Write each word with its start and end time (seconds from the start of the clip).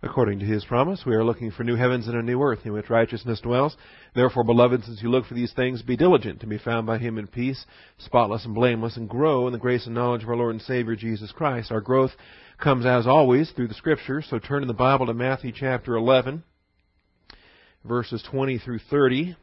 According 0.00 0.38
to 0.38 0.46
his 0.46 0.64
promise, 0.64 1.02
we 1.04 1.16
are 1.16 1.24
looking 1.24 1.50
for 1.50 1.64
new 1.64 1.74
heavens 1.74 2.06
and 2.06 2.16
a 2.16 2.22
new 2.22 2.40
earth 2.40 2.60
in 2.64 2.72
which 2.72 2.88
righteousness 2.88 3.40
dwells. 3.40 3.76
Therefore, 4.14 4.44
beloved, 4.44 4.84
since 4.84 5.02
you 5.02 5.10
look 5.10 5.26
for 5.26 5.34
these 5.34 5.52
things, 5.54 5.82
be 5.82 5.96
diligent 5.96 6.38
to 6.40 6.46
be 6.46 6.56
found 6.56 6.86
by 6.86 6.98
him 6.98 7.18
in 7.18 7.26
peace, 7.26 7.66
spotless 7.98 8.44
and 8.44 8.54
blameless, 8.54 8.96
and 8.96 9.08
grow 9.08 9.48
in 9.48 9.52
the 9.52 9.58
grace 9.58 9.86
and 9.86 9.96
knowledge 9.96 10.22
of 10.22 10.28
our 10.28 10.36
Lord 10.36 10.54
and 10.54 10.62
Savior 10.62 10.94
Jesus 10.94 11.32
Christ. 11.32 11.72
Our 11.72 11.80
growth 11.80 12.12
comes, 12.58 12.86
as 12.86 13.08
always, 13.08 13.50
through 13.50 13.66
the 13.66 13.74
Scriptures. 13.74 14.24
So 14.30 14.38
turn 14.38 14.62
in 14.62 14.68
the 14.68 14.74
Bible 14.74 15.06
to 15.06 15.14
Matthew 15.14 15.50
chapter 15.52 15.96
11, 15.96 16.44
verses 17.84 18.22
20 18.30 18.58
through 18.58 18.78
30. 18.88 19.34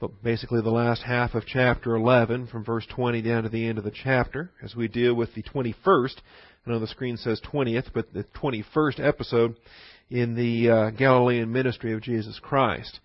But 0.00 0.22
basically, 0.22 0.62
the 0.62 0.70
last 0.70 1.02
half 1.02 1.34
of 1.34 1.44
chapter 1.44 1.94
11, 1.94 2.46
from 2.46 2.64
verse 2.64 2.86
20 2.88 3.20
down 3.20 3.42
to 3.42 3.50
the 3.50 3.68
end 3.68 3.76
of 3.76 3.84
the 3.84 3.92
chapter, 3.92 4.50
as 4.62 4.74
we 4.74 4.88
deal 4.88 5.12
with 5.12 5.34
the 5.34 5.42
21st 5.42 6.14
I 6.66 6.70
know 6.70 6.78
the 6.78 6.86
screen 6.86 7.16
says 7.16 7.40
20th, 7.52 7.90
but 7.94 8.12
the 8.12 8.24
21st 8.40 9.00
episode 9.06 9.56
in 10.10 10.34
the 10.34 10.70
uh, 10.70 10.90
Galilean 10.90 11.50
ministry 11.50 11.94
of 11.94 12.02
Jesus 12.02 12.38
Christ. 12.38 13.00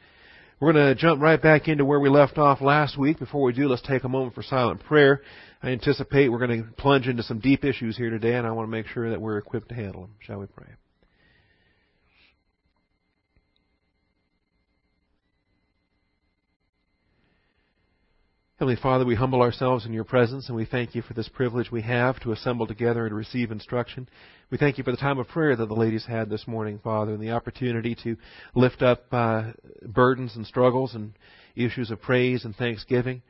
We're 0.60 0.74
going 0.74 0.88
to 0.88 0.96
jump 0.96 1.22
right 1.22 1.42
back 1.42 1.68
into 1.68 1.86
where 1.86 2.00
we 2.00 2.10
left 2.10 2.38
off 2.38 2.62
last 2.62 2.98
week. 2.98 3.20
Before 3.20 3.44
we 3.44 3.54
do, 3.54 3.68
let's 3.68 3.82
take 3.82 4.04
a 4.04 4.10
moment 4.10 4.36
for 4.36 4.44
silent 4.44 4.84
prayer. 4.84 5.22
I 5.64 5.70
anticipate 5.70 6.30
we're 6.30 6.46
going 6.46 6.64
to 6.64 6.70
plunge 6.74 7.08
into 7.08 7.24
some 7.24 7.40
deep 7.40 7.64
issues 7.64 7.96
here 7.98 8.10
today, 8.10 8.36
and 8.36 8.46
I 8.46 8.52
want 8.52 8.68
to 8.68 8.72
make 8.72 8.88
sure 8.88 9.10
that 9.10 9.22
we're 9.22 9.38
equipped 9.38 9.70
to 9.70 9.76
handle 9.76 10.02
them. 10.02 10.16
Shall 10.20 10.40
we 10.40 10.48
pray? 10.48 10.68
Heavenly 18.66 18.82
Father, 18.82 19.06
we 19.06 19.14
humble 19.14 19.44
ourselves 19.44 19.86
in 19.86 19.94
your 19.94 20.04
presence 20.04 20.48
and 20.48 20.56
we 20.56 20.66
thank 20.66 20.96
you 20.96 21.04
for 21.04 21.14
this 21.14 21.30
privilege 21.30 21.70
we 21.70 21.84
have 21.84 22.20
to 22.22 22.32
assemble 22.32 22.66
together 22.66 23.06
and 23.06 23.16
receive 23.16 23.52
instruction. 23.52 24.10
We 24.50 24.58
thank 24.58 24.80
you 24.80 24.84
for 24.84 24.90
the 24.90 24.98
time 24.98 25.20
of 25.20 25.28
prayer 25.28 25.56
that 25.56 25.68
the 25.68 25.76
ladies 25.76 26.08
had 26.08 26.32
this 26.32 26.48
morning, 26.48 26.80
Father, 26.84 27.14
and 27.14 27.22
the 27.22 27.30
opportunity 27.30 27.96
to 28.02 28.18
lift 28.56 28.82
up 28.82 29.04
uh, 29.12 29.52
burdens 29.84 30.36
and 30.36 30.48
struggles 30.48 30.96
and 30.96 31.14
issues 31.56 31.92
of 31.92 32.02
praise 32.02 32.44
and 32.44 32.56
thanksgiving. 32.56 33.22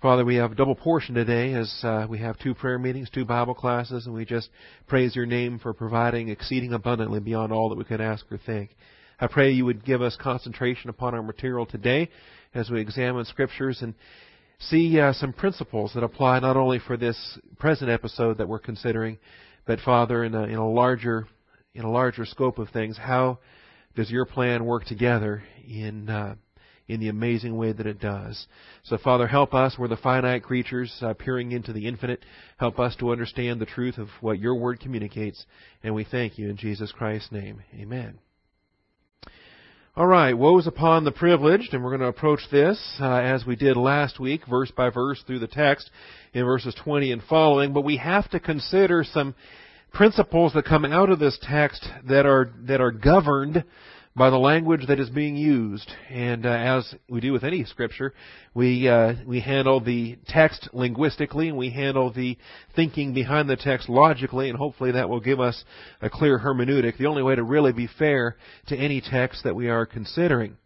Father, 0.00 0.24
we 0.24 0.36
have 0.36 0.52
a 0.52 0.54
double 0.54 0.74
portion 0.74 1.14
today 1.14 1.52
as 1.52 1.70
uh, 1.82 2.06
we 2.08 2.20
have 2.20 2.38
two 2.38 2.54
prayer 2.54 2.78
meetings, 2.78 3.10
two 3.10 3.26
Bible 3.26 3.54
classes, 3.54 4.06
and 4.06 4.14
we 4.14 4.24
just 4.24 4.48
praise 4.86 5.14
your 5.14 5.26
name 5.26 5.58
for 5.58 5.74
providing 5.74 6.30
exceeding 6.30 6.72
abundantly 6.72 7.20
beyond 7.20 7.52
all 7.52 7.68
that 7.68 7.76
we 7.76 7.84
could 7.84 8.00
ask 8.00 8.24
or 8.32 8.38
think. 8.38 8.70
I 9.20 9.26
pray 9.26 9.50
you 9.50 9.66
would 9.66 9.84
give 9.84 10.00
us 10.00 10.16
concentration 10.18 10.88
upon 10.88 11.14
our 11.14 11.22
material 11.22 11.66
today 11.66 12.08
as 12.54 12.70
we 12.70 12.80
examine 12.80 13.26
scriptures 13.26 13.80
and 13.82 13.94
see 14.60 14.98
uh, 15.00 15.12
some 15.12 15.32
principles 15.32 15.92
that 15.94 16.02
apply 16.02 16.40
not 16.40 16.56
only 16.56 16.78
for 16.78 16.96
this 16.96 17.38
present 17.58 17.90
episode 17.90 18.38
that 18.38 18.48
we're 18.48 18.58
considering, 18.58 19.18
but 19.66 19.80
Father, 19.80 20.24
in 20.24 20.34
a, 20.34 20.44
in 20.44 20.56
a 20.56 20.68
larger 20.68 21.26
in 21.74 21.84
a 21.84 21.90
larger 21.90 22.24
scope 22.24 22.58
of 22.58 22.68
things, 22.70 22.98
how 22.98 23.38
does 23.94 24.10
your 24.10 24.24
plan 24.24 24.64
work 24.64 24.84
together 24.84 25.42
in 25.66 26.08
uh, 26.08 26.34
in 26.88 27.00
the 27.00 27.08
amazing 27.08 27.56
way 27.56 27.72
that 27.72 27.86
it 27.86 28.00
does? 28.00 28.46
So, 28.84 28.98
Father, 28.98 29.26
help 29.26 29.54
us. 29.54 29.76
We're 29.78 29.88
the 29.88 29.96
finite 29.96 30.42
creatures 30.42 30.96
uh, 31.02 31.14
peering 31.14 31.52
into 31.52 31.72
the 31.72 31.86
infinite. 31.86 32.24
Help 32.58 32.78
us 32.78 32.96
to 32.96 33.12
understand 33.12 33.60
the 33.60 33.66
truth 33.66 33.98
of 33.98 34.08
what 34.20 34.38
your 34.38 34.54
word 34.54 34.80
communicates, 34.80 35.44
and 35.82 35.94
we 35.94 36.04
thank 36.04 36.38
you 36.38 36.48
in 36.48 36.56
Jesus 36.56 36.90
Christ's 36.90 37.30
name. 37.30 37.62
Amen. 37.74 38.18
All 39.98 40.06
right, 40.06 40.32
woes 40.32 40.68
upon 40.68 41.02
the 41.02 41.10
privileged, 41.10 41.74
and 41.74 41.82
we're 41.82 41.90
going 41.90 42.02
to 42.02 42.06
approach 42.06 42.42
this 42.52 42.80
uh, 43.00 43.14
as 43.14 43.44
we 43.44 43.56
did 43.56 43.76
last 43.76 44.20
week, 44.20 44.42
verse 44.48 44.70
by 44.70 44.90
verse 44.90 45.20
through 45.26 45.40
the 45.40 45.48
text 45.48 45.90
in 46.32 46.44
verses 46.44 46.72
20 46.84 47.10
and 47.10 47.20
following. 47.24 47.72
But 47.72 47.84
we 47.84 47.96
have 47.96 48.30
to 48.30 48.38
consider 48.38 49.02
some 49.02 49.34
principles 49.92 50.52
that 50.52 50.66
come 50.66 50.84
out 50.84 51.10
of 51.10 51.18
this 51.18 51.36
text 51.42 51.84
that 52.08 52.26
are 52.26 52.52
that 52.68 52.80
are 52.80 52.92
governed 52.92 53.64
by 54.18 54.30
the 54.30 54.36
language 54.36 54.86
that 54.88 54.98
is 54.98 55.08
being 55.08 55.36
used. 55.36 55.90
And 56.10 56.44
uh, 56.44 56.48
as 56.48 56.94
we 57.08 57.20
do 57.20 57.32
with 57.32 57.44
any 57.44 57.64
scripture, 57.64 58.12
we 58.52 58.88
uh, 58.88 59.14
we 59.24 59.40
handle 59.40 59.80
the 59.80 60.18
text 60.26 60.68
linguistically 60.72 61.48
and 61.48 61.56
we 61.56 61.70
handle 61.70 62.12
the 62.12 62.36
thinking 62.74 63.14
behind 63.14 63.48
the 63.48 63.56
text 63.56 63.88
logically, 63.88 64.48
and 64.48 64.58
hopefully 64.58 64.92
that 64.92 65.08
will 65.08 65.20
give 65.20 65.38
us 65.38 65.64
a 66.02 66.10
clear 66.10 66.38
hermeneutic. 66.38 66.98
The 66.98 67.06
only 67.06 67.22
way 67.22 67.36
to 67.36 67.44
really 67.44 67.72
be 67.72 67.88
fair 67.98 68.36
to 68.66 68.76
any 68.76 69.00
text 69.00 69.44
that 69.44 69.54
we 69.54 69.68
are 69.68 69.86
considering. 69.86 70.56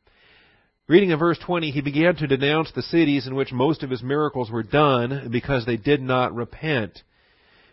Reading 0.88 1.10
in 1.10 1.18
verse 1.18 1.38
20, 1.46 1.70
he 1.70 1.80
began 1.80 2.16
to 2.16 2.26
denounce 2.26 2.72
the 2.72 2.82
cities 2.82 3.26
in 3.26 3.34
which 3.34 3.52
most 3.52 3.82
of 3.82 3.90
his 3.90 4.02
miracles 4.02 4.50
were 4.50 4.64
done 4.64 5.28
because 5.30 5.64
they 5.64 5.76
did 5.76 6.00
not 6.02 6.34
repent. 6.34 7.02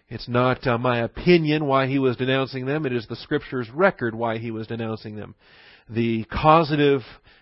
It's 0.09 0.27
not 0.27 0.65
uh, 0.67 0.77
my 0.77 0.99
opinion 0.99 1.65
why 1.65 1.87
he 1.87 1.99
was 1.99 2.17
denouncing 2.17 2.65
them. 2.65 2.85
It 2.85 2.93
is 2.93 3.07
the 3.07 3.15
Scripture's 3.15 3.69
record 3.69 4.13
why 4.13 4.37
he 4.37 4.51
was 4.51 4.67
denouncing 4.67 5.15
them 5.15 5.35
the 5.89 6.25
causative 6.25 7.01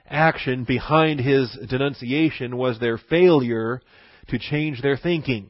action 0.09 0.63
behind 0.63 1.19
his 1.19 1.57
denunciation 1.69 2.55
was 2.55 2.79
their 2.79 2.97
failure 2.97 3.81
to 4.29 4.39
change 4.39 4.81
their 4.81 4.97
thinking. 4.97 5.49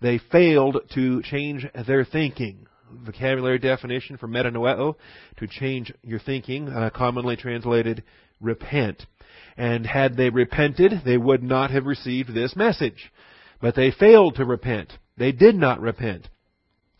They 0.00 0.18
failed 0.30 0.78
to 0.94 1.22
change 1.22 1.66
their 1.86 2.04
thinking. 2.04 2.66
Vocabulary 3.04 3.58
definition 3.58 4.16
for 4.16 4.28
metanoeo, 4.28 4.94
to 5.38 5.46
change 5.46 5.92
your 6.02 6.20
thinking, 6.20 6.68
uh, 6.68 6.90
commonly 6.94 7.36
translated 7.36 8.02
repent. 8.40 9.04
And 9.56 9.84
had 9.84 10.16
they 10.16 10.30
repented, 10.30 11.02
they 11.04 11.18
would 11.18 11.42
not 11.42 11.70
have 11.70 11.84
received 11.84 12.32
this 12.32 12.54
message. 12.54 13.12
But 13.60 13.74
they 13.74 13.90
failed 13.90 14.36
to 14.36 14.44
repent. 14.44 14.92
They 15.16 15.32
did 15.32 15.56
not 15.56 15.80
repent 15.80 16.28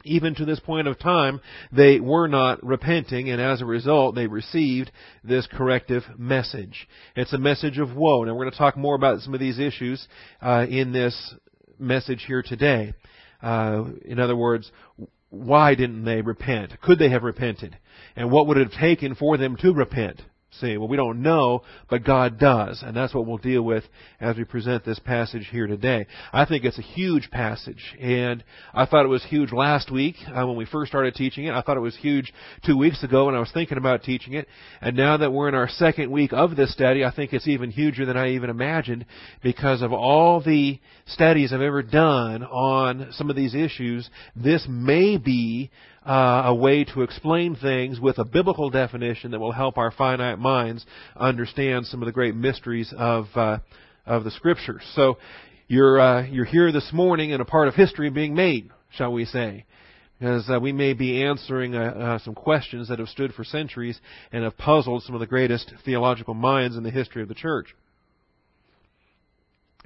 even 0.04 0.34
to 0.36 0.44
this 0.44 0.60
point 0.60 0.88
of 0.88 0.98
time, 0.98 1.40
they 1.72 2.00
were 2.00 2.28
not 2.28 2.64
repenting, 2.64 3.30
and 3.30 3.40
as 3.40 3.60
a 3.60 3.66
result, 3.66 4.14
they 4.14 4.26
received 4.26 4.90
this 5.24 5.46
corrective 5.50 6.04
message. 6.16 6.88
It's 7.16 7.32
a 7.32 7.38
message 7.38 7.78
of 7.78 7.94
woe. 7.94 8.24
Now, 8.24 8.34
we're 8.34 8.44
going 8.44 8.52
to 8.52 8.58
talk 8.58 8.76
more 8.76 8.94
about 8.94 9.20
some 9.20 9.34
of 9.34 9.40
these 9.40 9.58
issues 9.58 10.06
uh, 10.40 10.66
in 10.68 10.92
this 10.92 11.34
message 11.78 12.24
here 12.26 12.42
today. 12.42 12.94
Uh, 13.42 13.84
in 14.04 14.18
other 14.18 14.36
words, 14.36 14.70
why 15.30 15.74
didn't 15.74 16.04
they 16.04 16.22
repent? 16.22 16.80
Could 16.80 16.98
they 16.98 17.10
have 17.10 17.22
repented? 17.22 17.76
And 18.16 18.30
what 18.30 18.46
would 18.46 18.56
it 18.56 18.70
have 18.70 18.80
taken 18.80 19.14
for 19.14 19.36
them 19.36 19.56
to 19.56 19.72
repent? 19.72 20.22
See, 20.52 20.78
well, 20.78 20.88
we 20.88 20.96
don't 20.96 21.20
know, 21.20 21.62
but 21.90 22.04
God 22.04 22.38
does, 22.38 22.82
and 22.82 22.96
that's 22.96 23.12
what 23.12 23.26
we'll 23.26 23.36
deal 23.36 23.62
with 23.62 23.84
as 24.18 24.38
we 24.38 24.44
present 24.44 24.82
this 24.82 24.98
passage 24.98 25.46
here 25.50 25.66
today. 25.66 26.06
I 26.32 26.46
think 26.46 26.64
it's 26.64 26.78
a 26.78 26.82
huge 26.82 27.30
passage, 27.30 27.94
and 28.00 28.42
I 28.72 28.86
thought 28.86 29.04
it 29.04 29.10
was 29.10 29.22
huge 29.24 29.52
last 29.52 29.90
week 29.92 30.16
uh, 30.26 30.46
when 30.46 30.56
we 30.56 30.64
first 30.64 30.90
started 30.90 31.14
teaching 31.14 31.44
it. 31.44 31.54
I 31.54 31.60
thought 31.60 31.76
it 31.76 31.80
was 31.80 31.96
huge 31.98 32.32
two 32.64 32.78
weeks 32.78 33.04
ago 33.04 33.26
when 33.26 33.34
I 33.34 33.40
was 33.40 33.50
thinking 33.52 33.76
about 33.76 34.02
teaching 34.04 34.32
it, 34.32 34.48
and 34.80 34.96
now 34.96 35.18
that 35.18 35.30
we're 35.30 35.50
in 35.50 35.54
our 35.54 35.68
second 35.68 36.10
week 36.10 36.32
of 36.32 36.56
this 36.56 36.72
study, 36.72 37.04
I 37.04 37.14
think 37.14 37.34
it's 37.34 37.46
even 37.46 37.70
huger 37.70 38.06
than 38.06 38.16
I 38.16 38.30
even 38.30 38.48
imagined 38.48 39.04
because 39.42 39.82
of 39.82 39.92
all 39.92 40.40
the 40.40 40.80
studies 41.06 41.52
I've 41.52 41.60
ever 41.60 41.82
done 41.82 42.42
on 42.42 43.08
some 43.12 43.28
of 43.28 43.36
these 43.36 43.54
issues. 43.54 44.08
This 44.34 44.66
may 44.66 45.18
be 45.18 45.70
uh, 46.08 46.42
a 46.46 46.54
way 46.54 46.84
to 46.84 47.02
explain 47.02 47.54
things 47.54 48.00
with 48.00 48.18
a 48.18 48.24
biblical 48.24 48.70
definition 48.70 49.32
that 49.32 49.40
will 49.40 49.52
help 49.52 49.76
our 49.76 49.90
finite 49.90 50.38
minds 50.38 50.86
understand 51.14 51.86
some 51.86 52.00
of 52.00 52.06
the 52.06 52.12
great 52.12 52.34
mysteries 52.34 52.92
of 52.96 53.26
uh, 53.34 53.58
of 54.06 54.24
the 54.24 54.30
Scriptures. 54.30 54.82
So 54.94 55.18
you're 55.66 56.00
uh, 56.00 56.26
you're 56.26 56.46
here 56.46 56.72
this 56.72 56.90
morning 56.94 57.30
in 57.30 57.42
a 57.42 57.44
part 57.44 57.68
of 57.68 57.74
history 57.74 58.08
being 58.08 58.34
made, 58.34 58.70
shall 58.90 59.12
we 59.12 59.26
say? 59.26 59.66
Because 60.18 60.48
uh, 60.50 60.58
we 60.58 60.72
may 60.72 60.94
be 60.94 61.22
answering 61.22 61.76
uh, 61.76 61.80
uh, 61.80 62.18
some 62.20 62.34
questions 62.34 62.88
that 62.88 62.98
have 62.98 63.08
stood 63.08 63.34
for 63.34 63.44
centuries 63.44 64.00
and 64.32 64.42
have 64.44 64.56
puzzled 64.56 65.02
some 65.02 65.14
of 65.14 65.20
the 65.20 65.26
greatest 65.26 65.72
theological 65.84 66.34
minds 66.34 66.76
in 66.76 66.82
the 66.82 66.90
history 66.90 67.22
of 67.22 67.28
the 67.28 67.34
church. 67.34 67.74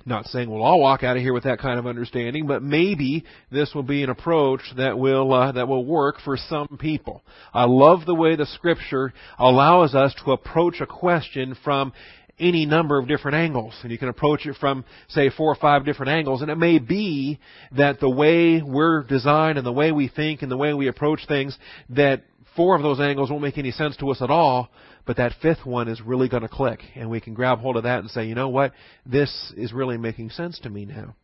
Not 0.05 0.27
saying 0.27 0.51
we'll 0.51 0.63
all 0.63 0.81
walk 0.81 1.03
out 1.03 1.17
of 1.17 1.23
here 1.23 1.33
with 1.33 1.45
that 1.45 1.61
kind 1.61 1.79
of 1.79 1.87
understanding, 1.87 2.47
but 2.47 2.63
maybe 2.63 3.25
this 3.51 3.73
will 3.75 3.83
be 3.83 4.03
an 4.03 4.11
approach 4.11 4.63
that 4.77 4.99
will 4.99 5.33
uh, 5.33 5.53
that 5.53 5.69
will 5.69 5.85
work 5.85 6.17
for 6.25 6.37
some 6.37 6.77
people. 6.81 7.23
I 7.55 7.65
love 7.65 8.05
the 8.07 8.15
way 8.15 8.37
the 8.37 8.47
Scripture 8.47 9.13
allows 9.39 9.95
us 9.95 10.15
to 10.25 10.33
approach 10.33 10.81
a 10.81 10.87
question 10.87 11.57
from 11.65 11.93
any 12.39 12.67
number 12.67 12.99
of 12.99 13.07
different 13.07 13.37
angles. 13.37 13.75
And 13.83 13.93
you 13.93 13.99
can 13.99 14.09
approach 14.09 14.47
it 14.47 14.57
from, 14.59 14.85
say, 15.09 15.31
four 15.31 15.53
or 15.53 15.55
five 15.55 15.85
different 15.85 16.11
angles. 16.11 16.43
And 16.43 16.51
it 16.51 16.59
may 16.59 16.79
be 16.79 17.39
that 17.77 18.01
the 18.01 18.11
way 18.11 18.63
we're 18.63 19.05
designed 19.05 19.59
and 19.59 19.67
the 19.67 19.73
way 19.73 19.93
we 19.93 20.09
think 20.09 20.43
and 20.43 20.51
the 20.51 20.57
way 20.57 20.75
we 20.75 20.89
approach 20.89 21.21
things, 21.29 21.57
that 21.91 22.23
four 22.57 22.75
of 22.75 22.83
those 22.83 23.01
angles 23.01 23.31
won't 23.31 23.43
make 23.43 23.59
any 23.59 23.71
sense 23.71 23.97
to 23.99 24.11
us 24.11 24.21
at 24.21 24.31
all, 24.31 24.69
but 25.07 25.17
that 25.17 25.33
fifth 25.43 25.65
one 25.65 25.89
is 25.89 26.01
really 26.01 26.29
going 26.29 26.43
to 26.43 26.49
click, 26.49 26.81
and 26.95 27.11
we 27.11 27.21
can 27.21 27.35
grab 27.35 27.59
hold 27.59 27.77
of 27.77 27.83
that 27.85 28.01
and 28.01 28.11
say, 28.11 28.27
you 28.27 28.35
know 28.35 28.49
what, 28.49 28.73
this 29.05 29.53
is 29.57 29.73
really 29.73 29.97
making 29.97 30.31
sense 30.31 30.59
to 30.61 30.71
me 30.71 30.85
now. 30.85 31.15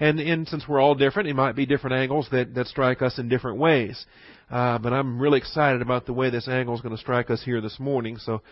And, 0.00 0.18
and 0.18 0.48
since 0.48 0.66
we're 0.68 0.80
all 0.80 0.94
different, 0.94 1.28
it 1.28 1.34
might 1.34 1.56
be 1.56 1.66
different 1.66 1.96
angles 1.96 2.28
that, 2.32 2.54
that 2.54 2.66
strike 2.66 3.02
us 3.02 3.18
in 3.18 3.28
different 3.28 3.58
ways. 3.58 4.04
Uh, 4.50 4.78
but 4.78 4.92
I'm 4.92 5.20
really 5.20 5.38
excited 5.38 5.82
about 5.82 6.06
the 6.06 6.12
way 6.12 6.30
this 6.30 6.48
angle 6.48 6.74
is 6.74 6.80
going 6.80 6.94
to 6.94 7.00
strike 7.00 7.30
us 7.30 7.42
here 7.44 7.60
this 7.60 7.78
morning, 7.78 8.16
so 8.18 8.42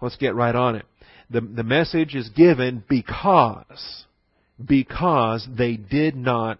let's 0.00 0.16
get 0.16 0.34
right 0.34 0.54
on 0.54 0.76
it. 0.76 0.86
The, 1.30 1.40
the 1.40 1.64
message 1.64 2.14
is 2.14 2.28
given 2.30 2.84
because, 2.88 4.04
because 4.64 5.46
they 5.56 5.76
did 5.76 6.14
not 6.14 6.58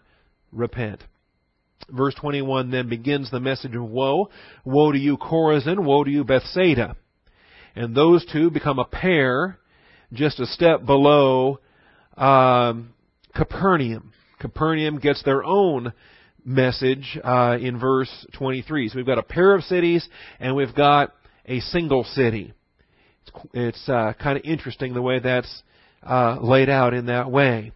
repent. 0.53 1.03
Verse 1.89 2.15
21 2.15 2.71
then 2.71 2.89
begins 2.89 3.31
the 3.31 3.39
message 3.39 3.77
of 3.77 3.85
woe. 3.85 4.31
Woe 4.65 4.91
to 4.91 4.99
you, 4.99 5.17
Chorazin. 5.17 5.85
Woe 5.85 6.03
to 6.03 6.11
you, 6.11 6.25
Bethsaida. 6.25 6.97
And 7.77 7.95
those 7.95 8.27
two 8.33 8.51
become 8.51 8.79
a 8.79 8.85
pair 8.85 9.59
just 10.13 10.41
a 10.41 10.47
step 10.47 10.87
below 10.87 11.61
um, 12.17 12.95
Capernaum. 13.35 14.13
Capernaum 14.41 14.99
gets 14.99 15.23
their 15.23 15.45
own 15.45 15.93
message 16.45 17.19
uh, 17.23 17.59
in 17.61 17.79
verse 17.79 18.27
23. 18.35 18.89
So 18.89 18.97
we've 18.97 19.07
got 19.07 19.19
a 19.19 19.23
pair 19.23 19.55
of 19.55 19.63
cities 19.65 20.09
and 20.41 20.57
we've 20.57 20.75
got 20.75 21.13
a 21.45 21.61
single 21.61 22.05
city. 22.05 22.55
It's, 23.23 23.47
it's 23.53 23.89
uh, 23.89 24.15
kind 24.21 24.39
of 24.39 24.45
interesting 24.45 24.95
the 24.95 25.03
way 25.03 25.19
that's 25.19 25.63
uh, 26.03 26.39
laid 26.41 26.71
out 26.71 26.95
in 26.95 27.07
that 27.07 27.31
way. 27.31 27.73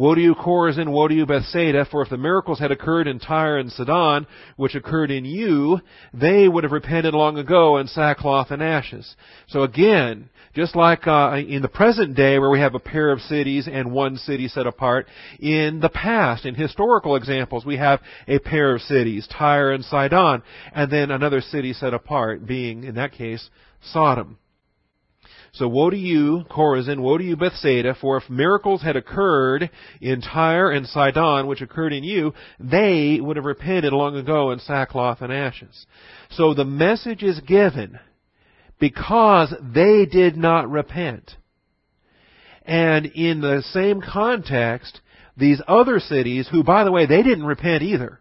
Woe 0.00 0.14
to 0.14 0.20
you, 0.22 0.34
Chorazin! 0.34 0.88
Woe 0.92 1.08
to 1.08 1.14
you, 1.14 1.26
Bethsaida! 1.26 1.84
For 1.84 2.00
if 2.00 2.08
the 2.08 2.16
miracles 2.16 2.58
had 2.58 2.72
occurred 2.72 3.06
in 3.06 3.18
Tyre 3.18 3.58
and 3.58 3.70
Sidon, 3.70 4.26
which 4.56 4.74
occurred 4.74 5.10
in 5.10 5.26
you, 5.26 5.78
they 6.14 6.48
would 6.48 6.64
have 6.64 6.72
repented 6.72 7.12
long 7.12 7.36
ago 7.36 7.76
in 7.76 7.86
sackcloth 7.86 8.50
and 8.50 8.62
ashes. 8.62 9.14
So 9.48 9.62
again, 9.62 10.30
just 10.54 10.74
like 10.74 11.06
uh, 11.06 11.36
in 11.46 11.60
the 11.60 11.68
present 11.68 12.16
day 12.16 12.38
where 12.38 12.48
we 12.48 12.60
have 12.60 12.74
a 12.74 12.78
pair 12.78 13.12
of 13.12 13.20
cities 13.20 13.68
and 13.70 13.92
one 13.92 14.16
city 14.16 14.48
set 14.48 14.66
apart, 14.66 15.06
in 15.38 15.80
the 15.80 15.90
past, 15.90 16.46
in 16.46 16.54
historical 16.54 17.14
examples, 17.14 17.66
we 17.66 17.76
have 17.76 18.00
a 18.26 18.38
pair 18.38 18.74
of 18.74 18.80
cities, 18.80 19.28
Tyre 19.30 19.72
and 19.72 19.84
Sidon, 19.84 20.42
and 20.74 20.90
then 20.90 21.10
another 21.10 21.42
city 21.42 21.74
set 21.74 21.92
apart, 21.92 22.46
being, 22.46 22.84
in 22.84 22.94
that 22.94 23.12
case, 23.12 23.50
Sodom. 23.82 24.38
So 25.52 25.66
woe 25.66 25.90
to 25.90 25.96
you, 25.96 26.44
Chorazin, 26.48 27.00
woe 27.00 27.18
to 27.18 27.24
you, 27.24 27.36
Bethsaida, 27.36 27.96
for 28.00 28.16
if 28.18 28.30
miracles 28.30 28.82
had 28.82 28.96
occurred 28.96 29.70
in 30.00 30.20
Tyre 30.20 30.70
and 30.70 30.86
Sidon, 30.86 31.46
which 31.46 31.60
occurred 31.60 31.92
in 31.92 32.04
you, 32.04 32.34
they 32.60 33.18
would 33.20 33.36
have 33.36 33.44
repented 33.44 33.92
long 33.92 34.16
ago 34.16 34.52
in 34.52 34.60
sackcloth 34.60 35.20
and 35.22 35.32
ashes. 35.32 35.86
So 36.30 36.54
the 36.54 36.64
message 36.64 37.22
is 37.22 37.40
given 37.40 37.98
because 38.78 39.52
they 39.60 40.06
did 40.06 40.36
not 40.36 40.70
repent. 40.70 41.36
And 42.64 43.06
in 43.06 43.40
the 43.40 43.62
same 43.72 44.00
context, 44.00 45.00
these 45.36 45.60
other 45.66 45.98
cities, 45.98 46.48
who 46.50 46.62
by 46.62 46.84
the 46.84 46.92
way, 46.92 47.06
they 47.06 47.22
didn't 47.22 47.44
repent 47.44 47.82
either. 47.82 48.20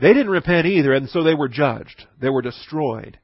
They 0.00 0.12
didn't 0.12 0.30
repent 0.30 0.66
either, 0.66 0.92
and 0.92 1.08
so 1.08 1.24
they 1.24 1.34
were 1.34 1.48
judged. 1.48 2.06
They 2.20 2.28
were 2.28 2.42
destroyed. 2.42 3.18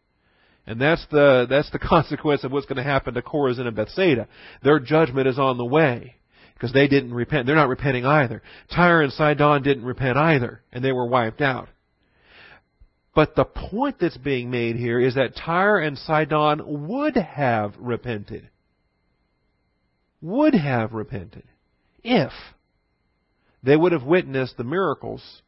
And 0.67 0.81
that's 0.81 1.05
the, 1.11 1.47
that's 1.49 1.71
the 1.71 1.79
consequence 1.91 2.45
of 2.45 2.53
what's 2.53 2.67
going 2.67 2.77
to 2.77 2.83
happen 2.83 3.15
to 3.15 3.23
Chorazin 3.23 3.67
and 3.67 3.77
Bethsaida. 3.77 4.29
Their 4.63 4.81
judgment 4.81 5.29
is 5.29 5.39
on 5.39 5.59
the 5.59 5.65
way. 5.65 6.17
Because 6.55 6.73
they 6.73 6.87
didn't 6.87 7.13
repent. 7.13 7.47
They're 7.47 7.57
not 7.57 7.69
repenting 7.69 8.07
either. 8.07 8.41
Tyre 8.75 9.03
and 9.03 9.13
Sidon 9.13 9.63
didn't 9.63 9.85
repent 9.85 10.17
either. 10.17 10.63
And 10.73 10.85
they 10.85 10.93
were 10.93 11.07
wiped 11.07 11.41
out. 11.41 11.69
But 13.15 13.35
the 13.35 13.45
point 13.45 13.97
that's 14.01 14.17
being 14.17 14.51
made 14.51 14.77
here 14.77 15.01
is 15.01 15.15
that 15.15 15.37
Tyre 15.37 15.79
and 15.79 15.99
Sidon 15.99 16.89
would 16.89 17.17
have 17.17 17.75
repented. 17.79 18.49
Would 20.23 20.55
have 20.55 20.93
repented. 20.93 21.45
If 22.03 22.33
they 23.63 23.77
would 23.77 23.93
have 23.93 24.05
witnessed 24.05 24.57
the 24.57 24.65
miracles 24.65 25.43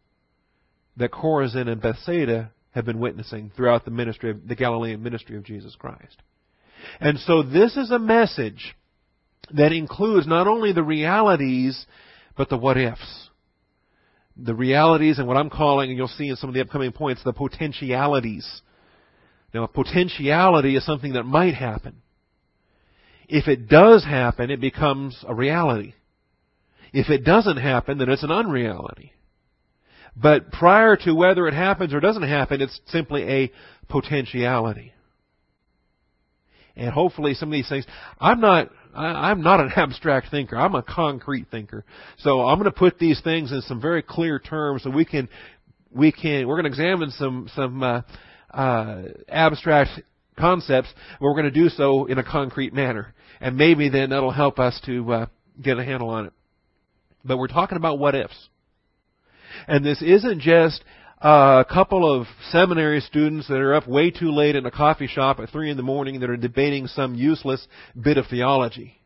that 0.96 1.10
Chorazin 1.10 1.68
and 1.68 1.80
Bethsaida 1.80 2.50
have 2.76 2.84
been 2.84 3.00
witnessing 3.00 3.50
throughout 3.56 3.86
the 3.86 3.90
ministry 3.90 4.30
of 4.30 4.46
the 4.46 4.54
Galilean 4.54 5.02
ministry 5.02 5.36
of 5.36 5.44
Jesus 5.44 5.74
Christ. 5.74 6.22
And 7.00 7.18
so 7.18 7.42
this 7.42 7.74
is 7.74 7.90
a 7.90 7.98
message 7.98 8.76
that 9.54 9.72
includes 9.72 10.26
not 10.26 10.46
only 10.46 10.72
the 10.72 10.82
realities, 10.82 11.86
but 12.36 12.50
the 12.50 12.58
what 12.58 12.76
ifs. 12.76 13.30
The 14.36 14.54
realities 14.54 15.18
and 15.18 15.26
what 15.26 15.38
I'm 15.38 15.48
calling, 15.48 15.88
and 15.88 15.96
you'll 15.96 16.06
see 16.06 16.28
in 16.28 16.36
some 16.36 16.50
of 16.50 16.54
the 16.54 16.60
upcoming 16.60 16.92
points, 16.92 17.24
the 17.24 17.32
potentialities. 17.32 18.46
Now, 19.54 19.64
a 19.64 19.68
potentiality 19.68 20.76
is 20.76 20.84
something 20.84 21.14
that 21.14 21.22
might 21.22 21.54
happen. 21.54 22.02
If 23.26 23.48
it 23.48 23.68
does 23.70 24.04
happen, 24.04 24.50
it 24.50 24.60
becomes 24.60 25.24
a 25.26 25.34
reality. 25.34 25.94
If 26.92 27.08
it 27.08 27.24
doesn't 27.24 27.56
happen, 27.56 27.96
then 27.96 28.10
it's 28.10 28.22
an 28.22 28.30
unreality. 28.30 29.12
But 30.16 30.50
prior 30.50 30.96
to 30.96 31.12
whether 31.12 31.46
it 31.46 31.54
happens 31.54 31.92
or 31.92 32.00
doesn't 32.00 32.22
happen, 32.22 32.62
it's 32.62 32.80
simply 32.86 33.22
a 33.28 33.52
potentiality. 33.88 34.94
And 36.74 36.90
hopefully 36.90 37.34
some 37.34 37.50
of 37.50 37.52
these 37.52 37.68
things, 37.68 37.86
I'm 38.18 38.40
not, 38.40 38.70
I, 38.94 39.30
am 39.30 39.42
not 39.42 39.60
an 39.60 39.72
abstract 39.76 40.30
thinker. 40.30 40.56
I'm 40.56 40.74
a 40.74 40.82
concrete 40.82 41.46
thinker. 41.50 41.84
So 42.18 42.46
I'm 42.46 42.58
going 42.58 42.70
to 42.70 42.78
put 42.78 42.98
these 42.98 43.20
things 43.20 43.52
in 43.52 43.60
some 43.62 43.80
very 43.80 44.02
clear 44.02 44.38
terms 44.38 44.82
so 44.82 44.90
we 44.90 45.04
can, 45.04 45.28
we 45.90 46.12
can, 46.12 46.46
we're 46.46 46.60
going 46.60 46.64
to 46.64 46.70
examine 46.70 47.10
some, 47.10 47.50
some, 47.54 47.82
uh, 47.82 48.02
uh, 48.50 49.02
abstract 49.28 49.90
concepts, 50.38 50.88
but 51.18 51.26
we're 51.26 51.32
going 51.34 51.44
to 51.44 51.50
do 51.50 51.68
so 51.68 52.06
in 52.06 52.18
a 52.18 52.24
concrete 52.24 52.72
manner. 52.72 53.14
And 53.40 53.56
maybe 53.56 53.90
then 53.90 54.10
that'll 54.10 54.30
help 54.30 54.58
us 54.58 54.80
to, 54.86 55.12
uh, 55.12 55.26
get 55.60 55.78
a 55.78 55.84
handle 55.84 56.10
on 56.10 56.26
it. 56.26 56.32
But 57.24 57.38
we're 57.38 57.48
talking 57.48 57.76
about 57.76 57.98
what 57.98 58.14
ifs. 58.14 58.48
And 59.66 59.84
this 59.84 60.00
isn't 60.02 60.40
just 60.40 60.82
a 61.20 61.64
couple 61.68 62.20
of 62.20 62.26
seminary 62.50 63.00
students 63.00 63.48
that 63.48 63.56
are 63.56 63.74
up 63.74 63.88
way 63.88 64.10
too 64.10 64.30
late 64.30 64.56
in 64.56 64.66
a 64.66 64.70
coffee 64.70 65.06
shop 65.06 65.40
at 65.40 65.50
three 65.50 65.70
in 65.70 65.76
the 65.76 65.82
morning 65.82 66.20
that 66.20 66.30
are 66.30 66.36
debating 66.36 66.86
some 66.86 67.14
useless 67.14 67.66
bit 68.00 68.18
of 68.18 68.26
theology. 68.26 69.00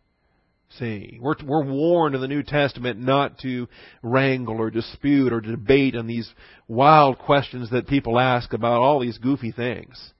See, 0.78 1.18
we're, 1.20 1.34
we're 1.44 1.64
warned 1.64 2.14
in 2.14 2.20
the 2.20 2.28
New 2.28 2.44
Testament 2.44 3.00
not 3.00 3.38
to 3.40 3.68
wrangle 4.02 4.60
or 4.60 4.70
dispute 4.70 5.32
or 5.32 5.40
debate 5.40 5.96
on 5.96 6.06
these 6.06 6.32
wild 6.68 7.18
questions 7.18 7.70
that 7.70 7.88
people 7.88 8.20
ask 8.20 8.52
about 8.52 8.80
all 8.80 9.00
these 9.00 9.18
goofy 9.18 9.50
things. 9.50 10.12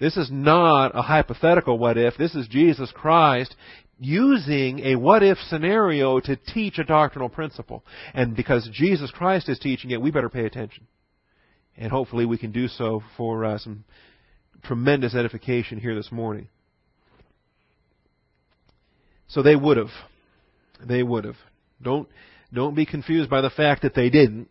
This 0.00 0.16
is 0.16 0.30
not 0.32 0.98
a 0.98 1.02
hypothetical 1.02 1.78
what 1.78 1.96
if. 1.96 2.16
This 2.16 2.34
is 2.34 2.48
Jesus 2.48 2.90
Christ 2.92 3.54
using 3.98 4.80
a 4.80 4.96
what 4.96 5.22
if 5.22 5.38
scenario 5.48 6.20
to 6.20 6.36
teach 6.36 6.78
a 6.78 6.84
doctrinal 6.84 7.28
principle. 7.28 7.84
And 8.12 8.36
because 8.36 8.68
Jesus 8.72 9.10
Christ 9.10 9.48
is 9.48 9.58
teaching 9.58 9.90
it, 9.90 10.00
we 10.00 10.10
better 10.10 10.28
pay 10.28 10.46
attention. 10.46 10.86
And 11.76 11.90
hopefully 11.90 12.26
we 12.26 12.38
can 12.38 12.52
do 12.52 12.68
so 12.68 13.02
for 13.16 13.44
uh, 13.44 13.58
some 13.58 13.84
tremendous 14.62 15.14
edification 15.14 15.78
here 15.78 15.94
this 15.94 16.12
morning. 16.12 16.48
So 19.28 19.42
they 19.42 19.56
would 19.56 19.76
have. 19.76 19.90
They 20.86 21.02
would 21.02 21.24
have. 21.24 21.36
Don't, 21.82 22.08
don't 22.52 22.74
be 22.74 22.86
confused 22.86 23.30
by 23.30 23.40
the 23.40 23.50
fact 23.50 23.82
that 23.82 23.94
they 23.94 24.10
didn't. 24.10 24.48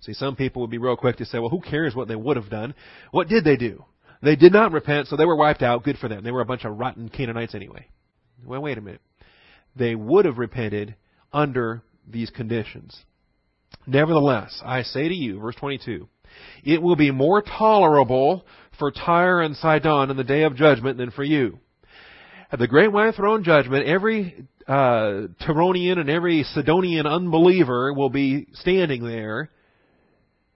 See, 0.00 0.14
some 0.14 0.36
people 0.36 0.62
would 0.62 0.70
be 0.70 0.78
real 0.78 0.96
quick 0.96 1.18
to 1.18 1.26
say, 1.26 1.38
well, 1.38 1.50
who 1.50 1.60
cares 1.60 1.94
what 1.94 2.08
they 2.08 2.16
would 2.16 2.36
have 2.36 2.48
done? 2.48 2.74
What 3.10 3.28
did 3.28 3.44
they 3.44 3.56
do? 3.56 3.84
They 4.22 4.36
did 4.36 4.52
not 4.52 4.72
repent, 4.72 5.08
so 5.08 5.16
they 5.16 5.24
were 5.24 5.36
wiped 5.36 5.62
out. 5.62 5.82
Good 5.82 5.98
for 5.98 6.08
them. 6.08 6.22
They 6.22 6.30
were 6.30 6.42
a 6.42 6.46
bunch 6.46 6.64
of 6.64 6.78
rotten 6.78 7.08
Canaanites 7.08 7.54
anyway. 7.54 7.86
Well, 8.44 8.62
wait 8.62 8.78
a 8.78 8.82
minute. 8.82 9.00
They 9.76 9.94
would 9.94 10.24
have 10.24 10.38
repented 10.38 10.94
under 11.32 11.82
these 12.06 12.30
conditions. 12.30 12.98
Nevertheless, 13.86 14.60
I 14.64 14.82
say 14.82 15.08
to 15.08 15.14
you, 15.14 15.38
verse 15.38 15.54
22, 15.56 16.08
it 16.64 16.82
will 16.82 16.96
be 16.96 17.10
more 17.10 17.42
tolerable 17.42 18.44
for 18.78 18.90
Tyre 18.90 19.40
and 19.40 19.56
Sidon 19.56 20.10
in 20.10 20.16
the 20.16 20.24
day 20.24 20.42
of 20.42 20.56
judgment 20.56 20.98
than 20.98 21.10
for 21.10 21.24
you. 21.24 21.58
At 22.52 22.58
the 22.58 22.66
great 22.66 22.92
white 22.92 23.14
throne 23.14 23.44
judgment, 23.44 23.86
every 23.86 24.46
uh, 24.66 25.28
Tyronian 25.40 25.98
and 25.98 26.10
every 26.10 26.42
Sidonian 26.42 27.06
unbeliever 27.06 27.92
will 27.92 28.10
be 28.10 28.48
standing 28.54 29.04
there 29.04 29.50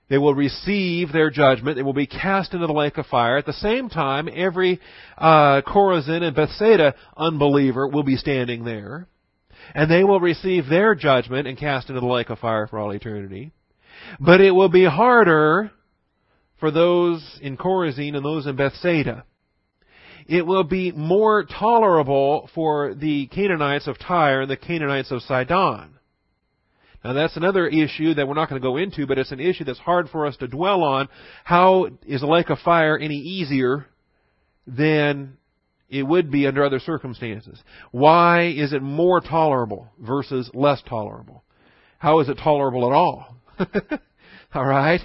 they 0.09 0.19
will 0.19 0.35
receive 0.35 1.13
their 1.13 1.31
judgment. 1.31 1.77
They 1.77 1.83
will 1.83 1.95
be 1.95 2.07
cast 2.07 2.53
into 2.53 2.67
the 2.67 2.73
lake 2.73 2.99
of 2.99 3.07
fire. 3.07 3.39
At 3.39 3.47
the 3.47 3.53
same 3.55 3.89
time, 3.89 4.29
every 4.33 4.81
uh, 5.17 5.63
Chorazin 5.67 6.23
and 6.23 6.37
Bethsaida 6.37 6.95
unbeliever 7.17 7.89
will 7.89 8.03
be 8.03 8.17
standing 8.17 8.65
there. 8.65 9.09
And 9.75 9.91
they 9.91 10.05
will 10.05 10.21
receive 10.21 10.67
their 10.69 10.95
judgment 10.95 11.49
and 11.49 11.57
cast 11.57 11.89
into 11.89 12.01
the 12.01 12.07
lake 12.07 12.29
of 12.29 12.39
fire 12.39 12.67
for 12.67 12.79
all 12.79 12.91
eternity. 12.91 13.53
But 14.21 14.43
it 14.43 14.51
will 14.51 14.69
be 14.69 14.85
harder 14.85 15.71
for 16.61 16.71
those 16.71 17.39
in 17.41 17.57
Chorazin 17.57 18.15
and 18.15 18.25
those 18.25 18.47
in 18.47 18.57
Bethsaida. 18.57 19.25
It 20.27 20.47
will 20.47 20.65
be 20.65 20.93
more 20.93 21.45
tolerable 21.45 22.51
for 22.55 22.95
the 22.95 23.27
Canaanites 23.27 23.87
of 23.87 23.99
Tyre 23.99 24.43
and 24.43 24.51
the 24.51 24.57
Canaanites 24.57 25.11
of 25.11 25.23
Sidon. 25.23 25.99
Now 27.05 27.13
that's 27.13 27.37
another 27.37 27.67
issue 27.67 28.15
that 28.15 28.27
we're 28.27 28.35
not 28.35 28.49
going 28.49 28.61
to 28.61 28.67
go 28.67 28.79
into, 28.79 29.07
but 29.07 29.19
it's 29.19 29.31
an 29.31 29.41
issue 29.41 29.65
that's 29.65 29.79
hard 29.79 30.09
for 30.09 30.27
us 30.27 30.37
to 30.39 30.49
dwell 30.49 30.83
on. 30.83 31.09
How 31.45 31.89
is 32.07 32.23
a 32.23 32.27
lake 32.27 32.49
of 32.49 32.59
fire 32.61 32.97
any 32.97 33.17
easier 33.17 33.87
than 34.67 35.37
it 35.91 36.03
would 36.03 36.31
be 36.31 36.47
under 36.47 36.65
other 36.65 36.81
circumstances? 36.81 37.63
Why 37.91 38.47
is 38.47 38.73
it 38.73 38.81
more 38.81 39.21
tolerable 39.21 39.89
versus 39.99 40.51
less 40.55 40.83
tolerable? 40.89 41.45
How 41.99 42.21
is 42.21 42.31
it 42.31 42.39
tolerable 42.43 42.87
at 42.91 42.95
all? 42.95 43.37
all 44.55 44.65
right? 44.65 45.01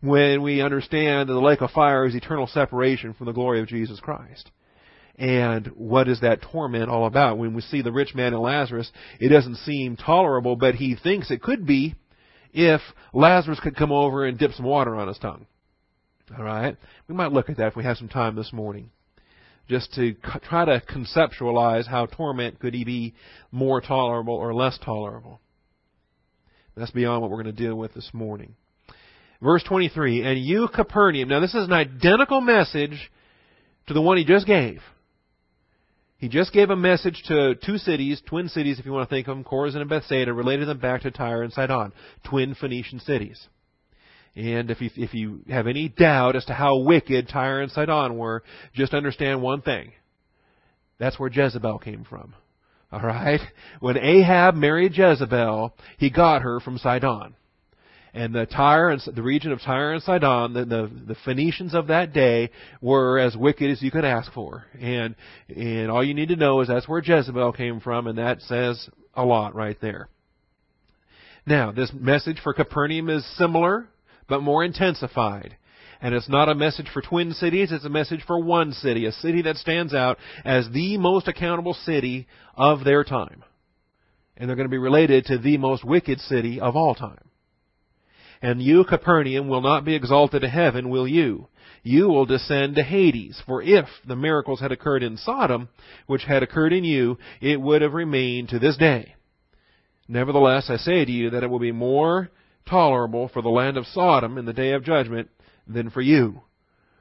When 0.00 0.42
we 0.42 0.62
understand 0.62 1.28
that 1.28 1.34
the 1.34 1.40
lake 1.40 1.60
of 1.62 1.72
fire 1.72 2.06
is 2.06 2.14
eternal 2.14 2.46
separation 2.46 3.12
from 3.12 3.26
the 3.26 3.32
glory 3.32 3.60
of 3.60 3.66
Jesus 3.66 3.98
Christ. 3.98 4.50
And 5.20 5.66
what 5.76 6.08
is 6.08 6.20
that 6.22 6.40
torment 6.40 6.88
all 6.88 7.04
about? 7.04 7.36
When 7.36 7.52
we 7.52 7.60
see 7.60 7.82
the 7.82 7.92
rich 7.92 8.14
man 8.14 8.32
and 8.32 8.42
Lazarus, 8.42 8.90
it 9.20 9.28
doesn't 9.28 9.56
seem 9.56 9.98
tolerable, 9.98 10.56
but 10.56 10.76
he 10.76 10.96
thinks 10.96 11.30
it 11.30 11.42
could 11.42 11.66
be 11.66 11.94
if 12.54 12.80
Lazarus 13.12 13.60
could 13.60 13.76
come 13.76 13.92
over 13.92 14.24
and 14.24 14.38
dip 14.38 14.52
some 14.52 14.64
water 14.64 14.96
on 14.96 15.08
his 15.08 15.18
tongue. 15.18 15.44
All 16.36 16.42
right? 16.42 16.74
We 17.06 17.14
might 17.14 17.32
look 17.32 17.50
at 17.50 17.58
that 17.58 17.66
if 17.66 17.76
we 17.76 17.84
have 17.84 17.98
some 17.98 18.08
time 18.08 18.34
this 18.34 18.50
morning. 18.50 18.92
Just 19.68 19.92
to 19.96 20.14
try 20.42 20.64
to 20.64 20.82
conceptualize 20.90 21.86
how 21.86 22.06
torment 22.06 22.58
could 22.58 22.72
be 22.72 23.12
more 23.52 23.82
tolerable 23.82 24.34
or 24.34 24.54
less 24.54 24.78
tolerable. 24.82 25.38
That's 26.76 26.92
beyond 26.92 27.20
what 27.20 27.30
we're 27.30 27.42
going 27.42 27.54
to 27.54 27.62
deal 27.62 27.74
with 27.74 27.92
this 27.92 28.08
morning. 28.14 28.54
Verse 29.42 29.62
23, 29.64 30.22
and 30.22 30.38
you, 30.38 30.66
Capernaum. 30.74 31.28
Now, 31.28 31.40
this 31.40 31.54
is 31.54 31.66
an 31.66 31.74
identical 31.74 32.40
message 32.40 33.10
to 33.86 33.92
the 33.92 34.00
one 34.00 34.16
he 34.16 34.24
just 34.24 34.46
gave. 34.46 34.80
He 36.20 36.28
just 36.28 36.52
gave 36.52 36.68
a 36.68 36.76
message 36.76 37.22
to 37.28 37.54
two 37.54 37.78
cities, 37.78 38.20
twin 38.26 38.48
cities, 38.48 38.78
if 38.78 38.84
you 38.84 38.92
want 38.92 39.08
to 39.08 39.14
think 39.14 39.26
of 39.26 39.34
them, 39.34 39.42
Chorazin 39.42 39.80
and 39.80 39.88
Bethsaida, 39.88 40.34
related 40.34 40.68
them 40.68 40.78
back 40.78 41.00
to 41.02 41.10
Tyre 41.10 41.42
and 41.42 41.52
Sidon, 41.52 41.94
twin 42.24 42.54
Phoenician 42.54 43.00
cities. 43.00 43.48
And 44.36 44.70
if 44.70 44.82
you, 44.82 44.90
if 44.96 45.14
you 45.14 45.40
have 45.48 45.66
any 45.66 45.88
doubt 45.88 46.36
as 46.36 46.44
to 46.44 46.52
how 46.52 46.76
wicked 46.80 47.28
Tyre 47.28 47.62
and 47.62 47.72
Sidon 47.72 48.18
were, 48.18 48.42
just 48.74 48.92
understand 48.92 49.40
one 49.40 49.62
thing. 49.62 49.92
That's 50.98 51.18
where 51.18 51.30
Jezebel 51.30 51.78
came 51.78 52.04
from. 52.04 52.34
Alright? 52.92 53.40
When 53.80 53.96
Ahab 53.96 54.54
married 54.54 54.92
Jezebel, 54.94 55.74
he 55.96 56.10
got 56.10 56.42
her 56.42 56.60
from 56.60 56.76
Sidon. 56.76 57.34
And 58.12 58.34
the 58.34 58.46
Tyre 58.46 58.90
and 58.90 59.00
the 59.14 59.22
region 59.22 59.52
of 59.52 59.60
Tyre 59.60 59.92
and 59.92 60.02
Sidon, 60.02 60.52
the, 60.52 60.64
the, 60.64 60.90
the 61.08 61.16
Phoenicians 61.24 61.74
of 61.74 61.86
that 61.88 62.12
day 62.12 62.50
were 62.80 63.18
as 63.18 63.36
wicked 63.36 63.70
as 63.70 63.82
you 63.82 63.90
could 63.90 64.04
ask 64.04 64.32
for. 64.32 64.64
And 64.80 65.14
and 65.48 65.90
all 65.90 66.04
you 66.04 66.14
need 66.14 66.28
to 66.30 66.36
know 66.36 66.60
is 66.60 66.68
that's 66.68 66.88
where 66.88 67.02
Jezebel 67.02 67.52
came 67.52 67.80
from, 67.80 68.08
and 68.08 68.18
that 68.18 68.40
says 68.42 68.88
a 69.14 69.24
lot 69.24 69.54
right 69.54 69.76
there. 69.80 70.08
Now, 71.46 71.72
this 71.72 71.92
message 71.94 72.40
for 72.42 72.52
Capernaum 72.52 73.08
is 73.08 73.24
similar, 73.36 73.88
but 74.28 74.42
more 74.42 74.64
intensified. 74.64 75.56
And 76.02 76.14
it's 76.14 76.28
not 76.28 76.48
a 76.48 76.54
message 76.54 76.88
for 76.92 77.02
twin 77.02 77.32
cities, 77.32 77.72
it's 77.72 77.84
a 77.84 77.90
message 77.90 78.24
for 78.26 78.42
one 78.42 78.72
city, 78.72 79.06
a 79.06 79.12
city 79.12 79.42
that 79.42 79.56
stands 79.56 79.94
out 79.94 80.18
as 80.44 80.68
the 80.70 80.96
most 80.96 81.28
accountable 81.28 81.74
city 81.74 82.26
of 82.56 82.84
their 82.84 83.04
time. 83.04 83.44
And 84.36 84.48
they're 84.48 84.56
going 84.56 84.68
to 84.68 84.70
be 84.70 84.78
related 84.78 85.26
to 85.26 85.38
the 85.38 85.58
most 85.58 85.84
wicked 85.84 86.20
city 86.20 86.58
of 86.58 86.74
all 86.74 86.94
time. 86.94 87.29
And 88.42 88.62
you, 88.62 88.84
Capernaum, 88.84 89.48
will 89.48 89.60
not 89.60 89.84
be 89.84 89.94
exalted 89.94 90.42
to 90.42 90.48
heaven, 90.48 90.88
will 90.88 91.06
you? 91.06 91.48
You 91.82 92.08
will 92.08 92.26
descend 92.26 92.76
to 92.76 92.82
Hades. 92.82 93.42
For 93.46 93.62
if 93.62 93.86
the 94.06 94.16
miracles 94.16 94.60
had 94.60 94.72
occurred 94.72 95.02
in 95.02 95.16
Sodom, 95.16 95.68
which 96.06 96.24
had 96.24 96.42
occurred 96.42 96.72
in 96.72 96.84
you, 96.84 97.18
it 97.40 97.60
would 97.60 97.82
have 97.82 97.92
remained 97.92 98.50
to 98.50 98.58
this 98.58 98.76
day. 98.76 99.14
Nevertheless, 100.08 100.68
I 100.68 100.76
say 100.76 101.04
to 101.04 101.12
you 101.12 101.30
that 101.30 101.44
it 101.44 101.50
will 101.50 101.58
be 101.58 101.72
more 101.72 102.30
tolerable 102.68 103.28
for 103.28 103.42
the 103.42 103.48
land 103.48 103.76
of 103.76 103.86
Sodom 103.86 104.38
in 104.38 104.44
the 104.44 104.52
day 104.52 104.72
of 104.72 104.84
judgment 104.84 105.28
than 105.66 105.90
for 105.90 106.00
you. 106.00 106.42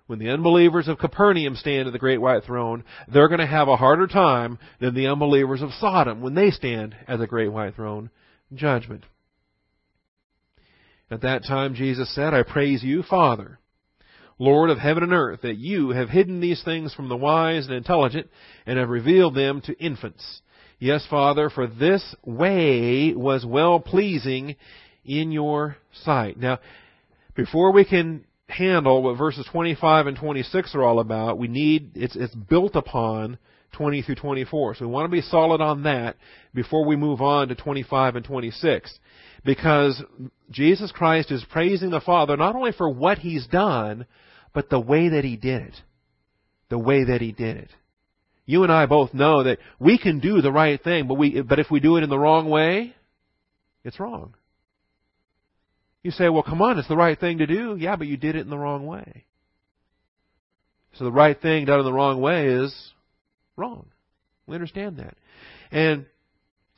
When 0.07 0.19
the 0.19 0.29
unbelievers 0.29 0.87
of 0.87 0.97
Capernaum 0.97 1.55
stand 1.55 1.87
at 1.87 1.93
the 1.93 1.99
great 1.99 2.19
white 2.19 2.43
throne, 2.43 2.83
they're 3.07 3.27
going 3.27 3.39
to 3.39 3.45
have 3.45 3.67
a 3.67 3.77
harder 3.77 4.07
time 4.07 4.57
than 4.79 4.95
the 4.95 5.07
unbelievers 5.07 5.61
of 5.61 5.71
Sodom 5.73 6.21
when 6.21 6.33
they 6.33 6.49
stand 6.49 6.95
at 7.07 7.19
the 7.19 7.27
great 7.27 7.51
white 7.51 7.75
throne 7.75 8.09
judgment. 8.53 9.03
At 11.11 11.21
that 11.21 11.43
time 11.43 11.73
Jesus 11.73 12.13
said, 12.13 12.33
I 12.33 12.43
praise 12.43 12.83
you, 12.83 13.03
Father, 13.03 13.59
Lord 14.37 14.69
of 14.69 14.77
heaven 14.77 15.03
and 15.03 15.13
earth, 15.13 15.41
that 15.41 15.57
you 15.57 15.89
have 15.89 16.09
hidden 16.09 16.39
these 16.39 16.63
things 16.63 16.93
from 16.93 17.09
the 17.09 17.17
wise 17.17 17.65
and 17.65 17.75
intelligent 17.75 18.27
and 18.65 18.77
have 18.77 18.89
revealed 18.89 19.35
them 19.35 19.61
to 19.61 19.77
infants. 19.77 20.41
Yes, 20.77 21.05
Father, 21.09 21.49
for 21.49 21.67
this 21.67 22.15
way 22.23 23.13
was 23.13 23.45
well 23.45 23.79
pleasing 23.79 24.55
in 25.03 25.31
your 25.31 25.77
sight. 26.03 26.37
Now, 26.37 26.59
before 27.35 27.73
we 27.73 27.83
can 27.83 28.25
handle 28.47 29.03
what 29.03 29.17
verses 29.17 29.47
25 29.51 30.07
and 30.07 30.17
26 30.17 30.75
are 30.75 30.83
all 30.83 30.99
about, 30.99 31.37
we 31.37 31.47
need, 31.47 31.91
it's, 31.95 32.15
it's 32.15 32.33
built 32.35 32.75
upon 32.75 33.37
20 33.73 34.01
through 34.03 34.15
24. 34.15 34.75
So 34.75 34.85
we 34.85 34.91
want 34.91 35.05
to 35.05 35.11
be 35.11 35.21
solid 35.21 35.59
on 35.59 35.83
that 35.83 36.17
before 36.53 36.85
we 36.85 36.95
move 36.95 37.21
on 37.21 37.49
to 37.49 37.55
25 37.55 38.15
and 38.15 38.25
26. 38.25 38.99
Because 39.45 40.01
Jesus 40.51 40.91
Christ 40.91 41.31
is 41.31 41.45
praising 41.49 41.89
the 41.89 42.01
Father 42.01 42.35
not 42.37 42.55
only 42.55 42.71
for 42.71 42.89
what 42.89 43.19
He's 43.19 43.47
done, 43.47 44.05
but 44.53 44.69
the 44.69 44.79
way 44.79 45.09
that 45.09 45.23
He 45.23 45.37
did 45.37 45.61
it. 45.61 45.75
The 46.69 46.79
way 46.79 47.05
that 47.05 47.21
He 47.21 47.31
did 47.31 47.57
it. 47.57 47.69
You 48.45 48.63
and 48.63 48.71
I 48.71 48.85
both 48.87 49.13
know 49.13 49.43
that 49.43 49.59
we 49.79 49.97
can 49.97 50.19
do 50.19 50.41
the 50.41 50.51
right 50.51 50.81
thing, 50.81 51.07
but 51.07 51.15
we, 51.15 51.41
but 51.41 51.59
if 51.59 51.69
we 51.69 51.79
do 51.79 51.97
it 51.97 52.03
in 52.03 52.09
the 52.09 52.17
wrong 52.17 52.49
way, 52.49 52.95
it's 53.83 53.99
wrong. 53.99 54.33
You 56.01 56.11
say, 56.11 56.29
well, 56.29 56.43
come 56.43 56.61
on, 56.61 56.79
it's 56.79 56.87
the 56.87 56.97
right 56.97 57.19
thing 57.19 57.39
to 57.39 57.47
do. 57.47 57.75
Yeah, 57.77 57.95
but 57.95 58.07
you 58.07 58.17
did 58.17 58.35
it 58.35 58.41
in 58.41 58.49
the 58.49 58.57
wrong 58.57 58.87
way. 58.87 59.25
So 60.93 61.03
the 61.03 61.11
right 61.11 61.39
thing 61.39 61.65
done 61.65 61.79
in 61.79 61.85
the 61.85 61.93
wrong 61.93 62.19
way 62.21 62.47
is 62.47 62.73
wrong. 63.55 63.85
We 64.47 64.55
understand 64.55 64.97
that. 64.97 65.15
And 65.71 66.07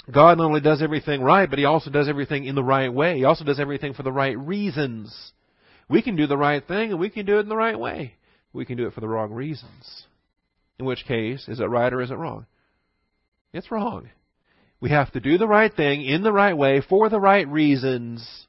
God 0.10 0.38
not 0.38 0.46
only 0.46 0.62
does 0.62 0.82
everything 0.82 1.22
right, 1.22 1.50
but 1.50 1.60
He 1.60 1.66
also 1.66 1.90
does 1.90 2.10
everything 2.10 2.46
in 2.46 2.56
the 2.56 2.64
right 2.64 2.92
way. 2.92 3.18
He 3.18 3.24
also 3.24 3.44
does 3.44 3.60
everything 3.60 3.94
for 3.94 4.04
the 4.04 4.12
right 4.12 4.38
reasons. 4.38 5.34
We 5.90 6.02
can 6.02 6.16
do 6.16 6.26
the 6.26 6.38
right 6.38 6.66
thing 6.66 6.92
and 6.92 7.00
we 7.00 7.10
can 7.10 7.26
do 7.26 7.38
it 7.38 7.42
in 7.42 7.50
the 7.50 7.56
right 7.56 7.78
way. 7.78 8.16
We 8.54 8.66
can 8.66 8.78
do 8.78 8.88
it 8.88 8.94
for 8.94 9.02
the 9.02 9.08
wrong 9.08 9.32
reasons. 9.32 10.06
In 10.80 10.86
which 10.86 11.06
case, 11.06 11.48
is 11.48 11.60
it 11.60 11.66
right 11.66 11.94
or 11.94 12.02
is 12.02 12.12
it 12.12 12.16
wrong? 12.16 12.46
It's 13.54 13.72
wrong. 13.72 14.10
We 14.80 14.90
have 14.90 15.12
to 15.12 15.20
do 15.20 15.38
the 15.38 15.48
right 15.48 15.72
thing 15.72 16.04
in 16.04 16.24
the 16.24 16.34
right 16.34 16.58
way 16.58 16.82
for 16.82 17.10
the 17.10 17.20
right 17.20 17.48
reasons. 17.48 18.48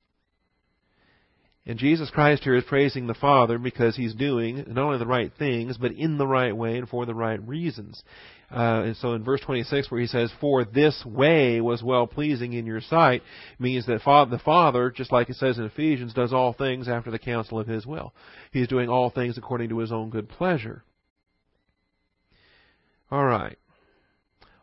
And 1.64 1.78
Jesus 1.78 2.10
Christ 2.10 2.42
here 2.42 2.56
is 2.56 2.64
praising 2.64 3.06
the 3.06 3.14
Father 3.14 3.56
because 3.56 3.94
He's 3.94 4.14
doing 4.14 4.64
not 4.66 4.84
only 4.84 4.98
the 4.98 5.06
right 5.06 5.30
things, 5.38 5.78
but 5.78 5.92
in 5.92 6.18
the 6.18 6.26
right 6.26 6.56
way 6.56 6.76
and 6.76 6.88
for 6.88 7.06
the 7.06 7.14
right 7.14 7.40
reasons. 7.46 8.02
Uh, 8.50 8.82
and 8.86 8.96
so 8.96 9.14
in 9.14 9.22
verse 9.22 9.40
26 9.42 9.90
where 9.90 10.00
he 10.00 10.08
says, 10.08 10.32
For 10.40 10.64
this 10.64 11.04
way 11.06 11.60
was 11.60 11.82
well 11.82 12.08
pleasing 12.08 12.52
in 12.52 12.66
your 12.66 12.80
sight, 12.80 13.22
means 13.60 13.86
that 13.86 14.02
the 14.04 14.40
Father, 14.44 14.90
just 14.90 15.12
like 15.12 15.30
it 15.30 15.36
says 15.36 15.56
in 15.56 15.64
Ephesians, 15.64 16.14
does 16.14 16.32
all 16.32 16.52
things 16.52 16.88
after 16.88 17.12
the 17.12 17.18
counsel 17.18 17.60
of 17.60 17.68
His 17.68 17.86
will. 17.86 18.12
He's 18.50 18.68
doing 18.68 18.88
all 18.88 19.10
things 19.10 19.38
according 19.38 19.68
to 19.68 19.78
His 19.78 19.92
own 19.92 20.10
good 20.10 20.28
pleasure. 20.28 20.82
Alright. 23.10 23.58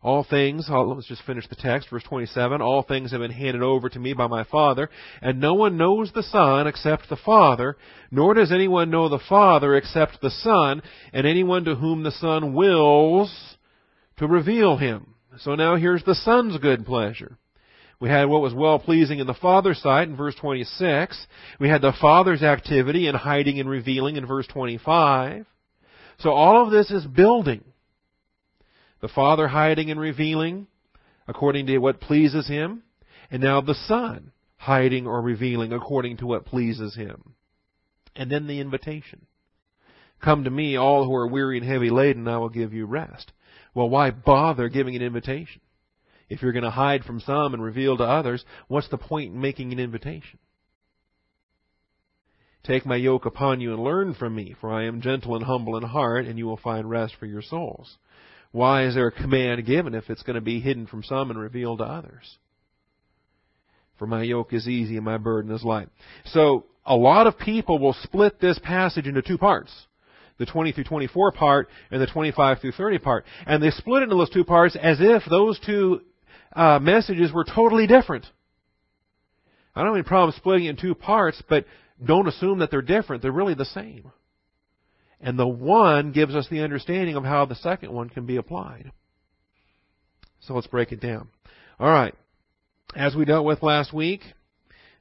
All 0.02 0.24
things, 0.24 0.70
let's 0.70 1.08
just 1.08 1.24
finish 1.24 1.46
the 1.50 1.58
text, 1.58 1.90
verse 1.90 2.04
27. 2.04 2.62
All 2.62 2.84
things 2.84 3.12
have 3.12 3.20
been 3.20 3.32
handed 3.32 3.62
over 3.62 3.90
to 3.90 4.00
me 4.00 4.14
by 4.14 4.28
my 4.28 4.46
Father, 4.46 4.90
and 5.22 5.42
no 5.42 5.56
one 5.56 5.76
knows 5.76 6.12
the 6.14 6.24
Son 6.24 6.68
except 6.68 7.10
the 7.10 7.18
Father, 7.18 7.76
nor 8.10 8.34
does 8.34 8.54
anyone 8.54 8.92
know 8.92 9.10
the 9.10 9.20
Father 9.20 9.76
except 9.76 10.22
the 10.22 10.30
Son, 10.30 10.82
and 11.12 11.28
anyone 11.28 11.66
to 11.66 11.76
whom 11.76 12.04
the 12.04 12.12
Son 12.12 12.54
wills 12.54 13.58
to 14.18 14.26
reveal 14.26 14.78
him. 14.78 15.16
So 15.40 15.56
now 15.56 15.76
here's 15.76 16.04
the 16.06 16.16
Son's 16.16 16.58
good 16.60 16.86
pleasure. 16.86 17.38
We 18.00 18.08
had 18.08 18.30
what 18.30 18.42
was 18.42 18.54
well 18.54 18.80
pleasing 18.80 19.20
in 19.20 19.28
the 19.28 19.34
Father's 19.34 19.82
sight 19.82 20.08
in 20.08 20.16
verse 20.16 20.36
26. 20.36 21.28
We 21.60 21.68
had 21.68 21.82
the 21.82 21.94
Father's 22.00 22.42
activity 22.42 23.08
in 23.08 23.16
hiding 23.16 23.60
and 23.60 23.70
revealing 23.70 24.16
in 24.16 24.26
verse 24.26 24.48
25. 24.48 25.46
So 26.20 26.30
all 26.30 26.66
of 26.66 26.72
this 26.72 26.90
is 26.90 27.06
building 27.06 27.66
the 29.02 29.08
Father 29.08 29.48
hiding 29.48 29.92
and 29.92 30.00
revealing 30.00 30.68
according 31.28 31.68
to 31.68 31.78
what 31.78 32.02
pleases 32.02 32.48
Him, 32.48 32.84
and 33.32 33.42
now 33.42 33.62
the 33.62 33.76
Son 33.76 34.32
hiding 34.58 35.08
or 35.08 35.22
revealing 35.22 35.72
according 35.72 36.18
to 36.18 36.28
what 36.28 36.46
pleases 36.46 36.96
Him. 36.96 37.36
And 38.16 38.30
then 38.30 38.48
the 38.48 38.60
invitation. 38.60 39.26
Come 40.22 40.44
to 40.44 40.50
me, 40.50 40.76
all 40.76 41.06
who 41.06 41.16
are 41.16 41.28
weary 41.28 41.58
and 41.58 41.66
heavy 41.66 41.90
laden, 41.90 42.28
I 42.28 42.38
will 42.38 42.50
give 42.50 42.74
you 42.74 42.86
rest. 42.86 43.32
Well, 43.74 43.90
why 43.90 44.12
bother 44.12 44.68
giving 44.68 44.96
an 44.96 45.02
invitation? 45.02 45.62
If 46.28 46.42
you're 46.42 46.52
going 46.52 46.64
to 46.64 46.70
hide 46.70 47.06
from 47.06 47.22
some 47.22 47.54
and 47.54 47.64
reveal 47.64 47.98
to 47.98 48.04
others, 48.04 48.44
what's 48.68 48.90
the 48.90 48.98
point 48.98 49.34
in 49.34 49.40
making 49.40 49.72
an 49.72 49.80
invitation? 49.80 50.40
Take 52.64 52.86
my 52.86 52.98
yoke 52.98 53.26
upon 53.26 53.62
you 53.62 53.74
and 53.74 53.84
learn 53.84 54.14
from 54.14 54.36
me, 54.36 54.56
for 54.60 54.72
I 54.72 54.86
am 54.86 55.02
gentle 55.02 55.36
and 55.36 55.46
humble 55.46 55.78
in 55.78 55.84
heart, 55.84 56.26
and 56.26 56.38
you 56.38 56.46
will 56.46 56.58
find 56.58 56.90
rest 56.90 57.16
for 57.18 57.26
your 57.26 57.42
souls. 57.42 57.98
Why 58.52 58.86
is 58.86 58.96
there 58.96 59.08
a 59.08 59.12
command 59.12 59.66
given 59.66 59.94
if 59.94 60.10
it's 60.10 60.24
going 60.24 60.36
to 60.36 60.42
be 60.42 60.60
hidden 60.60 60.88
from 60.88 61.04
some 61.04 61.30
and 61.30 61.40
revealed 61.40 61.80
to 61.80 61.86
others? 61.86 62.38
For 63.98 64.08
my 64.08 64.24
yoke 64.24 64.54
is 64.54 64.68
easy 64.68 64.96
and 64.96 65.06
my 65.06 65.18
burden 65.18 65.52
is 65.52 65.64
light. 65.64 65.90
So, 66.26 66.66
a 66.86 66.96
lot 66.96 67.28
of 67.28 67.38
people 67.38 67.78
will 67.78 67.96
split 68.02 68.40
this 68.40 68.58
passage 68.64 69.06
into 69.06 69.22
two 69.22 69.38
parts. 69.38 69.72
The 70.40 70.46
20 70.46 70.72
through 70.72 70.86
24 70.86 71.34
part 71.34 71.68
and 71.92 72.02
the 72.02 72.08
25 72.08 72.60
through 72.60 72.72
30 72.72 72.98
part. 73.00 73.26
And 73.46 73.62
they 73.62 73.70
split 73.72 74.02
it 74.02 74.06
into 74.06 74.16
those 74.16 74.30
two 74.30 74.46
parts 74.46 74.78
as 74.82 74.98
if 75.00 75.24
those 75.30 75.60
two 75.60 76.02
uh, 76.54 76.80
messages 76.80 77.32
were 77.32 77.44
totally 77.44 77.86
different. 77.86 78.26
I 79.76 79.82
don't 79.82 79.90
have 79.90 79.96
any 79.96 80.08
problem 80.08 80.34
splitting 80.38 80.66
it 80.66 80.70
in 80.72 80.78
two 80.78 80.96
parts, 80.96 81.44
but 81.48 81.66
don't 82.04 82.28
assume 82.28 82.60
that 82.60 82.72
they're 82.72 82.82
different. 82.82 83.22
They're 83.22 83.32
really 83.32 83.54
the 83.54 83.66
same. 83.66 84.12
And 85.22 85.38
the 85.38 85.48
one 85.48 86.12
gives 86.12 86.36
us 86.36 86.48
the 86.50 86.62
understanding 86.62 87.16
of 87.16 87.24
how 87.24 87.46
the 87.46 87.56
second 87.56 87.92
one 87.92 88.10
can 88.10 88.26
be 88.26 88.38
applied. 88.38 88.92
So 90.42 90.54
let's 90.54 90.68
break 90.68 90.92
it 90.92 91.02
down. 91.02 91.30
All 91.80 91.90
right. 91.90 92.16
As 92.96 93.16
we 93.16 93.26
dealt 93.26 93.46
with 93.46 93.62
last 93.62 93.94
week, 93.94 94.22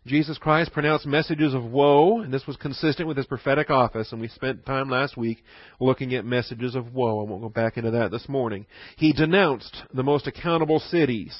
Jesus 0.06 0.38
Christ 0.38 0.72
pronounced 0.72 1.06
messages 1.06 1.54
of 1.54 1.64
woe, 1.64 2.20
and 2.20 2.32
this 2.32 2.46
was 2.46 2.56
consistent 2.56 3.06
with 3.06 3.16
his 3.16 3.26
prophetic 3.26 3.68
office, 3.70 4.10
and 4.10 4.20
we 4.20 4.28
spent 4.28 4.64
time 4.64 4.88
last 4.88 5.16
week 5.16 5.44
looking 5.80 6.14
at 6.14 6.24
messages 6.24 6.74
of 6.74 6.94
woe. 6.94 7.20
I 7.20 7.28
won't 7.28 7.42
go 7.42 7.48
back 7.48 7.76
into 7.76 7.90
that 7.92 8.10
this 8.10 8.28
morning. 8.28 8.66
He 8.96 9.12
denounced 9.12 9.82
the 9.92 10.02
most 10.02 10.26
accountable 10.26 10.80
cities. 10.80 11.36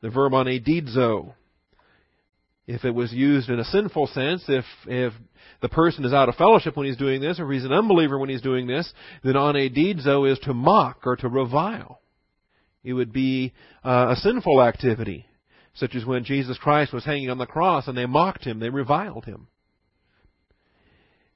The 0.00 0.10
verb 0.10 0.34
on 0.34 0.46
anedidzo. 0.46 1.34
If 2.68 2.84
it 2.84 2.94
was 2.94 3.12
used 3.12 3.48
in 3.48 3.58
a 3.58 3.64
sinful 3.64 4.08
sense, 4.08 4.44
if, 4.46 4.64
if 4.86 5.12
the 5.62 5.70
person 5.70 6.04
is 6.04 6.12
out 6.12 6.28
of 6.28 6.34
fellowship 6.34 6.76
when 6.76 6.86
he's 6.86 6.98
doing 6.98 7.20
this, 7.20 7.40
or 7.40 7.50
if 7.50 7.56
he's 7.56 7.64
an 7.64 7.72
unbeliever 7.72 8.18
when 8.18 8.28
he's 8.28 8.42
doing 8.42 8.66
this, 8.66 8.92
then 9.24 9.34
anedidzo 9.34 10.30
is 10.30 10.38
to 10.40 10.52
mock 10.52 11.00
or 11.06 11.16
to 11.16 11.28
revile. 11.28 12.00
It 12.84 12.92
would 12.92 13.12
be 13.12 13.54
uh, 13.82 14.08
a 14.10 14.16
sinful 14.16 14.62
activity 14.62 15.26
such 15.78 15.94
as 15.94 16.04
when 16.04 16.24
Jesus 16.24 16.58
Christ 16.58 16.92
was 16.92 17.04
hanging 17.04 17.30
on 17.30 17.38
the 17.38 17.46
cross 17.46 17.86
and 17.86 17.96
they 17.96 18.06
mocked 18.06 18.44
him, 18.44 18.58
they 18.58 18.68
reviled 18.68 19.24
him. 19.24 19.46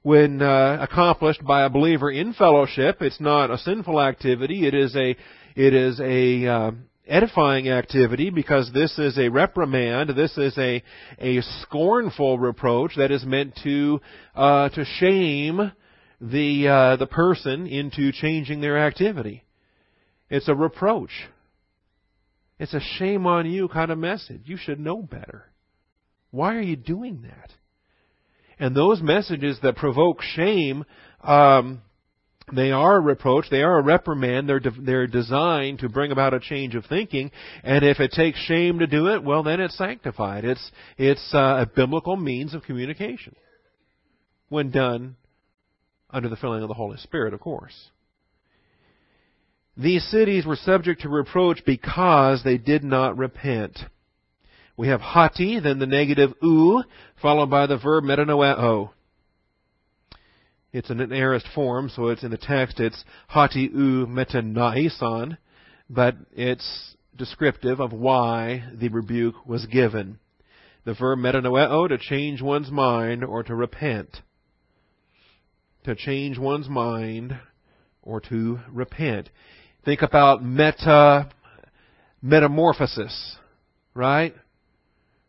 When 0.01 0.41
uh, 0.41 0.79
accomplished 0.81 1.43
by 1.45 1.63
a 1.63 1.69
believer 1.69 2.11
in 2.11 2.33
fellowship, 2.33 3.01
it's 3.01 3.21
not 3.21 3.51
a 3.51 3.57
sinful 3.57 4.01
activity. 4.01 4.67
It 4.67 4.73
is 4.73 4.95
a 4.95 5.15
it 5.55 5.73
is 5.73 5.99
a 6.01 6.45
uh, 6.45 6.71
edifying 7.07 7.69
activity 7.69 8.29
because 8.29 8.71
this 8.73 8.97
is 8.97 9.17
a 9.17 9.29
reprimand. 9.29 10.11
This 10.15 10.37
is 10.37 10.57
a 10.57 10.83
a 11.19 11.41
scornful 11.61 12.39
reproach 12.39 12.93
that 12.97 13.11
is 13.11 13.25
meant 13.25 13.59
to 13.63 14.01
uh, 14.35 14.69
to 14.69 14.85
shame 14.99 15.71
the 16.21 16.67
uh, 16.67 16.95
the 16.97 17.07
person 17.07 17.67
into 17.67 18.11
changing 18.11 18.61
their 18.61 18.77
activity. 18.77 19.43
It's 20.29 20.47
a 20.47 20.55
reproach. 20.55 21.11
It's 22.59 22.73
a 22.73 22.79
shame 22.97 23.27
on 23.27 23.49
you 23.49 23.67
kind 23.67 23.91
of 23.91 23.97
message. 23.97 24.43
You 24.45 24.57
should 24.57 24.79
know 24.79 25.01
better. 25.01 25.51
Why 26.31 26.55
are 26.55 26.61
you 26.61 26.75
doing 26.75 27.23
that? 27.23 27.51
And 28.57 28.75
those 28.75 29.01
messages 29.01 29.59
that 29.63 29.75
provoke 29.75 30.21
shame, 30.21 30.85
um, 31.21 31.81
they 32.51 32.71
are 32.71 32.97
a 32.97 32.99
reproach, 32.99 33.45
they 33.49 33.61
are 33.61 33.79
a 33.79 33.83
reprimand, 33.83 34.49
they're, 34.49 34.59
de- 34.59 34.81
they're 34.81 35.07
designed 35.07 35.79
to 35.79 35.89
bring 35.89 36.11
about 36.11 36.33
a 36.33 36.39
change 36.39 36.75
of 36.75 36.85
thinking, 36.85 37.31
and 37.63 37.85
if 37.85 37.99
it 37.99 38.11
takes 38.11 38.37
shame 38.39 38.79
to 38.79 38.87
do 38.87 39.07
it, 39.07 39.23
well 39.23 39.43
then 39.43 39.61
it's 39.61 39.77
sanctified. 39.77 40.43
It's, 40.43 40.71
it's 40.97 41.33
uh, 41.33 41.65
a 41.65 41.65
biblical 41.65 42.17
means 42.17 42.53
of 42.53 42.63
communication. 42.63 43.35
When 44.49 44.71
done 44.71 45.15
under 46.09 46.29
the 46.29 46.35
filling 46.35 46.61
of 46.61 46.67
the 46.67 46.75
Holy 46.75 46.97
Spirit, 46.97 47.33
of 47.33 47.39
course. 47.39 47.89
These 49.75 50.07
cities 50.11 50.45
were 50.45 50.55
subject 50.55 51.01
to 51.01 51.09
reproach 51.09 51.63
because 51.65 52.43
they 52.43 52.57
did 52.57 52.83
not 52.83 53.17
repent. 53.17 53.79
We 54.77 54.89
have 54.89 55.01
hati, 55.01 55.59
then 55.59 55.79
the 55.79 55.87
negative 55.87 56.33
u, 56.41 56.83
followed 57.21 57.49
by 57.49 57.65
the 57.65 57.77
verb 57.77 58.03
metanoeo. 58.03 58.91
It's 60.73 60.89
in 60.89 60.99
an 60.99 61.13
aorist 61.13 61.47
form, 61.53 61.87
so 61.87 62.07
it's 62.07 62.23
in 62.23 62.31
the 62.31 62.37
text, 62.37 62.79
it's 62.79 63.05
hati 63.27 63.69
u 63.71 64.07
metanaison, 64.07 65.37
but 65.87 66.15
it's 66.31 66.95
descriptive 67.15 67.79
of 67.79 67.93
why 67.93 68.63
the 68.73 68.89
rebuke 68.89 69.45
was 69.45 69.67
given. 69.67 70.17
The 70.83 70.95
verb 70.95 71.19
metanoeo, 71.19 71.87
to 71.87 71.97
change 71.99 72.41
one's 72.41 72.71
mind 72.71 73.23
or 73.23 73.43
to 73.43 73.53
repent. 73.53 74.17
To 75.83 75.93
change 75.93 76.39
one's 76.39 76.67
mind 76.67 77.37
or 78.01 78.19
to 78.21 78.59
repent. 78.71 79.29
Think 79.85 80.01
about 80.01 80.43
meta 80.43 81.29
metamorphosis, 82.19 83.37
right? 83.93 84.33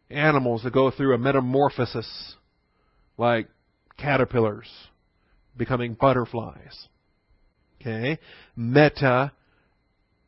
Animals 0.08 0.62
that 0.62 0.72
go 0.72 0.90
through 0.90 1.14
a 1.14 1.18
metamorphosis, 1.18 2.36
like 3.18 3.48
caterpillars 3.98 4.70
becoming 5.56 5.94
butterflies. 5.94 6.88
Okay? 7.80 8.18
Meta 8.56 9.32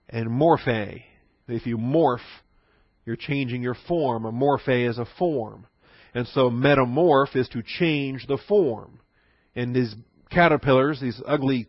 and 0.09 0.29
morphe. 0.29 1.03
If 1.49 1.67
you 1.67 1.79
morph, 1.79 2.19
you're 3.05 3.17
changing 3.17 3.63
your 3.63 3.77
form. 3.87 4.25
A 4.25 4.33
morphe 4.33 4.89
is 4.89 4.99
a 4.99 5.07
form. 5.19 5.67
And 6.15 6.27
so 6.29 6.51
metamorph 6.51 7.37
is 7.37 7.49
to 7.51 7.63
change 7.63 8.27
the 8.27 8.39
form. 8.49 9.01
And 9.55 9.75
these 9.75 9.95
caterpillars, 10.31 11.01
these 11.01 11.21
ugly, 11.27 11.69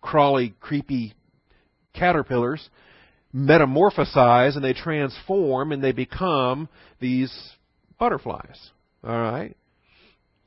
crawly, 0.00 0.54
creepy 0.60 1.14
caterpillars 1.94 2.68
metamorphosize 3.34 4.56
and 4.56 4.64
they 4.64 4.72
transform 4.72 5.72
and 5.72 5.82
they 5.82 5.92
become 5.92 6.68
these 7.00 7.32
butterflies. 7.98 8.70
All 9.04 9.18
right. 9.18 9.56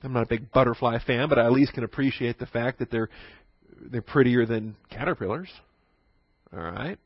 I'm 0.03 0.13
not 0.13 0.23
a 0.23 0.27
big 0.27 0.51
butterfly 0.51 0.99
fan, 1.05 1.29
but 1.29 1.39
I 1.39 1.45
at 1.45 1.51
least 1.51 1.73
can 1.73 1.83
appreciate 1.83 2.39
the 2.39 2.45
fact 2.45 2.79
that 2.79 2.91
they're 2.91 3.09
they're 3.91 4.01
prettier 4.01 4.45
than 4.45 4.75
caterpillars. 4.89 5.49
All 6.55 6.63
right. 6.63 6.97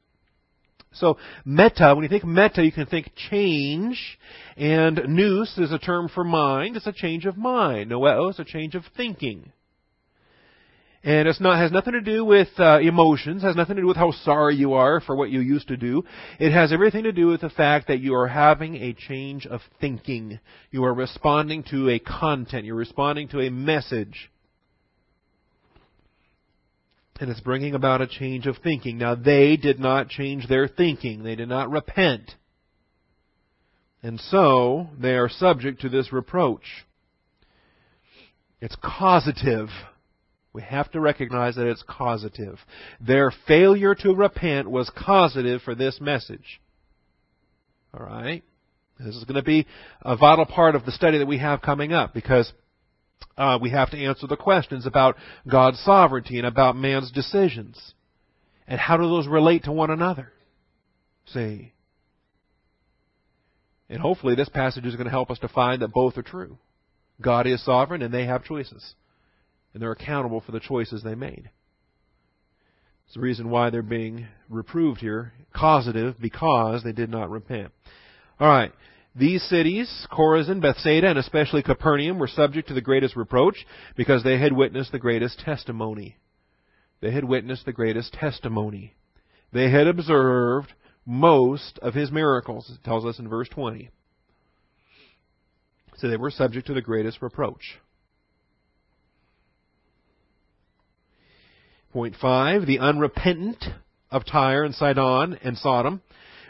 So 0.93 1.17
meta, 1.45 1.93
when 1.93 2.03
you 2.03 2.10
think 2.10 2.25
meta, 2.25 2.63
you 2.63 2.71
can 2.71 2.86
think 2.86 3.12
change, 3.29 4.19
and 4.55 4.99
nous 5.07 5.57
is 5.57 5.71
a 5.71 5.79
term 5.79 6.10
for 6.10 6.23
mind. 6.23 6.75
It's 6.75 6.88
a 6.88 6.93
change 6.93 7.25
of 7.25 7.38
mind. 7.38 7.91
Noeo 7.91 8.29
is 8.31 8.39
a 8.39 8.45
change 8.45 8.73
of 8.75 8.83
thinking. 8.95 9.51
And 11.03 11.27
it's 11.27 11.39
not 11.39 11.60
has 11.60 11.71
nothing 11.71 11.93
to 11.93 12.01
do 12.01 12.25
with 12.25 12.49
uh, 12.57 12.79
emotions, 12.79 13.43
has 13.43 13.55
nothing 13.55 13.75
to 13.75 13.81
do 13.81 13.88
with 13.88 13.97
how 13.97 14.12
sorry 14.12 14.55
you 14.55 14.73
are 14.73 14.99
for 14.99 15.15
what 15.15 15.29
you 15.29 15.39
used 15.39 15.67
to 15.67 15.77
do. 15.77 16.03
It 16.39 16.51
has 16.51 16.73
everything 16.73 17.03
to 17.03 17.12
do 17.12 17.27
with 17.27 17.41
the 17.41 17.49
fact 17.49 17.88
that 17.88 17.99
you 17.99 18.15
are 18.15 18.27
having 18.27 18.75
a 18.75 18.93
change 18.93 19.45
of 19.45 19.62
thinking. 19.79 20.39
You 20.71 20.83
are 20.86 20.93
responding 20.93 21.63
to 21.69 21.89
a 21.89 21.99
content, 21.99 22.65
you're 22.65 22.75
responding 22.75 23.29
to 23.29 23.41
a 23.41 23.51
message. 23.51 24.31
And 27.19 27.31
it's 27.31 27.39
bringing 27.39 27.73
about 27.73 28.01
a 28.01 28.07
change 28.07 28.45
of 28.45 28.57
thinking. 28.63 28.97
Now, 28.97 29.15
they 29.15 29.57
did 29.57 29.79
not 29.79 30.10
change 30.10 30.47
their 30.47 30.67
thinking. 30.67 31.23
They 31.23 31.36
did 31.36 31.49
not 31.49 31.71
repent. 31.71 32.31
And 34.03 34.19
so, 34.19 34.88
they 34.99 35.15
are 35.15 35.29
subject 35.29 35.81
to 35.81 35.89
this 35.89 36.13
reproach. 36.13 36.86
It's 38.62 38.75
causative. 38.83 39.69
We 40.53 40.62
have 40.63 40.91
to 40.91 40.99
recognize 40.99 41.55
that 41.55 41.67
it's 41.67 41.83
causative. 41.83 42.57
Their 42.99 43.31
failure 43.47 43.93
to 43.95 44.13
repent 44.13 44.69
was 44.69 44.89
causative 44.89 45.62
for 45.62 45.75
this 45.75 45.99
message. 46.01 46.62
Alright? 47.93 48.43
This 48.99 49.15
is 49.15 49.23
going 49.25 49.36
to 49.36 49.43
be 49.43 49.67
a 50.01 50.17
vital 50.17 50.45
part 50.45 50.75
of 50.75 50.86
the 50.86 50.91
study 50.91 51.19
that 51.19 51.27
we 51.27 51.38
have 51.38 51.62
coming 51.62 51.93
up 51.93 52.13
because 52.13 52.51
uh, 53.38 53.60
we 53.62 53.69
have 53.69 53.91
to 53.91 53.97
answer 53.97 54.25
the 54.25 54.36
questions 54.36 54.88
about 54.88 55.15
God's 55.49 55.79
sovereignty 55.81 56.38
and 56.38 56.47
about 56.47 56.75
man's 56.75 57.12
decisions. 57.12 57.93
And 58.67 58.79
how 58.79 58.97
do 58.97 59.03
those 59.03 59.27
relate 59.27 59.65
to 59.65 59.71
one 59.71 59.91
another? 59.91 60.31
See? 61.27 61.73
And 63.89 64.01
hopefully 64.01 64.36
this 64.36 64.49
passage 64.49 64.86
is 64.86 64.95
going 64.95 65.05
to 65.05 65.12
help 65.12 65.29
us 65.29 65.39
to 65.39 65.47
find 65.47 65.81
that 65.81 65.93
both 65.93 66.17
are 66.17 66.23
true. 66.23 66.57
God 67.21 67.47
is 67.47 67.63
sovereign 67.63 68.01
and 68.01 68.13
they 68.13 68.25
have 68.25 68.43
choices 68.43 68.95
and 69.77 69.83
they're 69.83 69.91
accountable 69.91 70.41
for 70.41 70.51
the 70.51 70.59
choices 70.59 71.03
they 71.03 71.13
made. 71.13 71.51
It's 73.05 73.13
the 73.13 73.21
reason 73.21 73.51
why 73.51 73.69
they're 73.69 73.83
being 73.83 74.25
reproved 74.49 75.01
here, 75.01 75.33
causative, 75.55 76.15
because 76.19 76.81
they 76.83 76.93
did 76.93 77.11
not 77.11 77.29
repent. 77.29 77.71
All 78.39 78.47
right. 78.47 78.71
These 79.15 79.43
cities, 79.43 80.07
Chorazin, 80.11 80.63
Bethsaida, 80.63 81.09
and 81.09 81.19
especially 81.19 81.61
Capernaum, 81.61 82.17
were 82.17 82.27
subject 82.27 82.69
to 82.69 82.73
the 82.73 82.81
greatest 82.81 83.15
reproach 83.15 83.67
because 83.95 84.23
they 84.23 84.39
had 84.39 84.51
witnessed 84.51 84.91
the 84.91 84.97
greatest 84.97 85.37
testimony. 85.41 86.17
They 86.99 87.11
had 87.11 87.25
witnessed 87.25 87.65
the 87.65 87.71
greatest 87.71 88.13
testimony. 88.13 88.95
They 89.53 89.69
had 89.69 89.85
observed 89.85 90.73
most 91.05 91.77
of 91.83 91.93
his 91.93 92.11
miracles, 92.11 92.71
it 92.73 92.83
tells 92.83 93.05
us 93.05 93.19
in 93.19 93.29
verse 93.29 93.49
20. 93.49 93.91
So 95.97 96.07
they 96.07 96.17
were 96.17 96.31
subject 96.31 96.65
to 96.65 96.73
the 96.73 96.81
greatest 96.81 97.21
reproach. 97.21 97.77
Point 101.97 102.15
five, 102.21 102.67
the 102.67 102.77
unrepentant 102.77 103.65
of 104.12 104.23
Tyre 104.23 104.63
and 104.63 104.75
Sidon 104.75 105.39
and 105.41 105.57
Sodom 105.57 106.03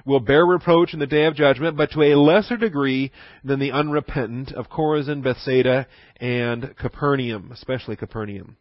will 0.05 0.19
bear 0.19 0.45
reproach 0.45 0.93
in 0.93 0.99
the 0.99 1.07
day 1.07 1.23
of 1.23 1.35
judgment, 1.35 1.77
but 1.77 1.89
to 1.91 2.01
a 2.01 2.19
lesser 2.19 2.57
degree 2.57 3.13
than 3.45 3.57
the 3.57 3.71
unrepentant 3.71 4.51
of 4.51 4.69
Chorazin, 4.69 5.23
Bethsaida, 5.23 5.87
and 6.17 6.75
Capernaum, 6.75 7.53
especially 7.53 7.95
Capernaum. 7.95 8.57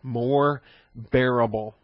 More 0.00 0.62
bearable. 0.94 1.74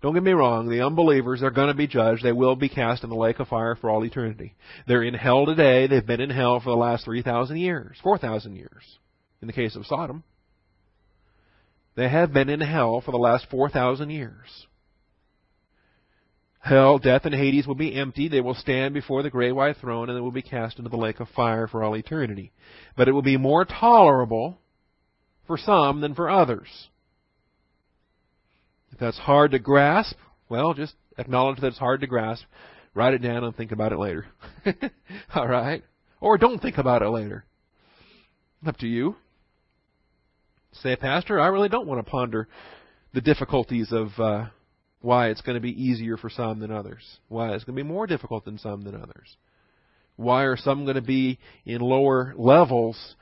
Don't 0.00 0.14
get 0.14 0.24
me 0.24 0.32
wrong, 0.32 0.68
the 0.68 0.84
unbelievers 0.84 1.44
are 1.44 1.52
going 1.52 1.68
to 1.68 1.74
be 1.74 1.86
judged. 1.86 2.24
They 2.24 2.32
will 2.32 2.56
be 2.56 2.68
cast 2.68 3.04
in 3.04 3.10
the 3.10 3.14
lake 3.14 3.38
of 3.38 3.46
fire 3.46 3.76
for 3.76 3.88
all 3.88 4.04
eternity. 4.04 4.56
They're 4.88 5.04
in 5.04 5.14
hell 5.14 5.46
today. 5.46 5.86
They've 5.86 6.04
been 6.04 6.20
in 6.20 6.30
hell 6.30 6.58
for 6.58 6.70
the 6.70 6.76
last 6.76 7.04
3,000 7.04 7.56
years, 7.58 7.98
4,000 8.02 8.56
years, 8.56 8.98
in 9.40 9.46
the 9.46 9.52
case 9.52 9.76
of 9.76 9.86
Sodom. 9.86 10.24
They 11.94 12.08
have 12.08 12.32
been 12.32 12.48
in 12.48 12.60
hell 12.60 13.00
for 13.00 13.10
the 13.10 13.18
last 13.18 13.46
4,000 13.50 14.10
years. 14.10 14.66
Hell, 16.60 16.98
death, 16.98 17.22
and 17.24 17.34
Hades 17.34 17.66
will 17.66 17.74
be 17.74 17.94
empty. 17.94 18.28
They 18.28 18.40
will 18.40 18.54
stand 18.54 18.94
before 18.94 19.22
the 19.22 19.30
great 19.30 19.52
white 19.52 19.76
throne 19.78 20.08
and 20.08 20.16
they 20.16 20.20
will 20.20 20.30
be 20.30 20.42
cast 20.42 20.78
into 20.78 20.90
the 20.90 20.96
lake 20.96 21.18
of 21.18 21.28
fire 21.30 21.66
for 21.66 21.82
all 21.82 21.96
eternity. 21.96 22.52
But 22.96 23.08
it 23.08 23.12
will 23.12 23.22
be 23.22 23.36
more 23.36 23.64
tolerable 23.64 24.58
for 25.46 25.58
some 25.58 26.00
than 26.00 26.14
for 26.14 26.30
others. 26.30 26.68
If 28.92 28.98
that's 28.98 29.18
hard 29.18 29.50
to 29.50 29.58
grasp, 29.58 30.16
well, 30.48 30.72
just 30.72 30.94
acknowledge 31.18 31.60
that 31.60 31.68
it's 31.68 31.78
hard 31.78 32.00
to 32.02 32.06
grasp. 32.06 32.44
Write 32.94 33.14
it 33.14 33.22
down 33.22 33.42
and 33.42 33.56
think 33.56 33.72
about 33.72 33.92
it 33.92 33.98
later. 33.98 34.26
all 35.34 35.48
right? 35.48 35.82
Or 36.20 36.38
don't 36.38 36.60
think 36.60 36.78
about 36.78 37.02
it 37.02 37.08
later. 37.08 37.44
Up 38.64 38.76
to 38.78 38.86
you. 38.86 39.16
Say, 40.72 40.96
Pastor, 40.96 41.38
I 41.38 41.48
really 41.48 41.68
don't 41.68 41.86
want 41.86 42.04
to 42.04 42.10
ponder 42.10 42.48
the 43.12 43.20
difficulties 43.20 43.92
of 43.92 44.08
uh, 44.18 44.46
why 45.00 45.28
it's 45.28 45.42
going 45.42 45.54
to 45.54 45.60
be 45.60 45.82
easier 45.82 46.16
for 46.16 46.30
some 46.30 46.60
than 46.60 46.70
others, 46.70 47.18
why 47.28 47.52
it's 47.52 47.64
going 47.64 47.76
to 47.76 47.82
be 47.82 47.88
more 47.88 48.06
difficult 48.06 48.44
than 48.44 48.58
some 48.58 48.82
than 48.82 48.94
others. 48.94 49.36
Why 50.16 50.44
are 50.44 50.56
some 50.56 50.84
going 50.84 50.96
to 50.96 51.02
be 51.02 51.38
in 51.66 51.80
lower 51.80 52.34
levels 52.36 53.16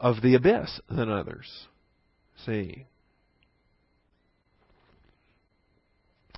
of 0.00 0.22
the 0.22 0.34
abyss 0.34 0.80
than 0.88 1.10
others? 1.10 1.48
See. 2.46 2.86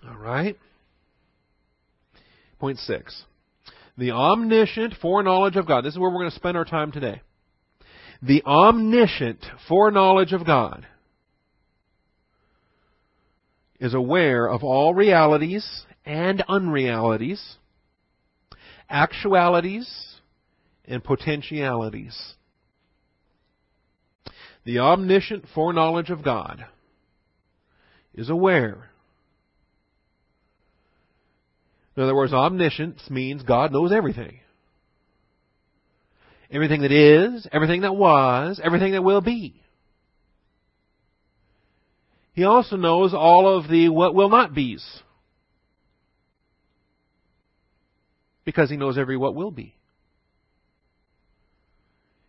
All 0.06 0.16
right. 0.16 0.58
Point 2.58 2.78
six. 2.78 3.24
The 3.96 4.12
omniscient 4.12 4.94
foreknowledge 5.00 5.56
of 5.56 5.66
God. 5.66 5.84
This 5.84 5.92
is 5.92 5.98
where 5.98 6.10
we're 6.10 6.20
going 6.20 6.30
to 6.30 6.36
spend 6.36 6.56
our 6.56 6.64
time 6.64 6.90
today. 6.90 7.20
The 8.22 8.42
omniscient 8.44 9.44
foreknowledge 9.66 10.32
of 10.32 10.44
God 10.44 10.86
is 13.78 13.94
aware 13.94 14.46
of 14.46 14.62
all 14.62 14.92
realities 14.92 15.84
and 16.04 16.44
unrealities, 16.46 17.56
actualities 18.90 19.88
and 20.84 21.02
potentialities. 21.02 22.34
The 24.64 24.80
omniscient 24.80 25.46
foreknowledge 25.54 26.10
of 26.10 26.22
God 26.22 26.66
is 28.14 28.28
aware. 28.28 28.90
In 31.96 32.02
other 32.02 32.14
words, 32.14 32.34
omniscience 32.34 33.08
means 33.08 33.42
God 33.42 33.72
knows 33.72 33.92
everything. 33.92 34.40
Everything 36.52 36.82
that 36.82 36.90
is, 36.90 37.46
everything 37.52 37.82
that 37.82 37.94
was, 37.94 38.60
everything 38.62 38.92
that 38.92 39.04
will 39.04 39.20
be. 39.20 39.54
He 42.32 42.44
also 42.44 42.76
knows 42.76 43.14
all 43.14 43.56
of 43.56 43.68
the 43.68 43.88
what 43.88 44.14
will 44.14 44.28
not 44.28 44.54
be's. 44.54 44.84
Because 48.44 48.70
he 48.70 48.76
knows 48.76 48.98
every 48.98 49.16
what 49.16 49.34
will 49.34 49.50
be. 49.50 49.74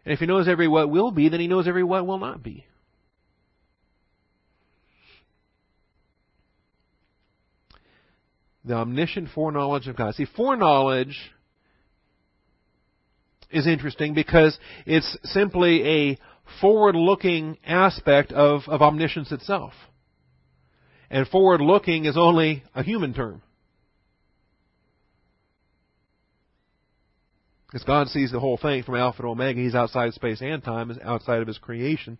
And 0.06 0.14
if 0.14 0.20
he 0.20 0.26
knows 0.26 0.48
every 0.48 0.68
what 0.68 0.90
will 0.90 1.12
be, 1.12 1.30
then 1.30 1.40
he 1.40 1.48
knows 1.48 1.68
every 1.68 1.84
what 1.84 2.06
will 2.06 2.18
not 2.20 2.44
be. 2.44 2.66
The 8.66 8.76
omniscient 8.76 9.30
foreknowledge 9.34 9.88
of 9.88 9.96
God. 9.96 10.14
See, 10.14 10.28
foreknowledge 10.36 11.18
is 13.52 13.68
interesting 13.68 14.14
because 14.14 14.58
it's 14.86 15.18
simply 15.24 16.12
a 16.12 16.18
forward 16.60 16.96
looking 16.96 17.58
aspect 17.66 18.32
of, 18.32 18.62
of 18.68 18.82
omniscience 18.82 19.32
itself. 19.32 19.74
And 21.10 21.28
forward 21.28 21.62
looking 21.62 22.06
is 22.06 22.18
only 22.18 22.64
a 22.74 22.84
human 22.84 23.14
term. 23.14 23.42
Because 27.68 27.86
God 27.86 28.08
sees 28.08 28.32
the 28.32 28.40
whole 28.40 28.58
thing 28.58 28.84
from 28.84 28.96
Alpha 28.96 29.22
to 29.22 29.30
Omega. 29.30 29.60
He's 29.60 29.76
outside 29.76 30.14
space 30.14 30.42
and 30.42 30.64
time, 30.64 30.92
is 30.92 30.98
outside 31.04 31.42
of 31.42 31.48
His 31.48 31.58
creation. 31.58 32.18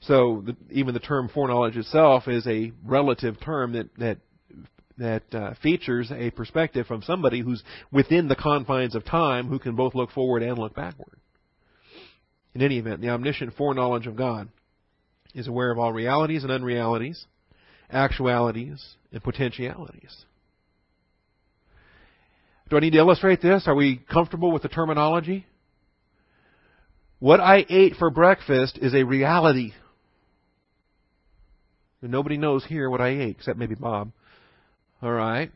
So 0.00 0.42
the, 0.44 0.56
even 0.70 0.94
the 0.94 1.00
term 1.00 1.28
foreknowledge 1.28 1.76
itself 1.76 2.26
is 2.26 2.46
a 2.46 2.72
relative 2.84 3.38
term 3.40 3.72
that 3.74 3.94
that 3.98 4.18
that 5.02 5.34
uh, 5.34 5.54
features 5.62 6.10
a 6.12 6.30
perspective 6.30 6.86
from 6.86 7.02
somebody 7.02 7.40
who's 7.40 7.62
within 7.90 8.28
the 8.28 8.36
confines 8.36 8.94
of 8.94 9.04
time, 9.04 9.48
who 9.48 9.58
can 9.58 9.74
both 9.74 9.94
look 9.94 10.10
forward 10.10 10.42
and 10.42 10.58
look 10.58 10.74
backward. 10.74 11.18
In 12.54 12.62
any 12.62 12.78
event, 12.78 13.00
the 13.00 13.10
omniscient 13.10 13.54
foreknowledge 13.56 14.06
of 14.06 14.16
God 14.16 14.48
is 15.34 15.48
aware 15.48 15.70
of 15.70 15.78
all 15.78 15.92
realities 15.92 16.44
and 16.44 16.52
unrealities, 16.52 17.24
actualities, 17.90 18.94
and 19.12 19.22
potentialities. 19.22 20.24
Do 22.70 22.76
I 22.76 22.80
need 22.80 22.90
to 22.90 22.98
illustrate 22.98 23.42
this? 23.42 23.64
Are 23.66 23.74
we 23.74 24.00
comfortable 24.10 24.52
with 24.52 24.62
the 24.62 24.68
terminology? 24.68 25.46
What 27.18 27.40
I 27.40 27.66
ate 27.68 27.96
for 27.96 28.10
breakfast 28.10 28.78
is 28.80 28.94
a 28.94 29.04
reality. 29.04 29.72
And 32.02 32.10
nobody 32.10 32.36
knows 32.36 32.64
here 32.64 32.88
what 32.88 33.00
I 33.00 33.08
ate, 33.08 33.36
except 33.38 33.58
maybe 33.58 33.74
Bob. 33.74 34.12
All 35.02 35.12
right. 35.12 35.50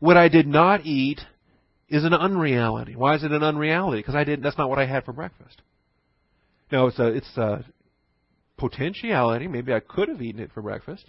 What 0.00 0.16
I 0.16 0.28
did 0.28 0.46
not 0.46 0.84
eat 0.84 1.20
is 1.88 2.04
an 2.04 2.12
unreality. 2.12 2.94
Why 2.94 3.14
is 3.14 3.24
it 3.24 3.32
an 3.32 3.42
unreality? 3.42 4.00
Because 4.00 4.14
I 4.14 4.24
didn't. 4.24 4.42
That's 4.42 4.58
not 4.58 4.68
what 4.68 4.78
I 4.78 4.86
had 4.86 5.04
for 5.04 5.12
breakfast. 5.12 5.62
No, 6.70 6.88
it's 6.88 6.98
a 6.98 7.06
it's 7.06 7.36
a 7.36 7.64
potentiality. 8.58 9.46
Maybe 9.46 9.72
I 9.72 9.80
could 9.80 10.08
have 10.08 10.20
eaten 10.20 10.40
it 10.40 10.50
for 10.52 10.62
breakfast. 10.62 11.04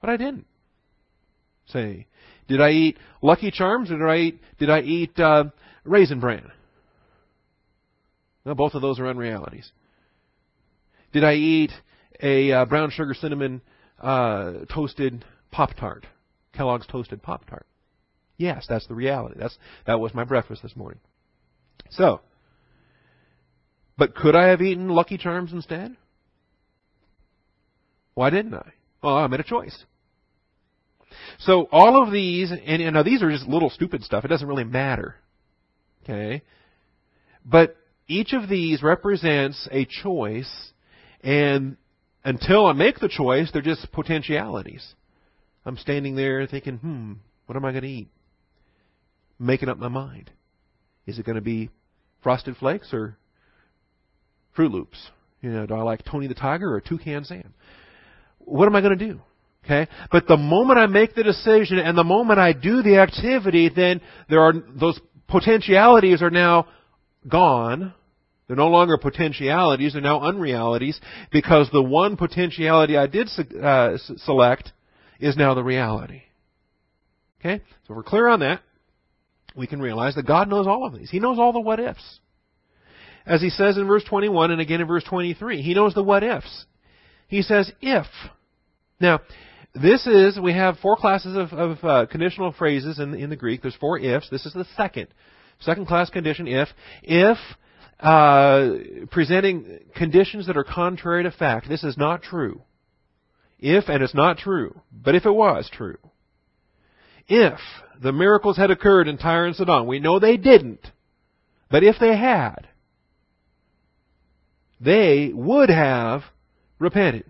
But 0.00 0.10
I 0.10 0.16
didn't. 0.16 0.46
Say, 1.66 2.06
did 2.46 2.60
I 2.60 2.70
eat 2.70 2.98
Lucky 3.22 3.50
Charms 3.50 3.90
or 3.90 3.96
did 3.96 4.06
I 4.06 4.16
eat, 4.16 4.40
did 4.58 4.70
I 4.70 4.80
eat 4.80 5.18
uh, 5.18 5.44
Raisin 5.84 6.20
Bran? 6.20 6.50
No, 8.44 8.54
both 8.54 8.74
of 8.74 8.82
those 8.82 9.00
are 9.00 9.06
unrealities. 9.06 9.70
Did 11.12 11.24
I 11.24 11.34
eat 11.34 11.72
a 12.22 12.52
uh, 12.52 12.64
brown 12.66 12.90
sugar 12.90 13.14
cinnamon 13.14 13.62
uh, 13.98 14.66
toasted 14.74 15.24
Pop 15.50 15.74
Tart? 15.74 16.04
Kellogg's 16.54 16.86
toasted 16.86 17.22
Pop 17.22 17.48
Tart. 17.48 17.66
Yes, 18.36 18.66
that's 18.68 18.86
the 18.86 18.94
reality. 18.94 19.36
That's 19.38 19.56
that 19.86 20.00
was 20.00 20.14
my 20.14 20.24
breakfast 20.24 20.62
this 20.62 20.74
morning. 20.74 21.00
So, 21.90 22.20
but 23.96 24.14
could 24.14 24.34
I 24.34 24.48
have 24.48 24.60
eaten 24.60 24.88
Lucky 24.88 25.18
Charms 25.18 25.52
instead? 25.52 25.96
Why 28.14 28.30
didn't 28.30 28.54
I? 28.54 28.72
Well, 29.02 29.16
I 29.16 29.26
made 29.26 29.40
a 29.40 29.44
choice. 29.44 29.84
So 31.38 31.68
all 31.70 32.02
of 32.02 32.12
these, 32.12 32.50
and, 32.50 32.82
and 32.82 32.94
now 32.94 33.02
these 33.02 33.22
are 33.22 33.30
just 33.30 33.46
little 33.46 33.70
stupid 33.70 34.02
stuff. 34.02 34.24
It 34.24 34.28
doesn't 34.28 34.48
really 34.48 34.64
matter. 34.64 35.16
Okay? 36.02 36.42
But 37.44 37.76
each 38.08 38.32
of 38.32 38.48
these 38.48 38.82
represents 38.82 39.68
a 39.70 39.84
choice, 39.84 40.72
and 41.22 41.76
until 42.24 42.66
I 42.66 42.72
make 42.72 42.98
the 42.98 43.08
choice, 43.08 43.50
they're 43.52 43.62
just 43.62 43.90
potentialities. 43.92 44.94
I'm 45.64 45.76
standing 45.76 46.14
there 46.14 46.46
thinking, 46.46 46.78
hmm, 46.78 47.12
what 47.46 47.56
am 47.56 47.64
I 47.64 47.70
going 47.72 47.82
to 47.82 47.88
eat? 47.88 48.08
Making 49.38 49.68
up 49.68 49.78
my 49.78 49.88
mind. 49.88 50.30
Is 51.06 51.18
it 51.18 51.26
going 51.26 51.36
to 51.36 51.42
be 51.42 51.70
Frosted 52.22 52.56
Flakes 52.56 52.92
or 52.92 53.16
Froot 54.56 54.72
Loops? 54.72 55.10
You 55.40 55.50
know, 55.50 55.66
do 55.66 55.74
I 55.74 55.82
like 55.82 56.04
Tony 56.04 56.26
the 56.26 56.34
Tiger 56.34 56.74
or 56.74 56.80
Toucan 56.80 57.24
Sam? 57.24 57.52
What 58.38 58.66
am 58.66 58.76
I 58.76 58.80
going 58.80 58.98
to 58.98 59.08
do? 59.08 59.20
Okay? 59.64 59.88
But 60.10 60.26
the 60.26 60.36
moment 60.36 60.78
I 60.78 60.86
make 60.86 61.14
the 61.14 61.22
decision 61.22 61.78
and 61.78 61.96
the 61.96 62.04
moment 62.04 62.38
I 62.38 62.52
do 62.52 62.82
the 62.82 62.98
activity, 62.98 63.70
then 63.74 64.00
there 64.28 64.40
are, 64.40 64.52
those 64.52 64.98
potentialities 65.28 66.22
are 66.22 66.30
now 66.30 66.68
gone. 67.26 67.94
They're 68.46 68.56
no 68.56 68.68
longer 68.68 68.98
potentialities, 68.98 69.94
they're 69.94 70.02
now 70.02 70.22
unrealities 70.22 71.00
because 71.32 71.70
the 71.72 71.82
one 71.82 72.18
potentiality 72.18 72.96
I 72.96 73.06
did 73.06 73.28
uh, 73.62 73.96
select 74.18 74.72
is 75.24 75.36
now 75.36 75.54
the 75.54 75.64
reality. 75.64 76.22
Okay? 77.40 77.62
So 77.86 77.94
if 77.94 77.96
we're 77.96 78.02
clear 78.02 78.28
on 78.28 78.40
that. 78.40 78.60
We 79.56 79.66
can 79.66 79.80
realize 79.80 80.16
that 80.16 80.26
God 80.26 80.48
knows 80.48 80.66
all 80.66 80.84
of 80.84 80.92
these. 80.92 81.10
He 81.10 81.20
knows 81.20 81.38
all 81.38 81.52
the 81.52 81.60
what 81.60 81.80
ifs. 81.80 82.20
As 83.24 83.40
he 83.40 83.50
says 83.50 83.78
in 83.78 83.86
verse 83.86 84.04
21 84.04 84.50
and 84.50 84.60
again 84.60 84.80
in 84.80 84.86
verse 84.86 85.04
23, 85.04 85.62
he 85.62 85.72
knows 85.72 85.94
the 85.94 86.02
what 86.02 86.22
ifs. 86.22 86.66
He 87.28 87.40
says, 87.40 87.70
if. 87.80 88.06
Now, 89.00 89.20
this 89.74 90.06
is, 90.06 90.38
we 90.38 90.52
have 90.52 90.78
four 90.78 90.96
classes 90.96 91.36
of, 91.36 91.52
of 91.52 91.84
uh, 91.84 92.06
conditional 92.06 92.52
phrases 92.52 92.98
in, 92.98 93.14
in 93.14 93.30
the 93.30 93.36
Greek. 93.36 93.62
There's 93.62 93.76
four 93.76 93.98
ifs. 93.98 94.28
This 94.28 94.44
is 94.44 94.52
the 94.52 94.66
second. 94.76 95.06
Second 95.60 95.86
class 95.86 96.10
condition, 96.10 96.46
if. 96.46 96.68
If, 97.02 97.38
uh, 98.00 98.70
presenting 99.10 99.78
conditions 99.96 100.48
that 100.48 100.56
are 100.56 100.64
contrary 100.64 101.22
to 101.22 101.30
fact. 101.30 101.68
This 101.68 101.84
is 101.84 101.96
not 101.96 102.22
true. 102.22 102.62
If, 103.66 103.88
and 103.88 104.02
it's 104.02 104.14
not 104.14 104.36
true, 104.36 104.78
but 104.92 105.14
if 105.14 105.24
it 105.24 105.34
was 105.34 105.70
true. 105.72 105.96
If 107.26 107.58
the 107.98 108.12
miracles 108.12 108.58
had 108.58 108.70
occurred 108.70 109.08
in 109.08 109.16
Tyre 109.16 109.46
and 109.46 109.56
Sidon, 109.56 109.86
we 109.86 110.00
know 110.00 110.18
they 110.18 110.36
didn't, 110.36 110.86
but 111.70 111.82
if 111.82 111.96
they 111.98 112.14
had, 112.14 112.68
they 114.78 115.30
would 115.32 115.70
have 115.70 116.24
repented. 116.78 117.24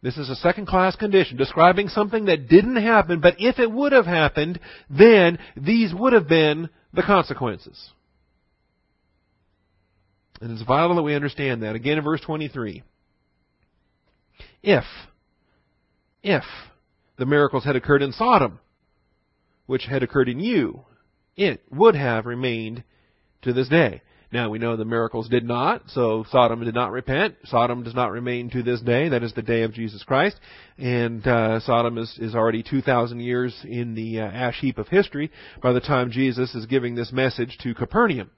This 0.00 0.16
is 0.16 0.30
a 0.30 0.36
second 0.36 0.66
class 0.66 0.96
condition 0.96 1.36
describing 1.36 1.88
something 1.88 2.24
that 2.24 2.48
didn't 2.48 2.76
happen, 2.76 3.20
but 3.20 3.34
if 3.38 3.58
it 3.58 3.70
would 3.70 3.92
have 3.92 4.06
happened, 4.06 4.58
then 4.88 5.38
these 5.54 5.92
would 5.92 6.14
have 6.14 6.28
been 6.30 6.70
the 6.94 7.02
consequences. 7.02 7.90
And 10.40 10.50
it's 10.50 10.62
vital 10.62 10.96
that 10.96 11.02
we 11.02 11.14
understand 11.14 11.62
that. 11.62 11.76
Again 11.76 11.98
in 11.98 12.04
verse 12.04 12.22
23. 12.22 12.84
If, 14.62 14.84
if 16.22 16.44
the 17.16 17.26
miracles 17.26 17.64
had 17.64 17.76
occurred 17.76 18.02
in 18.02 18.12
Sodom, 18.12 18.60
which 19.66 19.84
had 19.84 20.02
occurred 20.02 20.28
in 20.28 20.40
you, 20.40 20.84
it 21.36 21.62
would 21.70 21.94
have 21.94 22.26
remained 22.26 22.84
to 23.42 23.52
this 23.52 23.68
day. 23.68 24.02
Now 24.32 24.48
we 24.48 24.58
know 24.58 24.76
the 24.76 24.84
miracles 24.84 25.28
did 25.28 25.44
not, 25.44 25.82
so 25.88 26.24
Sodom 26.30 26.64
did 26.64 26.74
not 26.74 26.92
repent. 26.92 27.34
Sodom 27.44 27.82
does 27.82 27.94
not 27.94 28.12
remain 28.12 28.48
to 28.50 28.62
this 28.62 28.80
day. 28.80 29.08
That 29.08 29.24
is 29.24 29.34
the 29.34 29.42
day 29.42 29.62
of 29.62 29.72
Jesus 29.72 30.04
Christ, 30.04 30.36
and 30.78 31.26
uh, 31.26 31.58
Sodom 31.60 31.98
is, 31.98 32.16
is 32.20 32.36
already 32.36 32.62
2,000 32.62 33.18
years 33.18 33.58
in 33.64 33.94
the 33.94 34.20
uh, 34.20 34.24
ash 34.24 34.60
heap 34.60 34.78
of 34.78 34.86
history 34.86 35.32
by 35.60 35.72
the 35.72 35.80
time 35.80 36.12
Jesus 36.12 36.54
is 36.54 36.66
giving 36.66 36.94
this 36.94 37.10
message 37.10 37.58
to 37.62 37.74
Capernaum. 37.74 38.30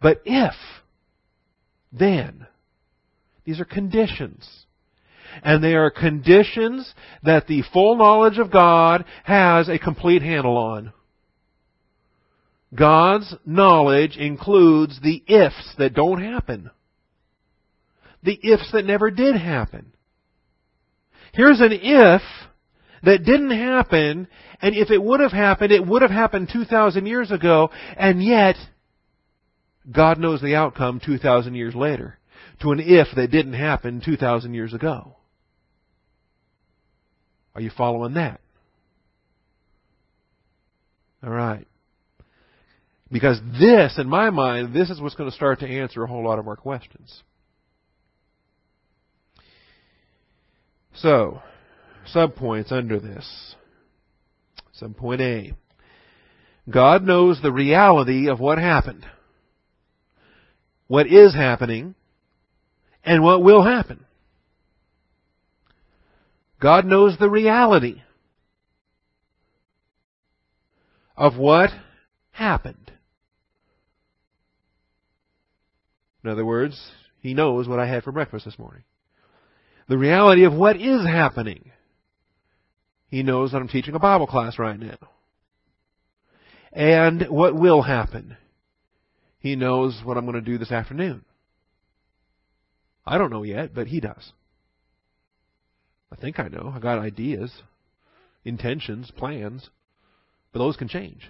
But 0.00 0.22
if, 0.24 0.54
then, 1.92 2.46
these 3.44 3.60
are 3.60 3.66
conditions. 3.66 4.63
And 5.42 5.62
they 5.62 5.74
are 5.74 5.90
conditions 5.90 6.92
that 7.22 7.46
the 7.46 7.62
full 7.72 7.96
knowledge 7.96 8.38
of 8.38 8.52
God 8.52 9.04
has 9.24 9.68
a 9.68 9.78
complete 9.78 10.22
handle 10.22 10.56
on. 10.56 10.92
God's 12.74 13.34
knowledge 13.46 14.16
includes 14.16 15.00
the 15.00 15.22
ifs 15.26 15.74
that 15.78 15.94
don't 15.94 16.22
happen. 16.22 16.70
The 18.22 18.38
ifs 18.42 18.70
that 18.72 18.84
never 18.84 19.10
did 19.10 19.36
happen. 19.36 19.92
Here's 21.32 21.60
an 21.60 21.72
if 21.72 22.22
that 23.02 23.24
didn't 23.24 23.50
happen, 23.50 24.28
and 24.60 24.74
if 24.74 24.90
it 24.90 25.02
would 25.02 25.20
have 25.20 25.32
happened, 25.32 25.72
it 25.72 25.86
would 25.86 26.02
have 26.02 26.10
happened 26.10 26.48
2,000 26.52 27.06
years 27.06 27.30
ago, 27.30 27.70
and 27.96 28.22
yet, 28.22 28.56
God 29.90 30.18
knows 30.18 30.40
the 30.40 30.54
outcome 30.54 31.00
2,000 31.04 31.54
years 31.54 31.74
later 31.74 32.18
to 32.62 32.72
an 32.72 32.80
if 32.80 33.08
that 33.16 33.30
didn't 33.30 33.54
happen 33.54 34.00
2,000 34.04 34.54
years 34.54 34.72
ago. 34.72 35.16
Are 37.54 37.60
you 37.60 37.70
following 37.76 38.14
that? 38.14 38.40
All 41.22 41.30
right. 41.30 41.66
Because 43.10 43.40
this, 43.60 43.96
in 43.98 44.08
my 44.08 44.30
mind, 44.30 44.74
this 44.74 44.90
is 44.90 45.00
what's 45.00 45.14
going 45.14 45.30
to 45.30 45.36
start 45.36 45.60
to 45.60 45.68
answer 45.68 46.02
a 46.02 46.06
whole 46.06 46.24
lot 46.24 46.38
of 46.38 46.48
our 46.48 46.56
questions. 46.56 47.22
So, 50.96 51.40
subpoints 52.14 52.72
under 52.72 52.98
this. 52.98 53.54
Subpoint 54.80 55.20
A. 55.20 55.52
God 56.70 57.04
knows 57.04 57.40
the 57.40 57.52
reality 57.52 58.28
of 58.28 58.40
what 58.40 58.58
happened, 58.58 59.06
what 60.86 61.06
is 61.06 61.34
happening, 61.34 61.94
and 63.04 63.22
what 63.22 63.42
will 63.42 63.62
happen. 63.62 64.04
God 66.64 66.86
knows 66.86 67.18
the 67.18 67.28
reality 67.28 68.00
of 71.14 71.36
what 71.36 71.68
happened. 72.30 72.90
In 76.24 76.30
other 76.30 76.46
words, 76.46 76.80
He 77.20 77.34
knows 77.34 77.68
what 77.68 77.80
I 77.80 77.86
had 77.86 78.02
for 78.02 78.12
breakfast 78.12 78.46
this 78.46 78.58
morning. 78.58 78.82
The 79.90 79.98
reality 79.98 80.44
of 80.44 80.54
what 80.54 80.80
is 80.80 81.04
happening. 81.06 81.70
He 83.08 83.22
knows 83.22 83.52
that 83.52 83.58
I'm 83.58 83.68
teaching 83.68 83.94
a 83.94 83.98
Bible 83.98 84.26
class 84.26 84.58
right 84.58 84.80
now. 84.80 84.96
And 86.72 87.26
what 87.28 87.54
will 87.54 87.82
happen. 87.82 88.38
He 89.38 89.54
knows 89.54 90.00
what 90.02 90.16
I'm 90.16 90.24
going 90.24 90.42
to 90.42 90.50
do 90.50 90.56
this 90.56 90.72
afternoon. 90.72 91.26
I 93.04 93.18
don't 93.18 93.30
know 93.30 93.42
yet, 93.42 93.74
but 93.74 93.88
He 93.88 94.00
does. 94.00 94.32
I 96.14 96.20
think 96.20 96.38
I 96.38 96.46
know. 96.46 96.72
I 96.74 96.78
got 96.78 97.00
ideas, 97.00 97.52
intentions, 98.44 99.10
plans, 99.10 99.68
but 100.52 100.60
those 100.60 100.76
can 100.76 100.86
change. 100.86 101.28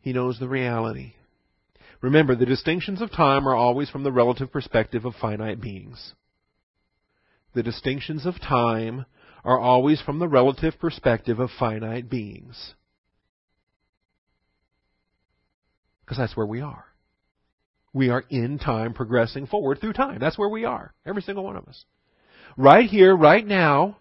He 0.00 0.14
knows 0.14 0.38
the 0.38 0.48
reality. 0.48 1.12
Remember, 2.00 2.34
the 2.34 2.46
distinctions 2.46 3.02
of 3.02 3.10
time 3.10 3.46
are 3.46 3.54
always 3.54 3.90
from 3.90 4.02
the 4.02 4.12
relative 4.12 4.50
perspective 4.50 5.04
of 5.04 5.14
finite 5.20 5.60
beings. 5.60 6.14
The 7.54 7.62
distinctions 7.62 8.24
of 8.24 8.40
time 8.40 9.04
are 9.44 9.58
always 9.58 10.00
from 10.00 10.18
the 10.18 10.28
relative 10.28 10.78
perspective 10.80 11.38
of 11.38 11.50
finite 11.58 12.08
beings. 12.08 12.74
Because 16.00 16.16
that's 16.16 16.36
where 16.36 16.46
we 16.46 16.60
are. 16.60 16.84
We 17.96 18.10
are 18.10 18.24
in 18.28 18.58
time 18.58 18.92
progressing 18.92 19.46
forward 19.46 19.80
through 19.80 19.94
time. 19.94 20.18
That's 20.18 20.36
where 20.36 20.50
we 20.50 20.66
are. 20.66 20.92
Every 21.06 21.22
single 21.22 21.44
one 21.44 21.56
of 21.56 21.66
us. 21.66 21.82
Right 22.54 22.90
here, 22.90 23.16
right 23.16 23.44
now, 23.44 23.96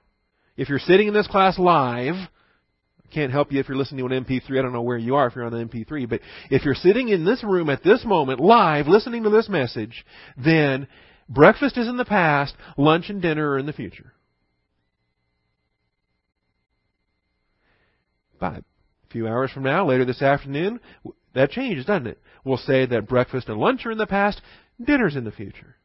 if 0.57 0.67
you're 0.67 0.79
sitting 0.79 1.07
in 1.07 1.13
this 1.13 1.27
class 1.27 1.57
live, 1.57 2.15
I 2.15 3.13
can't 3.13 3.31
help 3.31 3.53
you 3.53 3.61
if 3.61 3.69
you're 3.69 3.77
listening 3.77 4.05
to 4.05 4.13
an 4.13 4.25
MP3. 4.25 4.59
I 4.59 4.61
don't 4.61 4.73
know 4.73 4.81
where 4.81 4.97
you 4.97 5.15
are 5.15 5.27
if 5.27 5.35
you're 5.37 5.45
on 5.45 5.53
the 5.53 5.63
MP3, 5.63 6.09
but 6.09 6.19
if 6.49 6.65
you're 6.65 6.75
sitting 6.75 7.07
in 7.07 7.23
this 7.23 7.41
room 7.41 7.69
at 7.69 7.85
this 7.85 8.03
moment 8.03 8.41
live 8.41 8.87
listening 8.87 9.23
to 9.23 9.29
this 9.29 9.47
message, 9.47 10.05
then 10.35 10.89
breakfast 11.29 11.77
is 11.77 11.87
in 11.87 11.95
the 11.95 12.03
past, 12.03 12.53
lunch 12.77 13.07
and 13.07 13.21
dinner 13.21 13.51
are 13.51 13.57
in 13.57 13.65
the 13.65 13.71
future. 13.71 14.11
But 18.41 18.55
a 18.55 18.63
few 19.09 19.25
hours 19.25 19.51
from 19.51 19.63
now, 19.63 19.87
later 19.87 20.03
this 20.03 20.21
afternoon, 20.21 20.81
that 21.35 21.51
changes, 21.51 21.85
doesn't 21.85 22.07
it? 22.07 22.19
We'll 22.43 22.57
say 22.57 22.85
that 22.85 23.07
breakfast 23.07 23.47
and 23.47 23.59
lunch 23.59 23.85
are 23.85 23.91
in 23.91 23.97
the 23.97 24.07
past, 24.07 24.41
dinner's 24.83 25.15
in 25.15 25.23
the 25.23 25.31
future. 25.31 25.75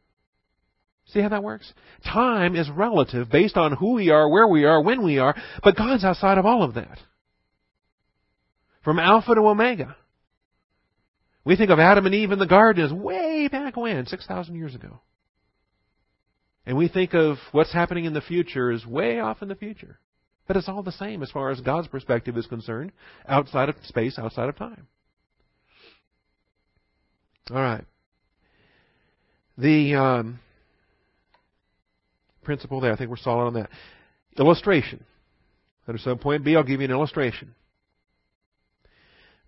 See 1.06 1.20
how 1.20 1.28
that 1.28 1.42
works? 1.42 1.72
Time 2.04 2.54
is 2.54 2.70
relative 2.70 3.30
based 3.30 3.56
on 3.56 3.72
who 3.72 3.94
we 3.94 4.10
are, 4.10 4.28
where 4.28 4.46
we 4.46 4.64
are, 4.64 4.80
when 4.80 5.02
we 5.02 5.18
are, 5.18 5.34
but 5.62 5.76
God's 5.76 6.04
outside 6.04 6.38
of 6.38 6.46
all 6.46 6.62
of 6.62 6.74
that. 6.74 6.98
From 8.82 8.98
Alpha 8.98 9.34
to 9.34 9.40
Omega. 9.40 9.96
We 11.44 11.56
think 11.56 11.70
of 11.70 11.78
Adam 11.78 12.06
and 12.06 12.14
Eve 12.14 12.32
in 12.32 12.38
the 12.38 12.46
garden 12.46 12.84
as 12.84 12.92
way 12.92 13.48
back 13.48 13.76
when, 13.76 14.06
6,000 14.06 14.54
years 14.54 14.74
ago. 14.74 15.00
And 16.64 16.76
we 16.76 16.88
think 16.88 17.14
of 17.14 17.38
what's 17.52 17.72
happening 17.72 18.04
in 18.04 18.12
the 18.12 18.20
future 18.20 18.70
as 18.70 18.86
way 18.86 19.18
off 19.18 19.42
in 19.42 19.48
the 19.48 19.54
future. 19.54 19.98
But 20.46 20.56
it's 20.56 20.68
all 20.68 20.82
the 20.82 20.92
same 20.92 21.22
as 21.22 21.30
far 21.30 21.50
as 21.50 21.60
God's 21.60 21.88
perspective 21.88 22.36
is 22.36 22.46
concerned, 22.46 22.92
outside 23.26 23.68
of 23.68 23.76
space, 23.84 24.18
outside 24.18 24.48
of 24.48 24.56
time. 24.56 24.86
All 27.50 27.60
right. 27.60 27.84
The 29.58 29.94
um, 29.94 30.40
principle 32.42 32.80
there, 32.80 32.92
I 32.92 32.96
think 32.96 33.10
we're 33.10 33.16
solid 33.16 33.46
on 33.46 33.54
that. 33.54 33.70
Illustration. 34.38 35.04
Under 35.88 36.00
subpoint 36.00 36.44
B, 36.44 36.56
I'll 36.56 36.62
give 36.62 36.80
you 36.80 36.84
an 36.84 36.92
illustration. 36.92 37.54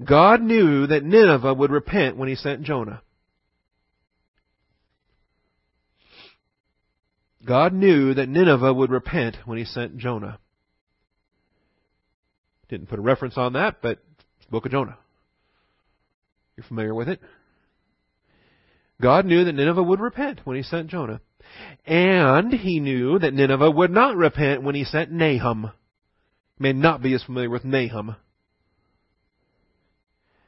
God 0.04 0.42
knew 0.42 0.86
that 0.86 1.04
Nineveh 1.04 1.54
would 1.54 1.70
repent 1.70 2.16
when 2.16 2.28
he 2.28 2.34
sent 2.34 2.62
Jonah. 2.62 3.02
God 7.44 7.72
knew 7.72 8.14
that 8.14 8.28
Nineveh 8.28 8.72
would 8.72 8.90
repent 8.90 9.36
when 9.44 9.58
he 9.58 9.64
sent 9.64 9.96
Jonah. 9.98 10.38
Didn't 12.68 12.88
put 12.88 12.98
a 12.98 13.02
reference 13.02 13.36
on 13.36 13.54
that, 13.54 13.82
but 13.82 13.98
it's 14.36 14.46
the 14.46 14.50
book 14.50 14.64
of 14.64 14.72
Jonah. 14.72 14.96
You're 16.56 16.64
familiar 16.64 16.94
with 16.94 17.08
it? 17.08 17.20
God 19.02 19.26
knew 19.26 19.44
that 19.44 19.54
Nineveh 19.54 19.82
would 19.82 20.00
repent 20.00 20.40
when 20.44 20.56
he 20.56 20.62
sent 20.62 20.88
Jonah. 20.88 21.20
And 21.84 22.52
he 22.52 22.78
knew 22.78 23.18
that 23.18 23.34
Nineveh 23.34 23.70
would 23.70 23.90
not 23.90 24.16
repent 24.16 24.62
when 24.62 24.76
he 24.76 24.84
sent 24.84 25.10
Nahum. 25.10 25.72
May 26.58 26.72
not 26.72 27.02
be 27.02 27.12
as 27.12 27.24
familiar 27.24 27.50
with 27.50 27.64
Nahum. 27.64 28.14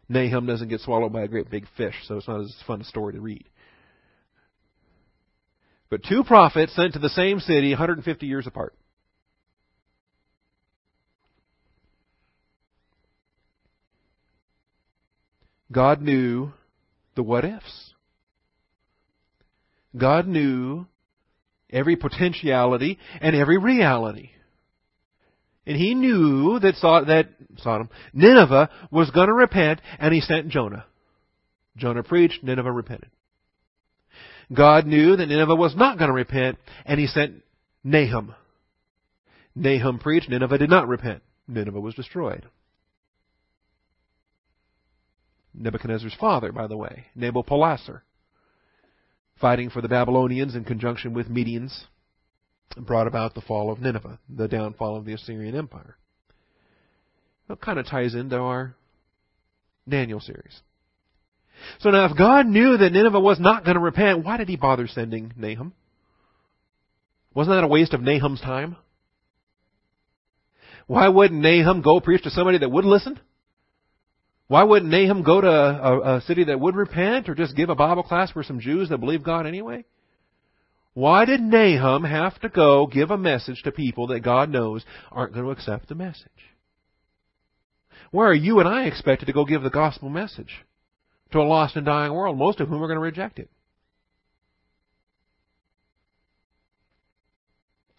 Nahum 0.09 0.47
doesn't 0.47 0.69
get 0.69 0.81
swallowed 0.81 1.13
by 1.13 1.23
a 1.23 1.29
great 1.29 1.51
big 1.51 1.67
fish, 1.77 1.95
so 2.05 2.17
it's 2.17 2.29
not 2.29 2.43
as 2.43 2.55
fun 2.67 2.81
a 2.81 2.85
story 2.85 3.15
to 3.15 3.21
read. 3.21 3.45
But 5.91 6.05
two 6.05 6.23
prophets 6.23 6.77
sent 6.77 6.93
to 6.93 6.99
the 7.01 7.09
same 7.09 7.41
city 7.41 7.71
150 7.71 8.27
years 8.27 8.47
apart. 8.47 8.75
God 15.73 16.01
knew 16.01 16.53
the 17.17 17.23
what 17.23 17.45
ifs. 17.45 17.84
God 19.97 20.27
knew 20.27 20.87
every 21.71 21.97
potentiality 21.97 22.99
and 23.21 23.35
every 23.35 23.59
reality. 23.59 24.31
And 25.67 25.77
he 25.77 25.95
knew 25.95 26.59
that, 26.59 26.75
that 27.07 27.29
Sodom, 27.59 27.89
Nineveh 28.13 28.69
was 28.91 29.11
going 29.11 29.29
to 29.29 29.33
repent, 29.33 29.81
and 29.99 30.13
he 30.13 30.21
sent 30.21 30.49
Jonah. 30.49 30.85
Jonah 31.77 32.03
preached, 32.03 32.43
Nineveh 32.43 32.71
repented. 32.71 33.11
God 34.53 34.87
knew 34.87 35.17
that 35.17 35.27
Nineveh 35.27 35.55
was 35.55 35.75
not 35.75 35.97
going 35.97 36.09
to 36.09 36.15
repent, 36.15 36.59
and 36.85 37.01
he 37.01 37.07
sent 37.07 37.43
Nahum. 37.83 38.35
Nahum 39.55 39.99
preached, 39.99 40.29
Nineveh 40.29 40.59
did 40.59 40.71
not 40.71 40.87
repent. 40.87 41.23
Nineveh 41.49 41.81
was 41.81 41.95
destroyed. 41.95 42.45
Nebuchadnezzar's 45.55 46.17
father, 46.19 46.53
by 46.53 46.67
the 46.67 46.77
way, 46.77 47.07
Nabopolassar, 47.17 48.01
fighting 49.41 49.71
for 49.71 49.81
the 49.81 49.89
Babylonians 49.89 50.55
in 50.55 50.65
conjunction 50.65 51.15
with 51.15 51.29
Medians, 51.29 51.85
brought 52.77 53.07
about 53.07 53.35
the 53.35 53.41
fall 53.41 53.71
of 53.71 53.81
Nineveh, 53.81 54.19
the 54.29 54.49
downfall 54.49 54.97
of 54.97 55.05
the 55.05 55.13
Assyrian 55.13 55.57
Empire. 55.57 55.97
That 57.49 57.61
kind 57.61 57.79
of 57.79 57.87
ties 57.87 58.15
into 58.15 58.37
our 58.37 58.75
Daniel 59.89 60.21
series. 60.21 60.61
So 61.81 61.91
now, 61.91 62.07
if 62.07 62.17
God 62.17 62.47
knew 62.47 62.77
that 62.77 62.93
Nineveh 62.93 63.21
was 63.21 63.39
not 63.39 63.65
going 63.65 63.77
to 63.77 63.81
repent, 63.81 64.25
why 64.25 64.37
did 64.37 64.49
He 64.49 64.57
bother 64.57 64.87
sending 64.89 65.33
Nahum? 65.37 65.73
Wasn't 67.35 67.55
that 67.55 67.65
a 67.65 67.69
waste 67.69 67.95
of 67.95 68.01
Nahum's 68.01 68.41
time? 68.41 68.77
Why 70.87 71.09
wouldn't 71.09 71.41
Nahum 71.41 71.83
go 71.83 72.01
preach 72.01 72.23
to 72.23 72.31
somebody 72.31 72.59
that 72.59 72.71
would 72.71 72.85
listen? 72.85 73.19
Why 74.55 74.63
wouldn't 74.63 74.93
Nahum 74.93 75.25
go 75.25 75.41
to 75.41 75.49
a, 75.49 76.19
a, 76.19 76.21
city 76.21 76.45
that 76.45 76.61
would 76.61 76.77
repent 76.77 77.29
or 77.29 77.35
just 77.35 77.57
give 77.57 77.71
a 77.71 77.75
Bible 77.75 78.05
class 78.05 78.31
for 78.31 78.45
some 78.45 78.61
Jews 78.61 78.89
that 78.89 78.99
believe 78.99 79.25
God 79.25 79.49
anyway? 79.49 79.85
Why 80.93 81.25
did 81.25 81.41
Nahum 81.41 82.05
have 82.05 82.39
to 82.39 82.49
go 82.49 82.87
give 82.87 83.11
a 83.11 83.19
message 83.19 83.65
to 83.65 83.73
people 83.73 84.07
that 84.07 84.21
God 84.21 84.51
knows 84.51 84.85
aren't 85.11 85.33
going 85.33 85.45
to 85.45 85.51
accept 85.51 85.89
the 85.89 85.97
message? 85.97 86.29
Why 88.13 88.27
are 88.27 88.33
you 88.33 88.61
and 88.61 88.69
I 88.69 88.85
expected 88.85 89.27
to 89.27 89.33
go 89.33 89.45
give 89.45 89.65
the 89.65 89.71
gospel 89.71 90.09
message 90.09 90.65
to 91.33 91.41
a 91.41 91.43
lost 91.43 91.75
and 91.75 91.85
dying 91.85 92.13
world, 92.13 92.39
most 92.39 92.61
of 92.61 92.69
whom 92.69 92.81
are 92.81 92.87
going 92.87 92.95
to 92.95 93.01
reject 93.01 93.41
it? 93.41 93.51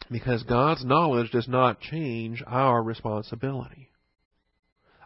Because 0.09 0.43
God's 0.43 0.85
knowledge 0.85 1.31
does 1.31 1.49
not 1.49 1.81
change 1.81 2.41
our 2.47 2.81
responsibility. 2.81 3.89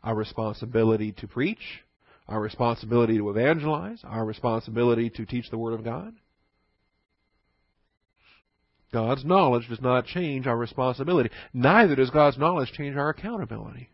Our 0.03 0.15
responsibility 0.15 1.11
to 1.13 1.27
preach, 1.27 1.83
our 2.27 2.39
responsibility 2.39 3.17
to 3.17 3.29
evangelize, 3.29 4.01
our 4.03 4.25
responsibility 4.25 5.09
to 5.11 5.25
teach 5.25 5.49
the 5.49 5.57
Word 5.57 5.73
of 5.73 5.83
God. 5.83 6.13
God's 8.91 9.23
knowledge 9.23 9.67
does 9.69 9.81
not 9.81 10.05
change 10.05 10.47
our 10.47 10.57
responsibility. 10.57 11.29
Neither 11.53 11.95
does 11.95 12.09
God's 12.09 12.37
knowledge 12.37 12.71
change 12.71 12.95
our 12.95 13.09
accountability. 13.09 13.89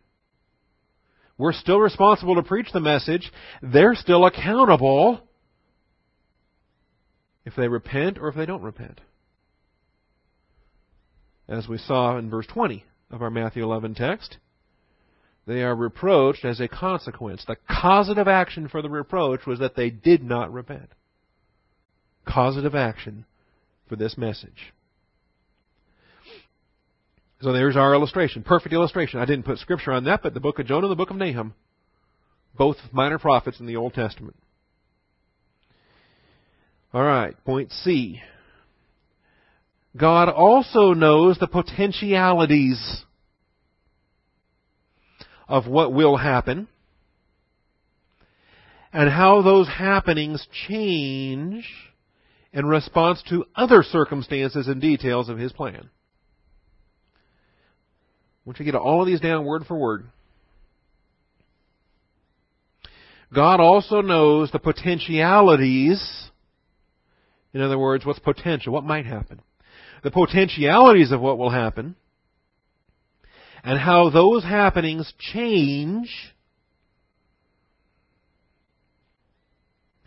We're 1.38 1.54
still 1.54 1.80
responsible 1.80 2.36
to 2.36 2.44
preach 2.44 2.68
the 2.72 2.80
message. 2.80 3.30
They're 3.62 3.96
still 3.96 4.26
accountable 4.26 5.20
if 7.44 7.56
they 7.58 7.68
repent 7.68 8.18
or 8.18 8.30
if 8.30 8.36
they 8.36 8.46
don't 8.46 8.62
repent 8.62 9.02
as 11.48 11.68
we 11.68 11.78
saw 11.78 12.18
in 12.18 12.30
verse 12.30 12.48
20 12.48 12.84
of 13.12 13.22
our 13.22 13.30
Matthew 13.30 13.64
11 13.64 13.96
text. 13.96 14.38
They 15.48 15.62
are 15.62 15.76
reproached 15.76 16.44
as 16.44 16.60
a 16.60 16.68
consequence. 16.68 17.44
The 17.46 17.58
causative 17.70 18.28
action 18.28 18.68
for 18.68 18.82
the 18.82 18.90
reproach 18.90 19.46
was 19.46 19.60
that 19.60 19.76
they 19.76 19.92
did 19.92 20.24
not 20.24 20.52
repent. 20.52 20.90
Causative 22.28 22.74
action 22.74 23.26
for 23.88 23.96
this 23.96 24.18
message. 24.18 24.74
So 27.42 27.54
there's 27.54 27.76
our 27.76 27.94
illustration. 27.94 28.42
Perfect 28.42 28.74
illustration. 28.74 29.20
I 29.20 29.26
didn't 29.26 29.46
put 29.46 29.60
scripture 29.60 29.92
on 29.92 30.06
that, 30.06 30.24
but 30.24 30.34
the 30.34 30.40
book 30.40 30.58
of 30.58 30.66
Jonah 30.66 30.88
and 30.88 30.92
the 30.92 30.96
book 30.96 31.12
of 31.12 31.18
Nahum. 31.18 31.54
Both 32.58 32.78
minor 32.92 33.20
prophets 33.20 33.60
in 33.60 33.68
the 33.68 33.76
Old 33.76 33.94
Testament. 33.94 34.36
Alright, 36.94 37.44
point 37.44 37.72
C. 37.72 38.22
God 39.96 40.30
also 40.30 40.94
knows 40.94 41.38
the 41.38 41.48
potentialities 41.48 43.05
of 45.48 45.68
what 45.68 45.94
will 45.94 46.18
happen 46.18 46.68
and 48.92 49.10
how 49.10 49.42
those 49.42 49.68
happenings 49.68 50.48
change 50.68 51.68
in 52.54 52.66
response 52.66 53.22
to 53.30 53.46
other 53.56 53.84
circumstances 53.84 54.68
and 54.68 54.82
details 54.82 55.30
of 55.30 55.38
His 55.38 55.52
plan. 55.52 55.90
I 57.16 58.42
want 58.46 58.60
you 58.60 58.66
to 58.66 58.72
get 58.72 58.78
all 58.78 59.02
of 59.02 59.08
these 59.08 59.20
down 59.20 59.46
word 59.46 59.66
for 59.66 59.76
word. 59.76 60.06
God 63.34 63.60
also 63.60 64.02
knows 64.02 64.52
the 64.52 64.60
potentialities. 64.60 66.30
In 67.54 67.62
other 67.62 67.78
words, 67.78 68.06
what's 68.06 68.20
potential? 68.20 68.72
What 68.72 68.84
might 68.84 69.06
happen? 69.06 69.42
the 70.06 70.12
potentialities 70.12 71.12
of 71.12 71.20
what 71.20 71.40
will 71.40 71.50
happen, 71.50 71.96
and 73.66 73.80
how 73.80 74.12
those 74.12 74.44
happenings 74.44 75.12
change 75.18 76.10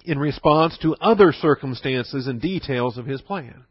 in 0.05 0.17
response 0.17 0.79
to 0.81 0.95
other 1.01 1.33
circumstances 1.33 2.29
and 2.29 2.41
details 2.41 2.97
of 2.97 3.05
his 3.05 3.21
plan. 3.21 3.65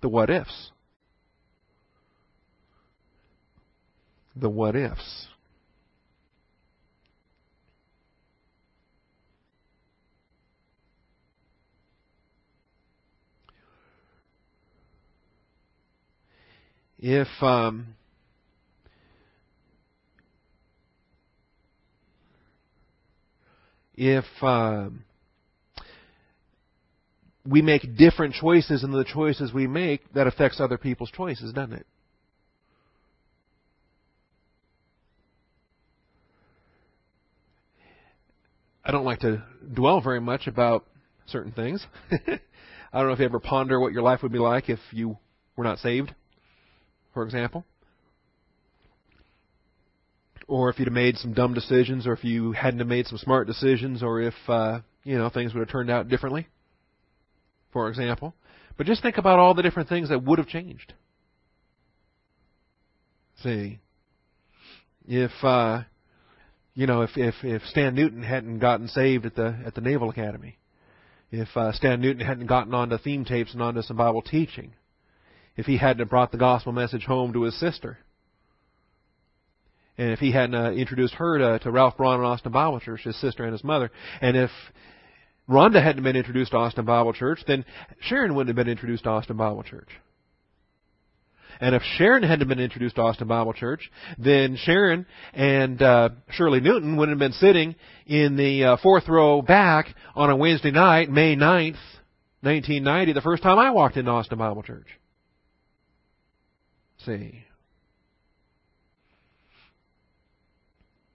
The 0.00 0.08
what 0.08 0.30
ifs. 0.30 0.70
The 4.36 4.48
what 4.48 4.76
ifs. 4.76 5.26
If 17.00 17.28
um, 17.40 17.94
if 23.94 24.24
uh, 24.42 24.90
we 27.46 27.62
make 27.62 27.96
different 27.96 28.34
choices 28.34 28.84
and 28.84 28.92
the 28.92 29.04
choices 29.04 29.52
we 29.52 29.66
make, 29.66 30.12
that 30.12 30.26
affects 30.26 30.60
other 30.60 30.76
people's 30.76 31.10
choices, 31.10 31.52
doesn't 31.54 31.72
it? 31.72 31.86
I 38.84 38.92
don't 38.92 39.04
like 39.04 39.20
to 39.20 39.42
dwell 39.72 40.00
very 40.02 40.20
much 40.20 40.46
about 40.46 40.84
certain 41.26 41.52
things. 41.52 41.84
I 42.10 42.98
don't 42.98 43.06
know 43.06 43.12
if 43.12 43.20
you 43.20 43.24
ever 43.24 43.40
ponder 43.40 43.80
what 43.80 43.92
your 43.92 44.02
life 44.02 44.22
would 44.22 44.32
be 44.32 44.38
like 44.38 44.68
if 44.68 44.80
you 44.90 45.16
were 45.56 45.64
not 45.64 45.78
saved 45.78 46.14
for 47.12 47.22
example. 47.24 47.64
Or 50.48 50.68
if 50.68 50.78
you'd 50.78 50.88
have 50.88 50.94
made 50.94 51.16
some 51.16 51.32
dumb 51.32 51.54
decisions, 51.54 52.06
or 52.06 52.12
if 52.12 52.24
you 52.24 52.52
hadn't 52.52 52.80
have 52.80 52.88
made 52.88 53.06
some 53.06 53.18
smart 53.18 53.46
decisions, 53.46 54.02
or 54.02 54.20
if 54.20 54.34
uh, 54.48 54.80
you 55.04 55.16
know 55.16 55.30
things 55.30 55.54
would 55.54 55.60
have 55.60 55.70
turned 55.70 55.90
out 55.90 56.08
differently, 56.08 56.48
for 57.72 57.88
example. 57.88 58.34
But 58.76 58.86
just 58.86 59.02
think 59.02 59.18
about 59.18 59.38
all 59.38 59.54
the 59.54 59.62
different 59.62 59.88
things 59.88 60.08
that 60.08 60.24
would 60.24 60.38
have 60.38 60.48
changed. 60.48 60.94
See, 63.42 63.78
if 65.06 65.30
uh, 65.42 65.82
you 66.74 66.86
know, 66.86 67.02
if 67.02 67.10
if 67.16 67.34
if 67.42 67.62
Stan 67.66 67.94
Newton 67.94 68.22
hadn't 68.22 68.58
gotten 68.58 68.88
saved 68.88 69.26
at 69.26 69.34
the 69.34 69.56
at 69.66 69.74
the 69.74 69.80
Naval 69.80 70.10
Academy, 70.10 70.56
if 71.30 71.48
uh, 71.56 71.72
Stan 71.72 72.00
Newton 72.00 72.24
hadn't 72.24 72.46
gotten 72.46 72.74
onto 72.74 72.96
Thieme 72.96 73.26
tapes 73.26 73.52
and 73.52 73.62
onto 73.62 73.82
some 73.82 73.96
Bible 73.96 74.22
teaching, 74.22 74.72
if 75.56 75.66
he 75.66 75.76
hadn't 75.76 76.08
brought 76.08 76.32
the 76.32 76.38
gospel 76.38 76.72
message 76.72 77.04
home 77.04 77.32
to 77.32 77.42
his 77.42 77.58
sister. 77.58 77.98
And 79.98 80.12
if 80.12 80.18
he 80.18 80.32
hadn't 80.32 80.54
uh, 80.54 80.70
introduced 80.70 81.14
her 81.14 81.38
to, 81.38 81.58
to 81.58 81.70
Ralph 81.70 81.96
Braun 81.96 82.16
and 82.16 82.24
Austin 82.24 82.52
Bible 82.52 82.80
Church, 82.80 83.02
his 83.02 83.20
sister 83.20 83.44
and 83.44 83.52
his 83.52 83.62
mother. 83.62 83.90
And 84.22 84.36
if 84.36 84.50
Rhonda 85.48 85.82
hadn't 85.82 86.04
been 86.04 86.16
introduced 86.16 86.52
to 86.52 86.56
Austin 86.56 86.84
Bible 86.84 87.12
Church, 87.12 87.40
then 87.46 87.64
Sharon 88.00 88.34
wouldn't 88.34 88.56
have 88.56 88.64
been 88.64 88.70
introduced 88.70 89.04
to 89.04 89.10
Austin 89.10 89.36
Bible 89.36 89.62
Church. 89.62 89.88
And 91.60 91.74
if 91.74 91.82
Sharon 91.98 92.22
hadn't 92.22 92.48
been 92.48 92.60
introduced 92.60 92.96
to 92.96 93.02
Austin 93.02 93.28
Bible 93.28 93.52
Church, 93.52 93.90
then 94.16 94.56
Sharon 94.56 95.04
and 95.34 95.82
uh, 95.82 96.08
Shirley 96.30 96.60
Newton 96.60 96.96
wouldn't 96.96 97.20
have 97.20 97.30
been 97.30 97.38
sitting 97.38 97.74
in 98.06 98.36
the 98.36 98.64
uh, 98.64 98.76
fourth 98.82 99.08
row 99.08 99.42
back 99.42 99.94
on 100.14 100.30
a 100.30 100.36
Wednesday 100.36 100.70
night, 100.70 101.10
May 101.10 101.36
9th, 101.36 101.76
1990, 102.40 103.12
the 103.12 103.20
first 103.20 103.42
time 103.42 103.58
I 103.58 103.70
walked 103.70 103.98
into 103.98 104.10
Austin 104.10 104.38
Bible 104.38 104.62
Church. 104.62 104.86
See. 107.04 107.44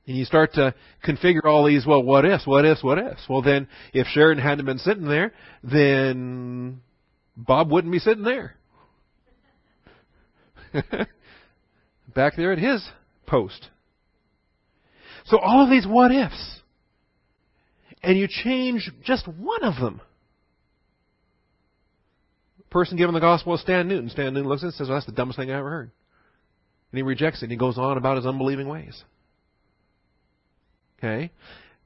And 0.08 0.18
you 0.18 0.26
start 0.26 0.54
to 0.54 0.76
configure 1.06 1.46
all 1.46 1.66
these, 1.66 1.86
well, 1.86 2.04
what 2.04 2.26
ifs, 2.26 2.46
what 2.46 2.64
ifs, 2.64 2.84
what 2.84 3.00
ifs. 3.00 3.24
Well, 3.28 3.42
then, 3.42 3.68
if 3.94 4.06
Sharon 4.08 4.38
hadn't 4.38 4.66
been 4.66 4.78
sitting 4.78 5.08
there, 5.08 5.34
then 5.64 6.82
Bob 7.36 7.72
wouldn't 7.72 7.92
be 7.92 8.00
sitting 8.00 8.24
there. 8.24 8.56
Back 12.14 12.36
there 12.36 12.52
at 12.52 12.60
his 12.60 12.88
post. 13.26 13.70
So 15.26 15.40
all 15.40 15.64
of 15.64 15.72
these 15.72 15.88
what 15.88 16.12
ifs. 16.12 16.62
and 18.04 18.18
you 18.18 18.28
change 18.30 18.92
just 19.04 19.28
one 19.28 19.64
of 19.64 19.76
them. 19.82 20.02
Person 22.70 22.98
given 22.98 23.14
the 23.14 23.22
gospel 23.22 23.54
is 23.56 23.62
Stan 23.62 23.88
Newton. 23.88 24.10
Stan 24.10 24.34
Newton 24.34 24.50
looks 24.50 24.64
at 24.64 24.66
it 24.66 24.68
and 24.68 24.76
says, 24.76 24.88
well, 24.90 24.98
that's 24.98 25.06
the 25.06 25.12
dumbest 25.12 25.40
thing 25.40 25.50
I 25.50 25.58
ever 25.58 25.70
heard. 25.70 25.92
And 26.92 26.98
he 26.98 27.04
rejects 27.04 27.42
it 27.42 27.46
and 27.46 27.52
he 27.52 27.58
goes 27.58 27.78
on 27.78 27.98
about 27.98 28.18
his 28.18 28.26
unbelieving 28.26 28.68
ways. 28.68 29.04
Okay? 30.98 31.32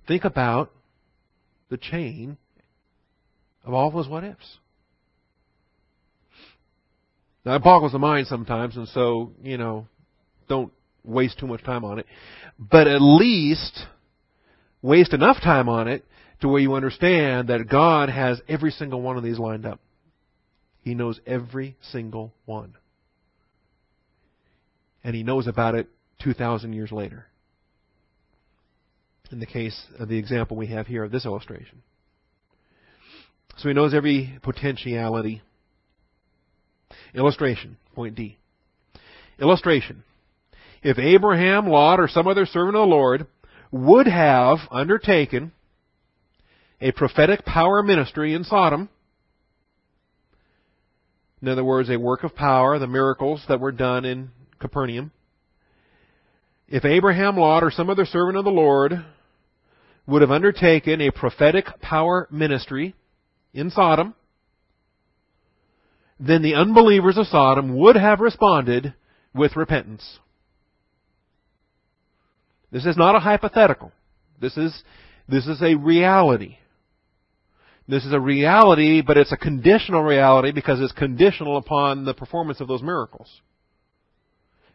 Think 0.07 0.25
about 0.25 0.71
the 1.69 1.77
chain 1.77 2.37
of 3.63 3.73
all 3.73 3.91
those 3.91 4.07
what 4.07 4.23
ifs. 4.23 4.57
Now, 7.45 7.55
it 7.55 7.63
boggles 7.63 7.93
the 7.93 7.99
mind 7.99 8.27
sometimes, 8.27 8.75
and 8.75 8.87
so, 8.89 9.31
you 9.41 9.57
know, 9.57 9.87
don't 10.47 10.73
waste 11.03 11.39
too 11.39 11.47
much 11.47 11.63
time 11.63 11.85
on 11.85 11.99
it. 11.99 12.05
But 12.57 12.87
at 12.87 13.01
least 13.01 13.79
waste 14.81 15.13
enough 15.13 15.37
time 15.41 15.69
on 15.69 15.87
it 15.87 16.05
to 16.41 16.47
where 16.47 16.61
you 16.61 16.73
understand 16.73 17.49
that 17.49 17.69
God 17.69 18.09
has 18.09 18.41
every 18.47 18.71
single 18.71 19.01
one 19.01 19.17
of 19.17 19.23
these 19.23 19.39
lined 19.39 19.65
up. 19.65 19.79
He 20.81 20.95
knows 20.95 21.19
every 21.25 21.75
single 21.81 22.33
one. 22.45 22.75
And 25.03 25.15
He 25.15 25.23
knows 25.23 25.47
about 25.47 25.75
it 25.75 25.87
2,000 26.21 26.73
years 26.73 26.91
later. 26.91 27.25
In 29.31 29.39
the 29.39 29.45
case 29.45 29.85
of 29.99 30.09
the 30.09 30.17
example 30.17 30.57
we 30.57 30.67
have 30.67 30.87
here 30.87 31.03
of 31.03 31.11
this 31.11 31.25
illustration. 31.25 31.83
So 33.57 33.67
He 33.67 33.73
knows 33.73 33.93
every 33.93 34.39
potentiality. 34.41 35.41
Illustration, 37.13 37.77
point 37.93 38.15
D. 38.15 38.37
Illustration. 39.39 40.03
If 40.81 40.97
Abraham, 40.97 41.67
Lot, 41.67 41.99
or 41.99 42.07
some 42.07 42.27
other 42.27 42.45
servant 42.45 42.75
of 42.75 42.81
the 42.81 42.85
Lord 42.87 43.27
would 43.71 44.07
have 44.07 44.59
undertaken 44.71 45.51
a 46.81 46.91
prophetic 46.91 47.45
power 47.45 47.83
ministry 47.83 48.33
in 48.33 48.43
Sodom, 48.43 48.89
in 51.41 51.47
other 51.47 51.63
words, 51.63 51.89
a 51.89 51.97
work 51.97 52.23
of 52.23 52.35
power, 52.35 52.79
the 52.79 52.87
miracles 52.87 53.43
that 53.47 53.59
were 53.59 53.71
done 53.71 54.05
in 54.05 54.29
Capernaum, 54.59 55.11
if 56.67 56.85
Abraham, 56.85 57.37
Lot, 57.37 57.63
or 57.63 57.71
some 57.71 57.89
other 57.89 58.05
servant 58.05 58.37
of 58.37 58.45
the 58.45 58.51
Lord 58.51 58.93
would 60.05 60.21
have 60.21 60.31
undertaken 60.31 61.01
a 61.01 61.11
prophetic 61.11 61.65
power 61.81 62.27
ministry 62.29 62.93
in 63.53 63.71
Sodom, 63.71 64.13
then 66.19 66.41
the 66.41 66.55
unbelievers 66.55 67.17
of 67.17 67.27
Sodom 67.27 67.75
would 67.77 67.95
have 67.95 68.19
responded 68.19 68.93
with 69.33 69.55
repentance. 69.55 70.19
This 72.71 72.85
is 72.85 72.97
not 72.97 73.15
a 73.15 73.19
hypothetical. 73.19 73.91
This 74.39 74.55
is, 74.57 74.83
this 75.27 75.47
is 75.47 75.61
a 75.61 75.75
reality. 75.75 76.57
This 77.89 78.05
is 78.05 78.13
a 78.13 78.19
reality, 78.19 79.01
but 79.01 79.17
it's 79.17 79.31
a 79.31 79.37
conditional 79.37 80.03
reality 80.03 80.51
because 80.51 80.79
it's 80.79 80.91
conditional 80.91 81.57
upon 81.57 82.05
the 82.05 82.13
performance 82.13 82.61
of 82.61 82.67
those 82.67 82.83
miracles. 82.83 83.41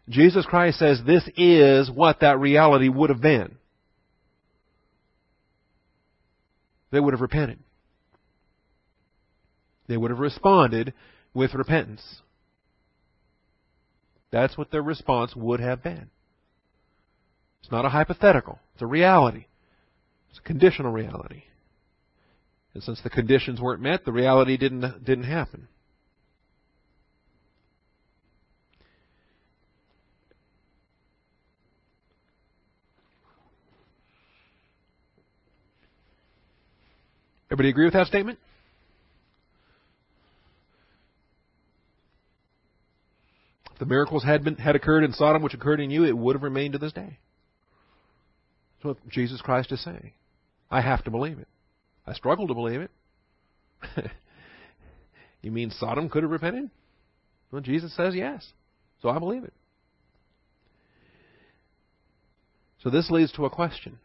Jesus 0.09 0.45
Christ 0.45 0.81
says 0.81 1.01
this 1.07 1.23
is 1.37 1.89
what 1.93 2.21
that 2.21 2.41
reality 2.41 2.89
would 2.89 3.11
have 3.11 3.21
been. 3.21 3.55
They 6.91 6.99
would 6.99 7.15
have 7.15 7.21
repented. 7.21 7.61
They 9.87 9.97
would 9.97 10.11
have 10.11 10.19
responded 10.19 10.93
with 11.33 11.55
repentance. 11.55 12.21
That's 14.33 14.59
what 14.59 14.73
their 14.73 14.83
response 14.83 15.37
would 15.37 15.61
have 15.61 15.85
been. 15.85 16.11
It's 17.63 17.71
not 17.71 17.85
a 17.85 17.91
hypothetical. 17.91 18.59
It's 18.73 18.83
a 18.83 18.87
reality. 18.87 19.47
It's 20.31 20.41
a 20.41 20.43
conditional 20.43 20.91
reality. 20.91 21.45
And 22.75 22.83
since 22.83 23.01
the 23.03 23.11
conditions 23.11 23.61
weren't 23.61 23.81
met, 23.81 24.05
the 24.05 24.13
reality 24.13 24.57
didn't, 24.57 25.05
didn't 25.05 25.25
happen. 25.25 25.69
Everybody 37.47 37.69
agree 37.69 37.85
with 37.85 37.95
that 37.95 38.09
statement? 38.09 38.41
If 43.73 43.79
the 43.79 43.87
miracles 43.87 44.25
had 44.25 44.43
been 44.43 44.57
had 44.57 44.75
occurred 44.75 45.05
in 45.05 45.13
Sodom, 45.13 45.43
which 45.43 45.55
occurred 45.55 45.79
in 45.79 45.91
you, 45.91 46.05
it 46.05 46.17
would 46.17 46.35
have 46.35 46.43
remained 46.43 46.73
to 46.73 46.79
this 46.79 46.93
day. 46.93 47.19
That's 48.77 48.85
what 48.85 49.09
Jesus 49.09 49.41
Christ 49.41 49.71
is 49.71 49.85
saying. 49.85 50.13
I 50.69 50.81
have 50.81 51.05
to 51.05 51.13
believe 51.13 51.39
it. 51.39 51.47
I 52.07 52.13
struggle 52.15 52.47
to 52.49 52.55
believe 52.55 52.81
it. 52.81 52.91
you 55.43 55.51
mean 55.51 55.71
Sodom 55.71 56.09
could 56.09 56.23
have 56.23 56.33
repented? 56.33 56.71
Well, 57.51 57.63
Jesus 57.63 57.95
says 57.97 58.15
yes. 58.15 58.47
So 59.01 59.09
I 59.09 59.19
believe 59.19 59.45
it. 59.45 59.53
So 62.83 62.91
this 62.91 63.11
leads 63.11 63.33
to 63.33 63.47
a 63.47 63.51
question. 63.51 63.99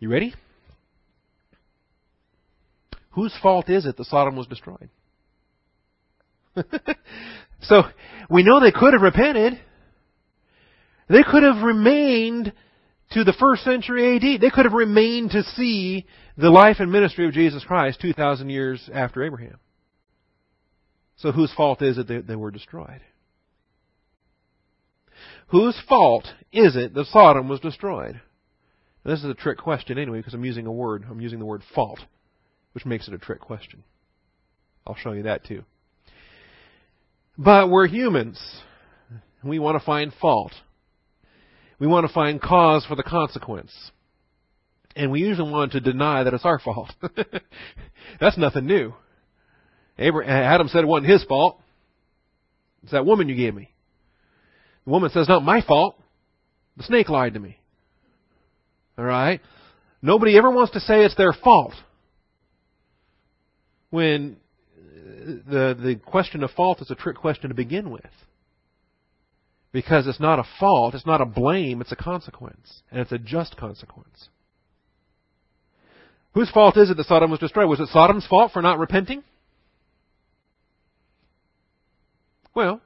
You 0.00 0.10
ready? 0.10 0.34
Whose 3.10 3.34
fault 3.42 3.68
is 3.68 3.86
it 3.86 3.96
that 3.96 4.06
Sodom 4.06 4.36
was 4.36 4.46
destroyed? 4.46 4.90
so 7.62 7.82
we 8.28 8.42
know 8.42 8.60
they 8.60 8.72
could 8.72 8.92
have 8.92 9.02
repented. 9.02 9.60
They 11.08 11.22
could 11.22 11.42
have 11.42 11.62
remained 11.62 12.52
to 13.10 13.24
the 13.24 13.32
first 13.32 13.64
century 13.64 14.16
AD. 14.16 14.40
They 14.40 14.50
could 14.50 14.64
have 14.64 14.74
remained 14.74 15.30
to 15.32 15.42
see 15.42 16.06
the 16.36 16.50
life 16.50 16.76
and 16.78 16.92
ministry 16.92 17.26
of 17.26 17.32
Jesus 17.32 17.64
Christ 17.64 18.00
2,000 18.00 18.50
years 18.50 18.88
after 18.92 19.22
Abraham. 19.24 19.58
So 21.16 21.32
whose 21.32 21.52
fault 21.52 21.82
is 21.82 21.98
it 21.98 22.08
that 22.08 22.26
they 22.26 22.36
were 22.36 22.50
destroyed? 22.50 23.00
Whose 25.48 25.80
fault 25.88 26.26
is 26.52 26.76
it 26.76 26.94
that 26.94 27.06
Sodom 27.06 27.48
was 27.48 27.60
destroyed? 27.60 28.20
this 29.04 29.20
is 29.20 29.30
a 29.30 29.34
trick 29.34 29.56
question 29.56 29.96
anyway 29.96 30.18
because 30.18 30.34
I'm 30.34 30.44
using 30.44 30.66
a 30.66 30.72
word. 30.72 31.06
I'm 31.10 31.20
using 31.20 31.38
the 31.38 31.46
word 31.46 31.62
fault, 31.74 32.00
which 32.72 32.84
makes 32.84 33.08
it 33.08 33.14
a 33.14 33.18
trick 33.18 33.40
question. 33.40 33.82
I'll 34.86 34.96
show 34.96 35.12
you 35.12 35.22
that 35.22 35.46
too. 35.46 35.64
But 37.38 37.70
we're 37.70 37.86
humans. 37.86 38.38
We 39.42 39.58
want 39.58 39.78
to 39.78 39.84
find 39.84 40.12
fault. 40.20 40.52
We 41.78 41.86
want 41.86 42.06
to 42.06 42.12
find 42.12 42.40
cause 42.40 42.84
for 42.86 42.96
the 42.96 43.02
consequence. 43.02 43.72
And 44.96 45.12
we 45.12 45.20
usually 45.20 45.50
want 45.50 45.72
to 45.72 45.80
deny 45.80 46.24
that 46.24 46.34
it's 46.34 46.44
our 46.44 46.58
fault. 46.58 46.92
That's 48.20 48.36
nothing 48.36 48.66
new. 48.66 48.94
Adam 49.98 50.68
said 50.68 50.84
it 50.84 50.88
wasn't 50.88 51.10
his 51.10 51.24
fault. 51.24 51.60
It's 52.82 52.92
that 52.92 53.06
woman 53.06 53.28
you 53.28 53.36
gave 53.36 53.54
me. 53.54 53.70
The 54.84 54.90
woman 54.90 55.10
says, 55.10 55.28
not 55.28 55.44
my 55.44 55.60
fault. 55.60 56.00
The 56.76 56.84
snake 56.84 57.08
lied 57.08 57.34
to 57.34 57.40
me. 57.40 57.58
Alright? 58.98 59.40
Nobody 60.02 60.36
ever 60.36 60.50
wants 60.50 60.72
to 60.72 60.80
say 60.80 61.04
it's 61.04 61.16
their 61.16 61.32
fault. 61.32 61.74
When 63.90 64.36
uh, 64.76 65.32
the, 65.48 65.76
the 65.80 66.00
question 66.04 66.42
of 66.42 66.50
fault 66.52 66.80
is 66.82 66.90
a 66.90 66.94
trick 66.94 67.16
question 67.16 67.48
to 67.48 67.54
begin 67.54 67.90
with. 67.90 68.04
Because 69.72 70.06
it's 70.06 70.20
not 70.20 70.38
a 70.38 70.44
fault, 70.58 70.94
it's 70.94 71.06
not 71.06 71.20
a 71.20 71.26
blame, 71.26 71.80
it's 71.80 71.92
a 71.92 71.96
consequence. 71.96 72.82
And 72.90 73.00
it's 73.00 73.12
a 73.12 73.18
just 73.18 73.56
consequence. 73.56 74.28
Whose 76.32 76.50
fault 76.50 76.76
is 76.76 76.90
it 76.90 76.96
that 76.96 77.06
Sodom 77.06 77.30
was 77.30 77.40
destroyed? 77.40 77.68
Was 77.68 77.80
it 77.80 77.88
Sodom's 77.88 78.26
fault 78.26 78.52
for 78.52 78.62
not 78.62 78.78
repenting? 78.78 79.22
Well, 82.54 82.80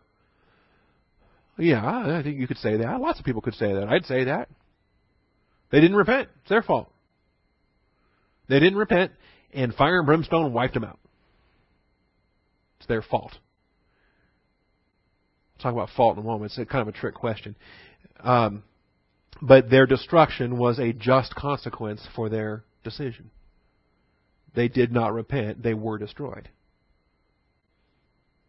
yeah, 1.58 1.84
I 1.84 2.22
think 2.22 2.38
you 2.38 2.48
could 2.48 2.58
say 2.58 2.78
that. 2.78 3.00
Lots 3.00 3.18
of 3.18 3.24
people 3.24 3.42
could 3.42 3.54
say 3.54 3.72
that. 3.72 3.88
I'd 3.88 4.06
say 4.06 4.24
that. 4.24 4.48
They 5.70 5.80
didn't 5.80 5.96
repent. 5.96 6.28
It's 6.40 6.50
their 6.50 6.62
fault. 6.62 6.90
They 8.48 8.58
didn't 8.58 8.78
repent, 8.78 9.12
and 9.54 9.72
fire 9.74 9.98
and 9.98 10.06
brimstone 10.06 10.52
wiped 10.52 10.74
them 10.74 10.84
out. 10.84 10.98
It's 12.78 12.88
their 12.88 13.02
fault 13.02 13.38
talk 15.62 15.72
about 15.72 15.90
fault 15.96 16.16
in 16.16 16.22
a 16.22 16.26
moment. 16.26 16.52
It's 16.56 16.70
kind 16.70 16.86
of 16.86 16.88
a 16.88 16.98
trick 16.98 17.14
question. 17.14 17.56
Um, 18.20 18.62
but 19.40 19.70
their 19.70 19.86
destruction 19.86 20.58
was 20.58 20.78
a 20.78 20.92
just 20.92 21.34
consequence 21.34 22.06
for 22.14 22.28
their 22.28 22.64
decision. 22.84 23.30
They 24.54 24.68
did 24.68 24.92
not 24.92 25.12
repent. 25.12 25.62
They 25.62 25.74
were 25.74 25.98
destroyed. 25.98 26.48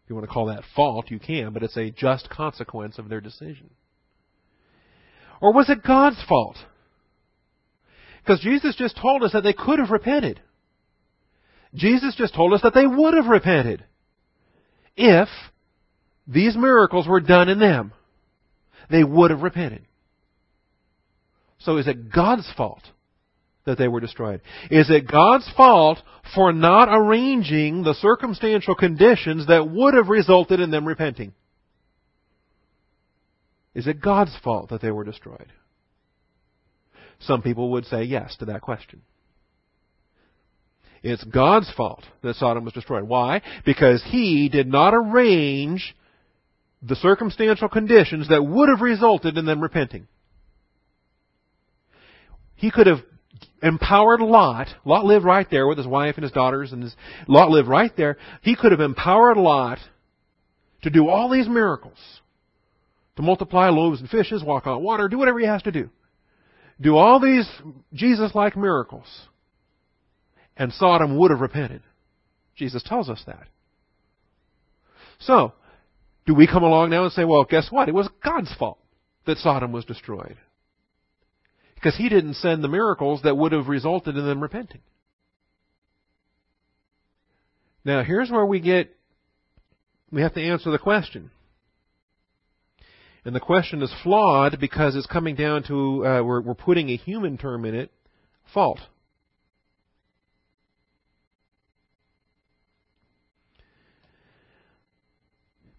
If 0.04 0.10
you 0.10 0.16
want 0.16 0.28
to 0.28 0.32
call 0.32 0.46
that 0.46 0.64
fault, 0.76 1.10
you 1.10 1.18
can, 1.18 1.52
but 1.52 1.62
it's 1.62 1.76
a 1.78 1.90
just 1.90 2.28
consequence 2.28 2.98
of 2.98 3.08
their 3.08 3.22
decision. 3.22 3.70
Or 5.40 5.52
was 5.52 5.70
it 5.70 5.82
God's 5.82 6.22
fault? 6.28 6.56
Because 8.22 8.40
Jesus 8.40 8.76
just 8.76 8.96
told 9.00 9.22
us 9.22 9.32
that 9.32 9.42
they 9.42 9.52
could 9.52 9.78
have 9.78 9.90
repented. 9.90 10.40
Jesus 11.74 12.14
just 12.16 12.34
told 12.34 12.52
us 12.52 12.62
that 12.62 12.74
they 12.74 12.86
would 12.86 13.14
have 13.14 13.26
repented 13.26 13.84
if 14.96 15.28
these 16.26 16.56
miracles 16.56 17.06
were 17.06 17.20
done 17.20 17.48
in 17.48 17.58
them, 17.58 17.92
they 18.90 19.04
would 19.04 19.30
have 19.30 19.42
repented. 19.42 19.86
So 21.58 21.78
is 21.78 21.86
it 21.86 22.12
God's 22.12 22.50
fault 22.56 22.82
that 23.64 23.78
they 23.78 23.88
were 23.88 24.00
destroyed? 24.00 24.42
Is 24.70 24.90
it 24.90 25.10
God's 25.10 25.50
fault 25.56 25.98
for 26.34 26.52
not 26.52 26.88
arranging 26.90 27.82
the 27.82 27.94
circumstantial 27.94 28.74
conditions 28.74 29.46
that 29.46 29.70
would 29.70 29.94
have 29.94 30.08
resulted 30.08 30.60
in 30.60 30.70
them 30.70 30.86
repenting? 30.86 31.32
Is 33.74 33.86
it 33.86 34.00
God's 34.00 34.36
fault 34.44 34.70
that 34.70 34.80
they 34.80 34.90
were 34.90 35.04
destroyed? 35.04 35.50
Some 37.20 37.42
people 37.42 37.70
would 37.72 37.86
say 37.86 38.04
yes 38.04 38.36
to 38.36 38.46
that 38.46 38.60
question. 38.60 39.02
It's 41.02 41.24
God's 41.24 41.70
fault 41.74 42.04
that 42.22 42.36
Sodom 42.36 42.64
was 42.64 42.72
destroyed. 42.72 43.04
Why? 43.04 43.42
Because 43.64 44.02
He 44.10 44.48
did 44.48 44.66
not 44.66 44.94
arrange 44.94 45.94
the 46.86 46.96
circumstantial 46.96 47.68
conditions 47.68 48.28
that 48.28 48.44
would 48.44 48.68
have 48.68 48.80
resulted 48.80 49.38
in 49.38 49.46
them 49.46 49.60
repenting. 49.60 50.06
He 52.56 52.70
could 52.70 52.86
have 52.86 53.00
empowered 53.62 54.20
Lot. 54.20 54.68
Lot 54.84 55.04
lived 55.04 55.24
right 55.24 55.46
there 55.50 55.66
with 55.66 55.78
his 55.78 55.86
wife 55.86 56.16
and 56.16 56.22
his 56.22 56.32
daughters, 56.32 56.72
and 56.72 56.82
his, 56.82 56.94
Lot 57.26 57.50
lived 57.50 57.68
right 57.68 57.92
there. 57.96 58.16
He 58.42 58.54
could 58.54 58.72
have 58.72 58.80
empowered 58.80 59.36
Lot 59.36 59.78
to 60.82 60.90
do 60.90 61.08
all 61.08 61.30
these 61.30 61.48
miracles, 61.48 61.98
to 63.16 63.22
multiply 63.22 63.70
loaves 63.70 64.00
and 64.00 64.10
fishes, 64.10 64.44
walk 64.44 64.66
on 64.66 64.82
water, 64.82 65.08
do 65.08 65.18
whatever 65.18 65.40
he 65.40 65.46
has 65.46 65.62
to 65.62 65.72
do. 65.72 65.88
Do 66.80 66.96
all 66.96 67.20
these 67.20 67.48
Jesus-like 67.94 68.56
miracles, 68.56 69.06
and 70.56 70.72
Sodom 70.72 71.16
would 71.18 71.30
have 71.30 71.40
repented. 71.40 71.82
Jesus 72.56 72.82
tells 72.82 73.08
us 73.08 73.22
that. 73.26 73.46
So, 75.20 75.54
do 76.26 76.34
we 76.34 76.46
come 76.46 76.62
along 76.62 76.90
now 76.90 77.04
and 77.04 77.12
say, 77.12 77.24
well, 77.24 77.44
guess 77.44 77.68
what? 77.70 77.88
It 77.88 77.94
was 77.94 78.08
God's 78.22 78.52
fault 78.54 78.78
that 79.26 79.38
Sodom 79.38 79.72
was 79.72 79.84
destroyed. 79.84 80.36
Because 81.74 81.96
he 81.96 82.08
didn't 82.08 82.34
send 82.34 82.64
the 82.64 82.68
miracles 82.68 83.22
that 83.22 83.36
would 83.36 83.52
have 83.52 83.68
resulted 83.68 84.16
in 84.16 84.24
them 84.24 84.42
repenting. 84.42 84.80
Now, 87.84 88.02
here's 88.02 88.30
where 88.30 88.46
we 88.46 88.60
get, 88.60 88.94
we 90.10 90.22
have 90.22 90.34
to 90.34 90.42
answer 90.42 90.70
the 90.70 90.78
question. 90.78 91.30
And 93.26 93.34
the 93.34 93.40
question 93.40 93.82
is 93.82 93.92
flawed 94.02 94.58
because 94.60 94.96
it's 94.96 95.06
coming 95.06 95.34
down 95.34 95.62
to, 95.64 96.06
uh, 96.06 96.22
we're, 96.22 96.40
we're 96.40 96.54
putting 96.54 96.90
a 96.90 96.96
human 96.96 97.36
term 97.36 97.64
in 97.64 97.74
it, 97.74 97.90
fault. 98.52 98.80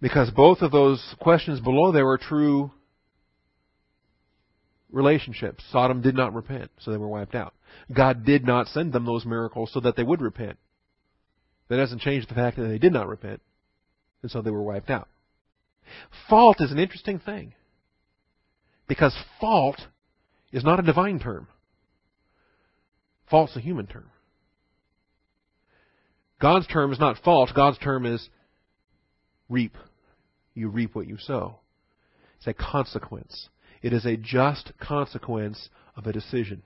Because 0.06 0.30
both 0.30 0.62
of 0.62 0.72
those 0.72 1.04
questions 1.20 1.60
below 1.60 1.92
there 1.92 2.06
were 2.06 2.20
true 2.20 2.72
relationships. 4.92 5.64
Sodom 5.72 6.04
did 6.04 6.14
not 6.14 6.36
repent, 6.36 6.70
so 6.80 6.92
they 6.92 6.98
were 6.98 7.08
wiped 7.08 7.34
out. 7.34 7.56
God 7.92 8.24
did 8.24 8.46
not 8.46 8.68
send 8.68 8.94
them 8.94 9.08
those 9.08 9.26
miracles 9.26 9.72
so 9.74 9.80
that 9.80 9.96
they 9.96 10.04
would 10.04 10.22
repent. 10.22 10.60
That 11.70 11.78
doesn't 11.78 12.02
change 12.02 12.28
the 12.28 12.36
fact 12.36 12.58
that 12.58 12.68
they 12.68 12.78
did 12.78 12.94
not 12.94 13.08
repent, 13.08 13.42
and 14.22 14.30
so 14.30 14.44
they 14.44 14.52
were 14.52 14.62
wiped 14.62 14.92
out. 14.92 15.08
Fault 16.30 16.58
is 16.62 16.72
an 16.72 16.78
interesting 16.78 17.18
thing. 17.18 17.56
Because 18.88 19.18
fault 19.42 19.82
is 20.52 20.64
not 20.64 20.78
a 20.80 20.84
divine 20.84 21.18
term. 21.18 21.48
Fault's 23.28 23.56
a 23.56 23.60
human 23.60 23.88
term. 23.88 24.12
God's 26.40 26.68
term 26.68 26.94
is 26.94 27.00
not 27.00 27.24
fault. 27.24 27.50
God's 27.56 27.80
term 27.80 28.06
is 28.06 28.30
reap. 29.50 29.76
You 30.56 30.70
reap 30.70 30.96
what 30.96 31.08
you 31.08 31.18
sow. 31.18 31.60
It's 32.38 32.48
a 32.48 32.54
consequence. 32.54 33.50
It 33.82 33.94
is 33.94 34.06
a 34.06 34.18
just 34.18 34.72
consequence 34.80 35.70
of 35.96 36.08
a 36.08 36.14
decision. 36.14 36.64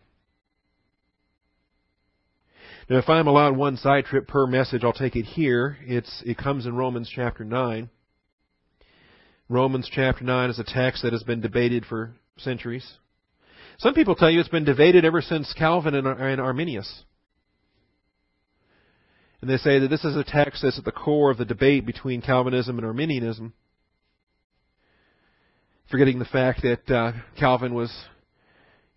Now, 2.89 2.97
if 2.97 3.09
I'm 3.09 3.27
allowed 3.27 3.57
one 3.57 3.77
side 3.77 4.05
trip 4.05 4.27
per 4.27 4.47
message, 4.47 4.83
I'll 4.83 4.93
take 4.93 5.15
it 5.15 5.25
here. 5.25 5.77
It's, 5.85 6.23
it 6.25 6.37
comes 6.37 6.65
in 6.65 6.75
Romans 6.75 7.11
chapter 7.13 7.43
9. 7.43 7.89
Romans 9.47 9.89
chapter 9.91 10.23
9 10.23 10.49
is 10.51 10.59
a 10.59 10.63
text 10.63 11.03
that 11.03 11.13
has 11.13 11.23
been 11.23 11.41
debated 11.41 11.85
for 11.85 12.13
centuries. 12.37 12.97
Some 13.79 13.93
people 13.93 14.15
tell 14.15 14.29
you 14.29 14.39
it's 14.39 14.49
been 14.49 14.65
debated 14.65 15.05
ever 15.05 15.21
since 15.21 15.53
Calvin 15.53 15.95
and, 15.95 16.07
and 16.07 16.41
Arminius. 16.41 17.03
And 19.41 19.49
they 19.49 19.57
say 19.57 19.79
that 19.79 19.87
this 19.87 20.03
is 20.03 20.15
a 20.15 20.23
text 20.23 20.61
that's 20.61 20.77
at 20.77 20.85
the 20.85 20.91
core 20.91 21.31
of 21.31 21.37
the 21.37 21.45
debate 21.45 21.85
between 21.85 22.21
Calvinism 22.21 22.77
and 22.77 22.85
Arminianism 22.85 23.53
forgetting 25.89 26.19
the 26.19 26.25
fact 26.25 26.61
that 26.61 26.93
uh, 26.93 27.11
Calvin 27.37 27.73
was 27.73 27.91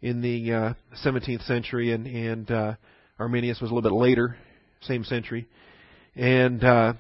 in 0.01 0.21
the 0.21 0.53
uh, 0.53 0.75
17th 1.05 1.47
century 1.47 1.93
and, 1.93 2.07
and 2.07 2.51
uh, 2.51 2.75
Arminius 3.19 3.61
was 3.61 3.71
a 3.71 3.75
little 3.75 3.89
bit 3.89 3.97
later, 3.97 4.37
same 4.83 5.05
century, 5.05 5.49
and 6.15 6.63
uh, 6.63 6.93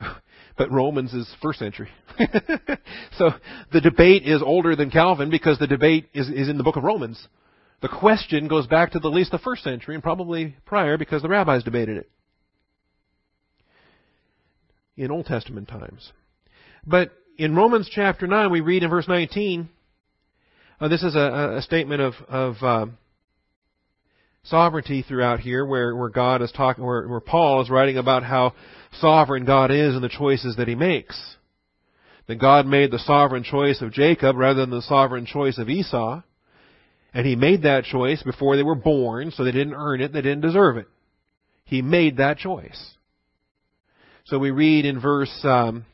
but 0.56 0.70
Romans 0.70 1.12
is 1.12 1.28
first 1.42 1.58
century. 1.58 1.88
so 3.18 3.30
the 3.72 3.80
debate 3.80 4.22
is 4.24 4.42
older 4.42 4.76
than 4.76 4.90
Calvin 4.90 5.28
because 5.30 5.58
the 5.58 5.66
debate 5.66 6.08
is, 6.14 6.28
is 6.28 6.48
in 6.48 6.56
the 6.56 6.64
book 6.64 6.76
of 6.76 6.84
Romans. 6.84 7.26
The 7.82 7.88
question 7.88 8.48
goes 8.48 8.66
back 8.68 8.92
to 8.92 8.98
at 8.98 9.04
least 9.04 9.32
the 9.32 9.38
first 9.38 9.64
century 9.64 9.94
and 9.94 10.04
probably 10.04 10.56
prior 10.64 10.96
because 10.96 11.20
the 11.20 11.28
rabbis 11.28 11.64
debated 11.64 11.96
it 11.96 12.10
in 14.96 15.10
Old 15.10 15.26
Testament 15.26 15.68
times. 15.68 16.12
But 16.86 17.10
in 17.42 17.56
Romans 17.56 17.90
chapter 17.92 18.28
9, 18.28 18.52
we 18.52 18.60
read 18.60 18.84
in 18.84 18.90
verse 18.90 19.08
19, 19.08 19.68
uh, 20.80 20.86
this 20.86 21.02
is 21.02 21.16
a, 21.16 21.56
a 21.56 21.62
statement 21.62 22.00
of, 22.00 22.14
of 22.28 22.54
uh, 22.62 22.86
sovereignty 24.44 25.02
throughout 25.02 25.40
here, 25.40 25.66
where, 25.66 25.96
where 25.96 26.08
God 26.08 26.40
is 26.40 26.52
talking, 26.52 26.84
where, 26.84 27.08
where 27.08 27.18
Paul 27.18 27.60
is 27.60 27.68
writing 27.68 27.98
about 27.98 28.22
how 28.22 28.54
sovereign 29.00 29.44
God 29.44 29.72
is 29.72 29.96
and 29.96 30.04
the 30.04 30.08
choices 30.08 30.54
that 30.54 30.68
he 30.68 30.76
makes. 30.76 31.20
That 32.28 32.36
God 32.36 32.64
made 32.64 32.92
the 32.92 33.00
sovereign 33.00 33.42
choice 33.42 33.82
of 33.82 33.92
Jacob 33.92 34.36
rather 34.36 34.60
than 34.60 34.70
the 34.70 34.80
sovereign 34.82 35.26
choice 35.26 35.58
of 35.58 35.68
Esau. 35.68 36.22
And 37.12 37.26
he 37.26 37.34
made 37.34 37.62
that 37.62 37.82
choice 37.82 38.22
before 38.22 38.54
they 38.54 38.62
were 38.62 38.76
born, 38.76 39.32
so 39.32 39.42
they 39.42 39.50
didn't 39.50 39.74
earn 39.74 40.00
it, 40.00 40.12
they 40.12 40.22
didn't 40.22 40.42
deserve 40.42 40.76
it. 40.76 40.86
He 41.64 41.82
made 41.82 42.18
that 42.18 42.38
choice. 42.38 42.80
So 44.26 44.38
we 44.38 44.52
read 44.52 44.84
in 44.84 45.00
verse 45.00 45.36
um, 45.42 45.86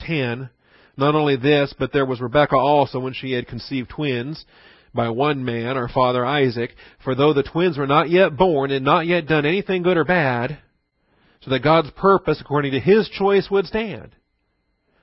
10. 0.00 0.50
Not 0.96 1.14
only 1.14 1.36
this, 1.36 1.74
but 1.78 1.92
there 1.92 2.04
was 2.04 2.20
Rebekah 2.20 2.56
also 2.56 3.00
when 3.00 3.14
she 3.14 3.32
had 3.32 3.46
conceived 3.46 3.90
twins 3.90 4.44
by 4.92 5.08
one 5.08 5.44
man, 5.44 5.76
our 5.76 5.88
father 5.88 6.24
Isaac. 6.26 6.70
For 7.04 7.14
though 7.14 7.32
the 7.32 7.42
twins 7.42 7.78
were 7.78 7.86
not 7.86 8.10
yet 8.10 8.36
born 8.36 8.70
and 8.70 8.84
not 8.84 9.06
yet 9.06 9.26
done 9.26 9.46
anything 9.46 9.82
good 9.82 9.96
or 9.96 10.04
bad, 10.04 10.58
so 11.42 11.50
that 11.50 11.62
God's 11.62 11.90
purpose 11.92 12.40
according 12.40 12.72
to 12.72 12.80
His 12.80 13.08
choice 13.08 13.48
would 13.50 13.66
stand. 13.66 14.14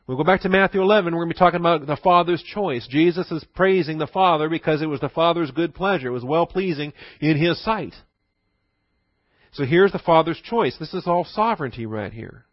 We'll 0.06 0.18
go 0.18 0.24
back 0.24 0.42
to 0.42 0.50
Matthew 0.50 0.82
11. 0.82 1.14
We're 1.14 1.24
going 1.24 1.30
to 1.30 1.36
be 1.36 1.40
talking 1.40 1.60
about 1.60 1.86
the 1.86 1.98
Father's 1.98 2.42
choice. 2.42 2.88
Jesus 2.88 3.30
is 3.32 3.44
praising 3.56 3.98
the 3.98 4.08
Father 4.08 4.48
because 4.48 4.82
it 4.82 4.86
was 4.86 5.02
the 5.02 5.10
Father's 5.10 5.52
good 5.52 5.76
pleasure. 5.76 6.08
It 6.08 6.12
was 6.12 6.24
well 6.24 6.46
pleasing 6.46 6.94
in 7.20 7.38
His 7.38 7.62
sight. 7.64 7.94
So 9.52 9.66
here's 9.66 9.92
the 9.92 10.00
Father's 10.00 10.40
choice. 10.42 10.78
This 10.80 10.94
is 10.94 11.08
all 11.08 11.26
sovereignty 11.26 11.86
right 11.86 12.14
here 12.14 12.46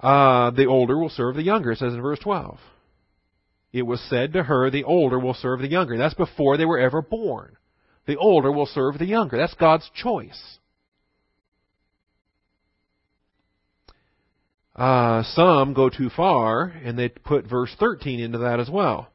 uh, 0.00 0.50
the 0.50 0.66
older 0.66 0.98
will 0.98 1.08
serve 1.08 1.34
the 1.34 1.42
younger, 1.42 1.72
it 1.72 1.78
says 1.78 1.92
in 1.92 2.02
verse 2.02 2.20
12. 2.20 2.58
It 3.72 3.82
was 3.82 4.00
said 4.08 4.32
to 4.32 4.44
her, 4.44 4.70
the 4.70 4.84
older 4.84 5.18
will 5.18 5.34
serve 5.34 5.60
the 5.60 5.68
younger. 5.68 5.98
That's 5.98 6.14
before 6.14 6.56
they 6.56 6.64
were 6.64 6.78
ever 6.78 7.02
born. 7.02 7.56
The 8.06 8.16
older 8.16 8.50
will 8.50 8.66
serve 8.66 8.98
the 8.98 9.06
younger. 9.06 9.36
That's 9.36 9.54
God's 9.54 9.88
choice. 9.94 10.58
Uh, 14.74 15.24
some 15.34 15.74
go 15.74 15.90
too 15.90 16.08
far 16.08 16.72
and 16.84 16.98
they 16.98 17.08
put 17.08 17.50
verse 17.50 17.74
13 17.78 18.20
into 18.20 18.38
that 18.38 18.60
as 18.60 18.70
well. 18.70 19.08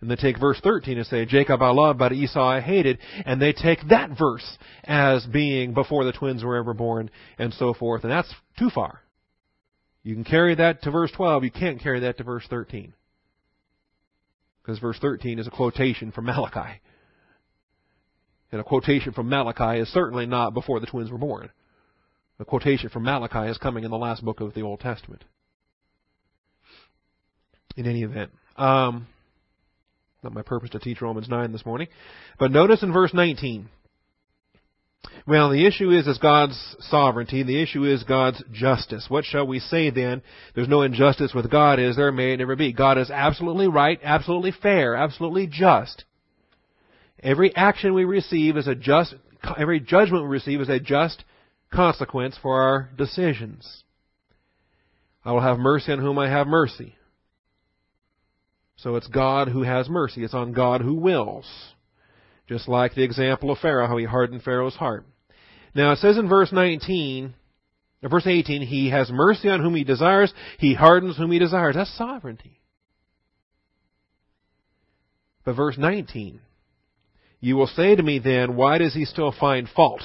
And 0.00 0.10
they 0.10 0.16
take 0.16 0.40
verse 0.40 0.58
13 0.64 0.96
and 0.96 1.06
say, 1.06 1.26
Jacob 1.26 1.60
I 1.60 1.70
loved, 1.70 1.98
but 1.98 2.12
Esau 2.12 2.42
I 2.42 2.60
hated. 2.60 2.98
And 3.26 3.40
they 3.40 3.52
take 3.52 3.80
that 3.90 4.18
verse 4.18 4.56
as 4.84 5.26
being 5.26 5.74
before 5.74 6.04
the 6.04 6.12
twins 6.12 6.42
were 6.42 6.56
ever 6.56 6.72
born 6.72 7.10
and 7.38 7.52
so 7.52 7.74
forth. 7.74 8.02
And 8.02 8.10
that's 8.10 8.34
too 8.58 8.70
far. 8.70 9.02
You 10.02 10.14
can 10.14 10.24
carry 10.24 10.54
that 10.54 10.82
to 10.82 10.90
verse 10.90 11.10
12. 11.12 11.44
You 11.44 11.50
can't 11.50 11.80
carry 11.80 12.00
that 12.00 12.16
to 12.18 12.24
verse 12.24 12.46
13. 12.48 12.94
Because 14.62 14.78
verse 14.78 14.98
13 15.00 15.38
is 15.38 15.46
a 15.46 15.50
quotation 15.50 16.12
from 16.12 16.26
Malachi. 16.26 16.80
And 18.52 18.60
a 18.60 18.64
quotation 18.64 19.12
from 19.12 19.28
Malachi 19.28 19.80
is 19.80 19.88
certainly 19.88 20.26
not 20.26 20.54
before 20.54 20.80
the 20.80 20.86
twins 20.86 21.10
were 21.10 21.18
born. 21.18 21.50
A 22.38 22.44
quotation 22.44 22.88
from 22.88 23.04
Malachi 23.04 23.50
is 23.50 23.58
coming 23.58 23.84
in 23.84 23.90
the 23.90 23.98
last 23.98 24.24
book 24.24 24.40
of 24.40 24.54
the 24.54 24.62
Old 24.62 24.80
Testament. 24.80 25.24
In 27.76 27.86
any 27.86 28.02
event, 28.02 28.32
um, 28.56 29.06
not 30.22 30.32
my 30.32 30.42
purpose 30.42 30.70
to 30.70 30.78
teach 30.78 31.00
Romans 31.00 31.28
9 31.28 31.52
this 31.52 31.64
morning. 31.64 31.88
But 32.38 32.50
notice 32.50 32.82
in 32.82 32.92
verse 32.92 33.14
19. 33.14 33.68
Well, 35.26 35.50
the 35.50 35.66
issue 35.66 35.90
is, 35.90 36.06
is 36.06 36.18
God's 36.18 36.76
sovereignty. 36.80 37.42
The 37.42 37.62
issue 37.62 37.84
is 37.84 38.02
God's 38.02 38.42
justice. 38.52 39.06
What 39.08 39.24
shall 39.24 39.46
we 39.46 39.60
say 39.60 39.90
then? 39.90 40.22
There's 40.54 40.68
no 40.68 40.82
injustice 40.82 41.32
with 41.34 41.50
God, 41.50 41.78
is 41.78 41.96
there? 41.96 42.10
May 42.10 42.32
it 42.32 42.38
never 42.38 42.56
be. 42.56 42.72
God 42.72 42.98
is 42.98 43.10
absolutely 43.10 43.68
right, 43.68 44.00
absolutely 44.02 44.52
fair, 44.52 44.96
absolutely 44.96 45.46
just. 45.46 46.04
Every 47.22 47.54
action 47.54 47.94
we 47.94 48.04
receive 48.04 48.56
is 48.56 48.66
a 48.66 48.74
just, 48.74 49.14
every 49.58 49.80
judgment 49.80 50.24
we 50.24 50.30
receive 50.30 50.60
is 50.60 50.68
a 50.68 50.80
just 50.80 51.22
consequence 51.72 52.36
for 52.40 52.62
our 52.62 52.90
decisions. 52.96 53.84
I 55.24 55.32
will 55.32 55.42
have 55.42 55.58
mercy 55.58 55.92
on 55.92 55.98
whom 55.98 56.18
I 56.18 56.28
have 56.28 56.46
mercy. 56.46 56.96
So 58.76 58.96
it's 58.96 59.06
God 59.06 59.48
who 59.48 59.62
has 59.62 59.88
mercy. 59.88 60.24
It's 60.24 60.34
on 60.34 60.52
God 60.52 60.80
who 60.80 60.94
wills. 60.94 61.46
Just 62.50 62.66
like 62.66 62.96
the 62.96 63.04
example 63.04 63.52
of 63.52 63.58
Pharaoh, 63.58 63.86
how 63.86 63.96
he 63.96 64.04
hardened 64.04 64.42
Pharaoh's 64.42 64.74
heart. 64.74 65.06
Now 65.72 65.92
it 65.92 65.98
says 65.98 66.18
in 66.18 66.28
verse 66.28 66.50
19, 66.50 67.32
uh, 68.02 68.08
verse 68.08 68.26
18, 68.26 68.62
he 68.62 68.90
has 68.90 69.08
mercy 69.08 69.48
on 69.48 69.60
whom 69.60 69.76
he 69.76 69.84
desires, 69.84 70.34
he 70.58 70.74
hardens 70.74 71.16
whom 71.16 71.30
he 71.30 71.38
desires. 71.38 71.76
That's 71.76 71.96
sovereignty. 71.96 72.60
But 75.44 75.54
verse 75.54 75.78
19, 75.78 76.40
you 77.38 77.54
will 77.54 77.68
say 77.68 77.94
to 77.94 78.02
me 78.02 78.18
then, 78.18 78.56
why 78.56 78.78
does 78.78 78.94
he 78.94 79.04
still 79.04 79.32
find 79.38 79.68
fault? 79.68 80.02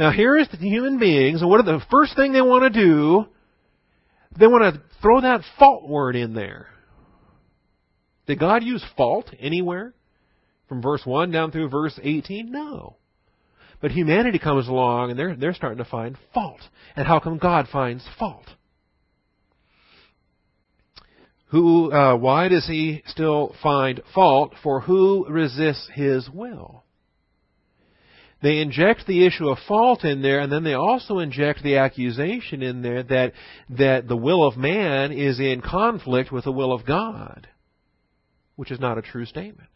Now 0.00 0.10
here 0.10 0.36
is 0.36 0.48
the 0.48 0.56
human 0.56 0.98
beings, 0.98 1.42
and 1.42 1.48
what 1.48 1.60
are 1.60 1.78
the 1.78 1.80
first 1.92 2.16
thing 2.16 2.32
they 2.32 2.42
want 2.42 2.72
to 2.72 2.82
do? 2.82 3.24
They 4.36 4.48
want 4.48 4.74
to 4.74 4.82
throw 5.00 5.20
that 5.20 5.42
fault 5.60 5.88
word 5.88 6.16
in 6.16 6.34
there. 6.34 6.66
Did 8.26 8.40
God 8.40 8.64
use 8.64 8.84
fault 8.96 9.32
anywhere? 9.38 9.94
From 10.68 10.82
verse 10.82 11.02
1 11.04 11.30
down 11.30 11.50
through 11.50 11.68
verse 11.70 11.98
18? 12.02 12.50
No. 12.50 12.96
But 13.80 13.92
humanity 13.92 14.38
comes 14.38 14.68
along 14.68 15.10
and 15.10 15.18
they're, 15.18 15.36
they're 15.36 15.54
starting 15.54 15.78
to 15.78 15.88
find 15.88 16.16
fault. 16.34 16.60
And 16.96 17.06
how 17.06 17.20
come 17.20 17.38
God 17.38 17.68
finds 17.72 18.04
fault? 18.18 18.46
Who, 21.50 21.90
uh, 21.90 22.16
why 22.16 22.48
does 22.48 22.66
he 22.66 23.02
still 23.06 23.54
find 23.62 24.02
fault? 24.14 24.52
For 24.62 24.80
who 24.80 25.26
resists 25.28 25.88
his 25.94 26.28
will? 26.28 26.84
They 28.42 28.58
inject 28.58 29.06
the 29.06 29.26
issue 29.26 29.48
of 29.48 29.58
fault 29.66 30.04
in 30.04 30.22
there, 30.22 30.40
and 30.40 30.52
then 30.52 30.62
they 30.62 30.74
also 30.74 31.18
inject 31.18 31.62
the 31.62 31.78
accusation 31.78 32.62
in 32.62 32.82
there 32.82 33.02
that, 33.02 33.32
that 33.70 34.06
the 34.06 34.16
will 34.16 34.46
of 34.46 34.56
man 34.56 35.10
is 35.12 35.40
in 35.40 35.60
conflict 35.60 36.30
with 36.30 36.44
the 36.44 36.52
will 36.52 36.72
of 36.72 36.86
God, 36.86 37.48
which 38.54 38.70
is 38.70 38.78
not 38.78 38.98
a 38.98 39.02
true 39.02 39.24
statement. 39.24 39.70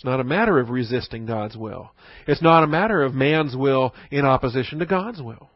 It's 0.00 0.04
not 0.06 0.18
a 0.18 0.24
matter 0.24 0.58
of 0.58 0.70
resisting 0.70 1.26
God's 1.26 1.58
will. 1.58 1.90
It's 2.26 2.40
not 2.40 2.64
a 2.64 2.66
matter 2.66 3.02
of 3.02 3.12
man's 3.12 3.54
will 3.54 3.92
in 4.10 4.24
opposition 4.24 4.78
to 4.78 4.86
God's 4.86 5.20
will. 5.20 5.50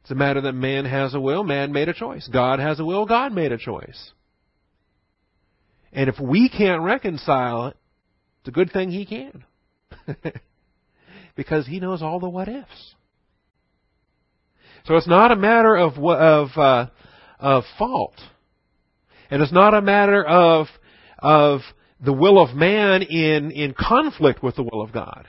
It's 0.00 0.10
a 0.10 0.14
matter 0.14 0.40
that 0.40 0.54
man 0.54 0.86
has 0.86 1.12
a 1.12 1.20
will, 1.20 1.44
man 1.44 1.70
made 1.70 1.90
a 1.90 1.92
choice. 1.92 2.26
God 2.32 2.58
has 2.58 2.80
a 2.80 2.86
will, 2.86 3.04
God 3.04 3.34
made 3.34 3.52
a 3.52 3.58
choice. 3.58 4.12
And 5.92 6.08
if 6.08 6.18
we 6.18 6.48
can't 6.48 6.80
reconcile 6.80 7.66
it, 7.66 7.76
it's 8.40 8.48
a 8.48 8.50
good 8.50 8.72
thing 8.72 8.92
he 8.92 9.04
can. 9.04 9.44
because 11.36 11.66
he 11.66 11.80
knows 11.80 12.00
all 12.00 12.18
the 12.18 12.30
what 12.30 12.48
ifs. 12.48 12.94
So 14.86 14.96
it's 14.96 15.06
not 15.06 15.32
a 15.32 15.36
matter 15.36 15.76
of 15.76 15.98
of 15.98 16.48
uh, 16.56 16.86
of 17.38 17.64
fault, 17.78 18.14
and 19.30 19.42
it's 19.42 19.52
not 19.52 19.74
a 19.74 19.82
matter 19.82 20.24
of 20.24 20.68
of 21.18 21.60
the 22.04 22.12
will 22.12 22.42
of 22.42 22.54
man 22.54 23.02
in, 23.02 23.50
in 23.50 23.74
conflict 23.78 24.42
with 24.42 24.56
the 24.56 24.62
will 24.62 24.82
of 24.82 24.92
God. 24.92 25.26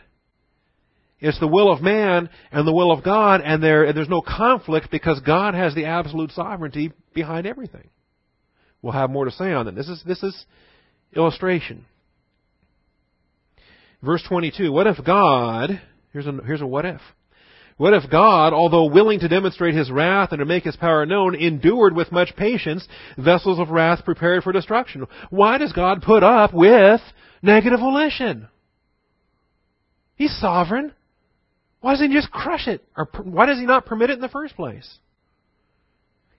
It's 1.20 1.40
the 1.40 1.48
will 1.48 1.72
of 1.72 1.82
man 1.82 2.30
and 2.52 2.68
the 2.68 2.74
will 2.74 2.92
of 2.92 3.04
God, 3.04 3.42
and 3.42 3.62
there, 3.62 3.94
there's 3.94 4.10
no 4.10 4.22
conflict 4.22 4.90
because 4.90 5.20
God 5.20 5.54
has 5.54 5.76
the 5.76 5.86
absolute 5.86 6.32
sovereignty 6.32 6.92
behind 7.14 7.46
everything. 7.46 7.90
We'll 8.82 8.94
have 8.94 9.12
more 9.12 9.26
to 9.26 9.32
say 9.32 9.54
on 9.54 9.68
that. 9.68 9.76
This 9.76 9.88
is, 9.88 10.02
this 10.06 10.24
is 10.24 10.46
illustration. 11.16 11.86
Verse 14.02 14.24
22. 14.28 14.72
What 14.72 14.88
if 14.88 14.98
God, 15.06 15.80
here's 16.12 16.26
a, 16.26 16.40
here's 16.44 16.62
a 16.62 16.68
what 16.68 16.86
if. 16.86 17.02
What 17.82 17.96
if 17.96 18.12
God, 18.12 18.54
although 18.54 18.86
willing 18.86 19.22
to 19.22 19.28
demonstrate 19.28 19.74
his 19.74 19.90
wrath 19.90 20.32
and 20.32 20.38
to 20.38 20.46
make 20.46 20.66
his 20.66 20.76
power 20.76 21.04
known, 21.04 21.34
endured 21.34 21.96
with 21.96 22.12
much 22.12 22.36
patience 22.36 22.88
vessels 23.18 23.58
of 23.58 23.72
wrath 23.72 24.06
prepared 24.06 24.44
for 24.44 24.52
destruction? 24.52 25.08
Why 25.32 25.58
does 25.58 25.74
God 25.74 26.04
put 26.04 26.22
up 26.22 26.54
with 26.54 27.02
negative 27.42 27.80
volition? 27.80 28.50
He's 30.16 30.32
sovereign. 30.40 30.94
Why 31.80 31.94
doesn't 31.94 32.12
he 32.12 32.16
just 32.16 32.30
crush 32.30 32.68
it? 32.68 32.84
Or 32.96 33.10
why 33.24 33.48
does 33.48 33.58
he 33.58 33.66
not 33.66 33.88
permit 33.88 34.12
it 34.12 34.14
in 34.14 34.22
the 34.22 34.30
first 34.30 34.56
place? 34.56 35.00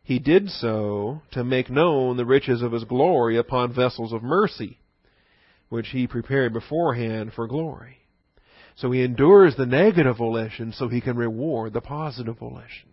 He 0.04 0.20
did 0.20 0.48
so 0.48 1.22
to 1.32 1.42
make 1.42 1.68
known 1.68 2.18
the 2.18 2.24
riches 2.24 2.62
of 2.62 2.70
his 2.70 2.84
glory 2.84 3.36
upon 3.36 3.74
vessels 3.74 4.12
of 4.12 4.22
mercy, 4.22 4.78
which 5.70 5.88
he 5.88 6.06
prepared 6.06 6.52
beforehand 6.52 7.32
for 7.34 7.48
glory. 7.48 8.01
So 8.76 8.90
he 8.90 9.02
endures 9.02 9.56
the 9.56 9.66
negative 9.66 10.16
volition 10.16 10.72
so 10.72 10.88
he 10.88 11.00
can 11.00 11.16
reward 11.16 11.72
the 11.72 11.80
positive 11.80 12.38
volition. 12.38 12.88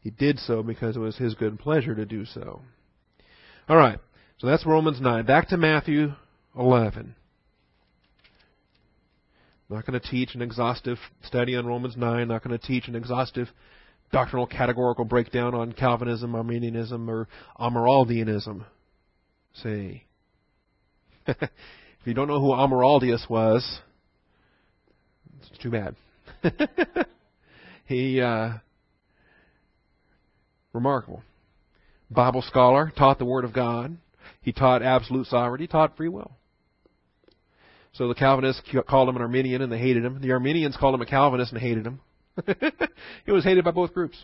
He 0.00 0.10
did 0.10 0.38
so 0.38 0.62
because 0.62 0.96
it 0.96 1.00
was 1.00 1.16
his 1.16 1.34
good 1.34 1.58
pleasure 1.58 1.94
to 1.94 2.06
do 2.06 2.24
so. 2.24 2.62
All 3.68 3.76
right. 3.76 3.98
So 4.38 4.46
that's 4.46 4.64
Romans 4.64 5.00
9. 5.00 5.26
Back 5.26 5.48
to 5.48 5.56
Matthew 5.56 6.12
11. 6.56 7.16
I'm 9.68 9.76
not 9.76 9.84
going 9.84 9.98
to 9.98 10.08
teach 10.08 10.34
an 10.34 10.42
exhaustive 10.42 10.98
study 11.24 11.56
on 11.56 11.66
Romans 11.66 11.96
9. 11.96 12.28
Not 12.28 12.44
going 12.44 12.56
to 12.56 12.66
teach 12.66 12.86
an 12.86 12.94
exhaustive 12.94 13.48
doctrinal 14.12 14.46
categorical 14.46 15.04
breakdown 15.04 15.54
on 15.54 15.72
Calvinism, 15.72 16.36
Arminianism, 16.36 17.10
or 17.10 17.26
Amyraldianism. 17.58 18.64
Say, 19.54 20.05
if 21.40 21.50
you 22.04 22.14
don't 22.14 22.28
know 22.28 22.40
who 22.40 22.48
Amyraldius 22.48 23.28
was, 23.28 23.80
it's 25.40 25.58
too 25.62 25.70
bad. 25.70 25.96
he, 27.86 28.20
uh, 28.20 28.50
remarkable. 30.72 31.22
Bible 32.10 32.42
scholar, 32.42 32.92
taught 32.96 33.18
the 33.18 33.24
Word 33.24 33.44
of 33.44 33.52
God. 33.52 33.96
He 34.42 34.52
taught 34.52 34.82
absolute 34.82 35.26
sovereignty, 35.26 35.66
taught 35.66 35.96
free 35.96 36.08
will. 36.08 36.30
So 37.94 38.08
the 38.08 38.14
Calvinists 38.14 38.62
called 38.88 39.08
him 39.08 39.16
an 39.16 39.22
Arminian 39.22 39.62
and 39.62 39.72
they 39.72 39.78
hated 39.78 40.04
him. 40.04 40.20
The 40.20 40.32
Arminians 40.32 40.76
called 40.76 40.94
him 40.94 41.00
a 41.00 41.06
Calvinist 41.06 41.52
and 41.52 41.60
hated 41.60 41.86
him. 41.86 42.00
he 43.24 43.32
was 43.32 43.42
hated 43.42 43.64
by 43.64 43.70
both 43.70 43.94
groups. 43.94 44.22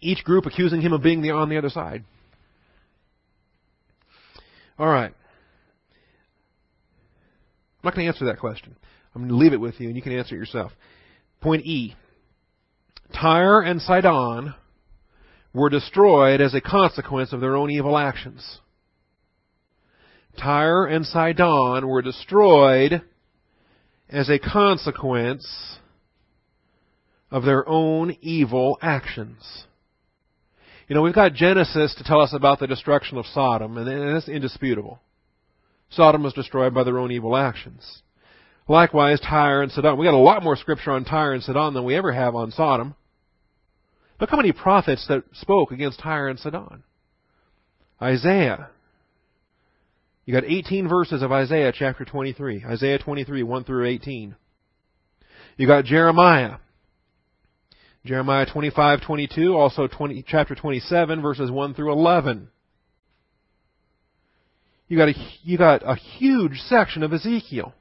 Each 0.00 0.22
group 0.24 0.46
accusing 0.46 0.80
him 0.80 0.92
of 0.92 1.02
being 1.02 1.20
the, 1.20 1.32
on 1.32 1.48
the 1.48 1.58
other 1.58 1.70
side. 1.70 2.04
All 4.78 4.86
right. 4.86 5.12
I'm 7.82 7.84
not 7.84 7.94
going 7.94 8.04
to 8.04 8.12
answer 8.12 8.26
that 8.26 8.38
question. 8.38 8.76
I'm 9.14 9.22
going 9.22 9.30
to 9.30 9.36
leave 9.36 9.52
it 9.52 9.60
with 9.60 9.80
you, 9.80 9.88
and 9.88 9.96
you 9.96 10.02
can 10.02 10.12
answer 10.12 10.34
it 10.34 10.38
yourself. 10.38 10.72
Point 11.40 11.66
E. 11.66 11.94
Tyre 13.12 13.60
and 13.60 13.80
Sidon 13.82 14.54
were 15.52 15.68
destroyed 15.68 16.40
as 16.40 16.54
a 16.54 16.60
consequence 16.60 17.32
of 17.32 17.40
their 17.40 17.56
own 17.56 17.70
evil 17.70 17.98
actions. 17.98 18.60
Tyre 20.38 20.86
and 20.86 21.04
Sidon 21.04 21.86
were 21.86 22.00
destroyed 22.00 23.02
as 24.08 24.30
a 24.30 24.38
consequence 24.38 25.78
of 27.30 27.44
their 27.44 27.68
own 27.68 28.16
evil 28.20 28.78
actions. 28.80 29.64
You 30.88 30.94
know, 30.94 31.02
we've 31.02 31.14
got 31.14 31.34
Genesis 31.34 31.94
to 31.96 32.04
tell 32.04 32.20
us 32.20 32.32
about 32.32 32.58
the 32.58 32.66
destruction 32.66 33.18
of 33.18 33.26
Sodom, 33.26 33.76
and 33.78 34.14
that's 34.14 34.28
indisputable. 34.28 35.00
Sodom 35.90 36.22
was 36.22 36.32
destroyed 36.32 36.74
by 36.74 36.84
their 36.84 36.98
own 36.98 37.12
evil 37.12 37.36
actions. 37.36 38.02
Likewise, 38.68 39.20
Tyre 39.20 39.62
and 39.62 39.72
Sidon. 39.72 39.98
We 39.98 40.06
got 40.06 40.14
a 40.14 40.18
lot 40.18 40.42
more 40.42 40.56
scripture 40.56 40.92
on 40.92 41.04
Tyre 41.04 41.34
and 41.34 41.42
Sidon 41.42 41.74
than 41.74 41.84
we 41.84 41.96
ever 41.96 42.12
have 42.12 42.34
on 42.34 42.50
Sodom. 42.50 42.94
Look 44.20 44.30
how 44.30 44.36
many 44.36 44.52
prophets 44.52 45.06
that 45.08 45.24
spoke 45.34 45.72
against 45.72 46.00
Tyre 46.00 46.28
and 46.28 46.38
Sidon. 46.38 46.84
Isaiah. 48.00 48.70
You 50.24 50.32
got 50.32 50.44
18 50.44 50.88
verses 50.88 51.22
of 51.22 51.32
Isaiah 51.32 51.72
chapter 51.76 52.04
23. 52.04 52.64
Isaiah 52.64 52.98
23, 52.98 53.42
1 53.42 53.64
through 53.64 53.86
18. 53.86 54.36
You 55.56 55.66
got 55.66 55.84
Jeremiah. 55.84 56.56
Jeremiah 58.04 58.46
25, 58.46 59.00
22, 59.02 59.54
also 59.54 59.86
20, 59.86 60.24
chapter 60.26 60.54
27, 60.54 61.22
verses 61.22 61.50
1 61.50 61.74
through 61.74 61.92
11. 61.92 62.48
You 64.88 64.98
got 64.98 65.08
a, 65.08 65.14
you 65.42 65.56
got 65.56 65.82
a 65.84 65.94
huge 65.94 66.58
section 66.66 67.02
of 67.02 67.12
Ezekiel. 67.12 67.72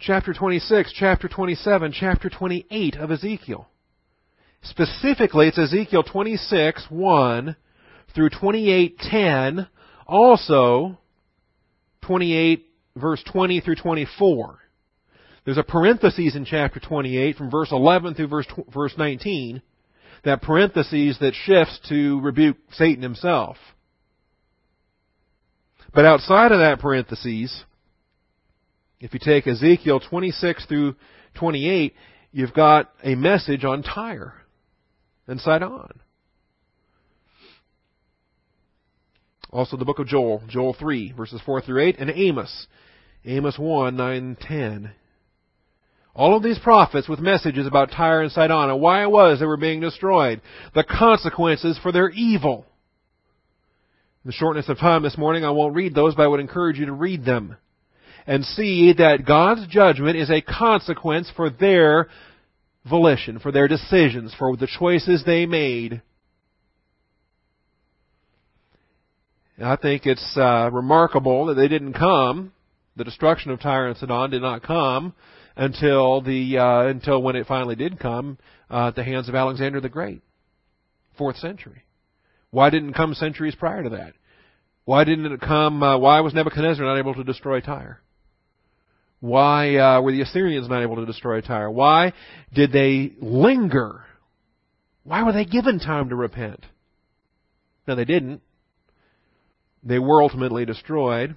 Chapter 0.00 0.32
26, 0.32 0.92
chapter 0.98 1.28
27, 1.28 1.92
chapter 1.92 2.28
28 2.30 2.96
of 2.96 3.10
Ezekiel. 3.10 3.68
Specifically, 4.62 5.48
it's 5.48 5.58
Ezekiel 5.58 6.02
26, 6.02 6.86
1 6.88 7.56
through 8.14 8.30
28:10, 8.30 9.68
also 10.06 10.98
28 12.02 12.66
verse 12.96 13.22
20 13.24 13.60
through 13.60 13.76
24. 13.76 14.61
There's 15.44 15.58
a 15.58 15.64
parenthesis 15.64 16.36
in 16.36 16.44
chapter 16.44 16.78
28 16.80 17.36
from 17.36 17.50
verse 17.50 17.72
11 17.72 18.14
through 18.14 18.28
verse, 18.28 18.46
verse 18.72 18.94
19. 18.96 19.62
that 20.24 20.42
parenthesis 20.42 21.18
that 21.20 21.34
shifts 21.34 21.80
to 21.88 22.20
rebuke 22.20 22.56
Satan 22.72 23.02
himself. 23.02 23.56
But 25.94 26.04
outside 26.04 26.52
of 26.52 26.60
that 26.60 26.78
parenthesis, 26.80 27.64
if 29.00 29.12
you 29.12 29.20
take 29.22 29.46
Ezekiel 29.46 30.00
26 30.00 30.66
through 30.66 30.94
28, 31.34 31.94
you've 32.30 32.54
got 32.54 32.90
a 33.02 33.14
message 33.14 33.64
on 33.64 33.82
Tyre 33.82 34.34
and 35.26 35.40
Sidon. 35.40 36.00
Also 39.50 39.76
the 39.76 39.84
book 39.84 39.98
of 39.98 40.06
Joel, 40.06 40.42
Joel 40.48 40.74
3, 40.78 41.12
verses 41.12 41.40
4 41.44 41.60
through 41.60 41.82
8, 41.82 41.96
and 41.98 42.10
Amos, 42.10 42.68
Amos 43.26 43.58
1, 43.58 43.94
9, 43.96 44.36
10. 44.40 44.92
All 46.14 46.36
of 46.36 46.42
these 46.42 46.58
prophets 46.58 47.08
with 47.08 47.20
messages 47.20 47.66
about 47.66 47.90
Tyre 47.90 48.20
and 48.20 48.30
Sidon 48.30 48.70
and 48.70 48.80
why 48.80 49.02
it 49.02 49.10
was 49.10 49.40
they 49.40 49.46
were 49.46 49.56
being 49.56 49.80
destroyed, 49.80 50.42
the 50.74 50.84
consequences 50.84 51.78
for 51.82 51.90
their 51.90 52.10
evil. 52.10 52.66
In 54.24 54.28
the 54.28 54.32
shortness 54.32 54.68
of 54.68 54.78
time 54.78 55.02
this 55.02 55.16
morning, 55.16 55.44
I 55.44 55.50
won't 55.50 55.74
read 55.74 55.94
those, 55.94 56.14
but 56.14 56.24
I 56.24 56.28
would 56.28 56.40
encourage 56.40 56.78
you 56.78 56.86
to 56.86 56.92
read 56.92 57.24
them 57.24 57.56
and 58.26 58.44
see 58.44 58.92
that 58.92 59.26
God's 59.26 59.66
judgment 59.66 60.16
is 60.16 60.30
a 60.30 60.42
consequence 60.42 61.30
for 61.34 61.48
their 61.48 62.08
volition, 62.88 63.38
for 63.38 63.50
their 63.50 63.66
decisions, 63.66 64.34
for 64.38 64.54
the 64.56 64.68
choices 64.78 65.24
they 65.24 65.46
made. 65.46 66.02
And 69.56 69.66
I 69.66 69.76
think 69.76 70.04
it's 70.04 70.36
uh, 70.36 70.68
remarkable 70.72 71.46
that 71.46 71.54
they 71.54 71.68
didn't 71.68 71.94
come. 71.94 72.52
The 72.96 73.04
destruction 73.04 73.50
of 73.50 73.60
Tyre 73.60 73.88
and 73.88 73.96
Sidon 73.96 74.30
did 74.30 74.42
not 74.42 74.62
come 74.62 75.14
until 75.56 76.20
the 76.20 76.58
uh, 76.58 76.86
until 76.88 77.22
when 77.22 77.36
it 77.36 77.46
finally 77.46 77.76
did 77.76 77.98
come 77.98 78.38
uh, 78.70 78.88
at 78.88 78.96
the 78.96 79.04
hands 79.04 79.28
of 79.28 79.34
Alexander 79.34 79.80
the 79.80 79.88
Great, 79.88 80.22
fourth 81.16 81.36
century. 81.36 81.84
Why 82.50 82.70
didn't 82.70 82.90
it 82.90 82.94
come 82.94 83.14
centuries 83.14 83.54
prior 83.54 83.82
to 83.82 83.90
that? 83.90 84.14
Why 84.84 85.04
didn't 85.04 85.30
it 85.32 85.40
come? 85.40 85.82
Uh, 85.82 85.98
why 85.98 86.20
was 86.20 86.34
Nebuchadnezzar 86.34 86.84
not 86.84 86.98
able 86.98 87.14
to 87.14 87.24
destroy 87.24 87.60
Tyre? 87.60 88.00
Why 89.20 89.76
uh, 89.76 90.00
were 90.00 90.12
the 90.12 90.22
Assyrians 90.22 90.68
not 90.68 90.82
able 90.82 90.96
to 90.96 91.06
destroy 91.06 91.40
Tyre? 91.40 91.70
Why 91.70 92.12
did 92.52 92.72
they 92.72 93.12
linger? 93.20 94.04
Why 95.04 95.22
were 95.22 95.32
they 95.32 95.44
given 95.44 95.78
time 95.78 96.08
to 96.08 96.16
repent? 96.16 96.66
No, 97.86 97.94
they 97.94 98.04
didn't. 98.04 98.42
They 99.84 99.98
were 99.98 100.22
ultimately 100.22 100.64
destroyed 100.64 101.36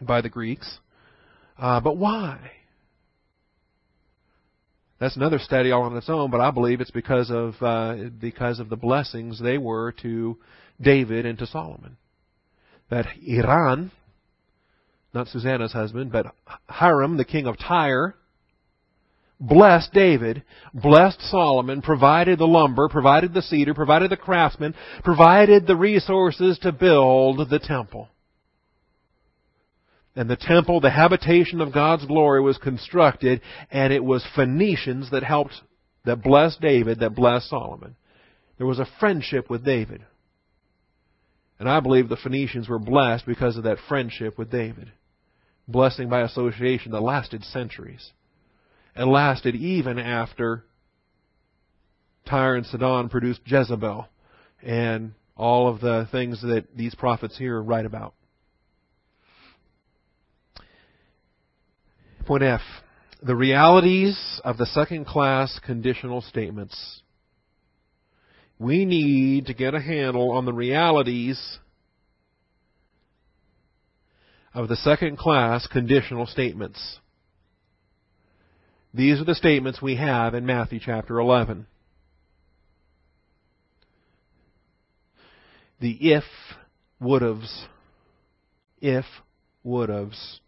by 0.00 0.20
the 0.20 0.28
Greeks. 0.28 0.78
Uh, 1.58 1.80
but 1.80 1.96
why? 1.96 2.52
That's 5.00 5.16
another 5.16 5.38
study 5.38 5.70
all 5.70 5.82
on 5.82 5.96
its 5.96 6.08
own, 6.08 6.30
but 6.30 6.40
I 6.40 6.50
believe 6.50 6.80
it's 6.80 6.90
because 6.90 7.30
of 7.30 7.54
uh, 7.62 8.10
because 8.20 8.58
of 8.58 8.68
the 8.68 8.76
blessings 8.76 9.40
they 9.40 9.56
were 9.56 9.92
to 10.02 10.38
David 10.80 11.24
and 11.24 11.38
to 11.38 11.46
Solomon. 11.46 11.96
That 12.90 13.06
Hiram, 13.06 13.92
not 15.14 15.28
Susanna's 15.28 15.72
husband, 15.72 16.10
but 16.10 16.26
Hiram, 16.66 17.16
the 17.16 17.24
king 17.24 17.46
of 17.46 17.58
Tyre, 17.58 18.16
blessed 19.38 19.92
David, 19.92 20.42
blessed 20.74 21.20
Solomon, 21.30 21.80
provided 21.80 22.40
the 22.40 22.46
lumber, 22.46 22.88
provided 22.88 23.34
the 23.34 23.42
cedar, 23.42 23.74
provided 23.74 24.10
the 24.10 24.16
craftsmen, 24.16 24.74
provided 25.04 25.66
the 25.66 25.76
resources 25.76 26.58
to 26.62 26.72
build 26.72 27.48
the 27.50 27.60
temple. 27.60 28.08
And 30.18 30.28
the 30.28 30.34
temple, 30.34 30.80
the 30.80 30.90
habitation 30.90 31.60
of 31.60 31.72
God's 31.72 32.04
glory 32.04 32.42
was 32.42 32.58
constructed, 32.58 33.40
and 33.70 33.92
it 33.92 34.02
was 34.02 34.26
Phoenicians 34.34 35.12
that 35.12 35.22
helped, 35.22 35.54
that 36.06 36.24
blessed 36.24 36.60
David, 36.60 36.98
that 36.98 37.14
blessed 37.14 37.48
Solomon. 37.48 37.94
There 38.56 38.66
was 38.66 38.80
a 38.80 38.88
friendship 38.98 39.48
with 39.48 39.64
David. 39.64 40.04
And 41.60 41.68
I 41.68 41.78
believe 41.78 42.08
the 42.08 42.16
Phoenicians 42.16 42.68
were 42.68 42.80
blessed 42.80 43.26
because 43.26 43.56
of 43.56 43.62
that 43.62 43.78
friendship 43.88 44.36
with 44.36 44.50
David. 44.50 44.90
Blessing 45.68 46.08
by 46.08 46.22
association 46.22 46.90
that 46.90 47.00
lasted 47.00 47.44
centuries 47.44 48.10
and 48.96 49.08
lasted 49.12 49.54
even 49.54 50.00
after 50.00 50.64
Tyre 52.28 52.56
and 52.56 52.66
Sidon 52.66 53.08
produced 53.08 53.42
Jezebel 53.46 54.08
and 54.64 55.12
all 55.36 55.68
of 55.68 55.80
the 55.80 56.08
things 56.10 56.42
that 56.42 56.76
these 56.76 56.96
prophets 56.96 57.38
here 57.38 57.62
write 57.62 57.86
about. 57.86 58.14
Point 62.28 62.42
F. 62.42 62.60
The 63.22 63.34
realities 63.34 64.38
of 64.44 64.58
the 64.58 64.66
second 64.66 65.06
class 65.06 65.58
conditional 65.64 66.20
statements. 66.20 67.00
We 68.58 68.84
need 68.84 69.46
to 69.46 69.54
get 69.54 69.72
a 69.72 69.80
handle 69.80 70.32
on 70.32 70.44
the 70.44 70.52
realities 70.52 71.58
of 74.52 74.68
the 74.68 74.76
second 74.76 75.16
class 75.16 75.66
conditional 75.68 76.26
statements. 76.26 76.98
These 78.92 79.22
are 79.22 79.24
the 79.24 79.34
statements 79.34 79.80
we 79.80 79.96
have 79.96 80.34
in 80.34 80.44
Matthew 80.44 80.80
chapter 80.84 81.18
11. 81.18 81.66
The 85.80 85.96
if 86.12 86.24
would'ves. 87.00 87.68
If 88.82 89.06
would'ves. 89.64 90.40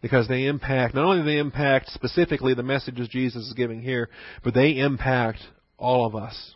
Because 0.00 0.28
they 0.28 0.46
impact, 0.46 0.94
not 0.94 1.04
only 1.04 1.18
do 1.18 1.24
they 1.24 1.38
impact 1.38 1.90
specifically 1.90 2.54
the 2.54 2.62
messages 2.62 3.08
Jesus 3.08 3.46
is 3.46 3.54
giving 3.54 3.82
here, 3.82 4.08
but 4.44 4.54
they 4.54 4.78
impact 4.78 5.40
all 5.76 6.06
of 6.06 6.14
us 6.14 6.54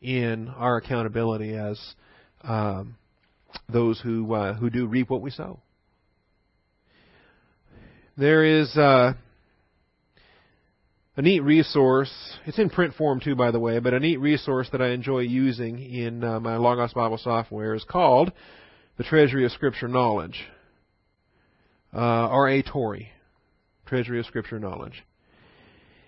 in 0.00 0.48
our 0.48 0.76
accountability 0.76 1.54
as 1.54 1.80
um, 2.42 2.96
those 3.72 4.00
who 4.00 4.32
uh, 4.34 4.54
who 4.54 4.68
do 4.68 4.86
reap 4.86 5.08
what 5.08 5.22
we 5.22 5.30
sow. 5.30 5.60
There 8.16 8.44
is 8.44 8.76
uh, 8.76 9.14
a 11.16 11.22
neat 11.22 11.40
resource. 11.40 12.12
It's 12.46 12.58
in 12.58 12.68
print 12.68 12.94
form 12.94 13.20
too, 13.20 13.34
by 13.34 13.50
the 13.50 13.60
way, 13.60 13.78
but 13.78 13.94
a 13.94 14.00
neat 14.00 14.18
resource 14.18 14.68
that 14.72 14.82
I 14.82 14.90
enjoy 14.90 15.20
using 15.20 15.78
in 15.78 16.24
uh, 16.24 16.40
my 16.40 16.56
Logos 16.56 16.92
Bible 16.92 17.18
software 17.18 17.74
is 17.74 17.84
called 17.84 18.32
the 18.98 19.04
Treasury 19.04 19.44
of 19.44 19.52
Scripture 19.52 19.88
Knowledge. 19.88 20.42
Uh, 21.94 21.98
R.A. 21.98 22.62
Torrey, 22.62 23.10
Treasury 23.86 24.18
of 24.18 24.26
Scripture 24.26 24.58
Knowledge. 24.58 25.04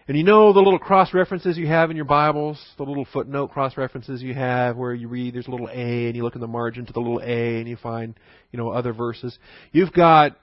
And 0.07 0.19
you 0.19 0.23
know 0.23 0.53
the 0.53 0.61
little 0.61 0.79
cross 0.79 1.15
references 1.15 1.57
you 1.57 1.67
have 1.67 1.91
in 1.91 1.97
your 1.97 2.05
Bibles, 2.05 2.63
the 2.77 2.83
little 2.83 3.07
footnote 3.11 3.53
cross 3.53 3.79
references 3.79 4.23
you 4.23 4.35
have 4.35 4.77
where 4.77 4.93
you 4.93 5.09
read 5.09 5.35
there's 5.35 5.47
a 5.47 5.51
little 5.51 5.69
A 5.69 6.07
and 6.07 6.15
you 6.15 6.23
look 6.23 6.35
in 6.35 6.43
the 6.43 6.47
margin 6.47 6.85
to 6.85 6.93
the 6.93 7.01
little 7.01 7.23
A 7.25 7.59
and 7.59 7.67
you 7.67 7.77
find, 7.77 8.15
you 8.51 8.59
know, 8.59 8.69
other 8.69 8.93
verses. 8.93 9.39
You've 9.73 9.95
got 9.95 10.37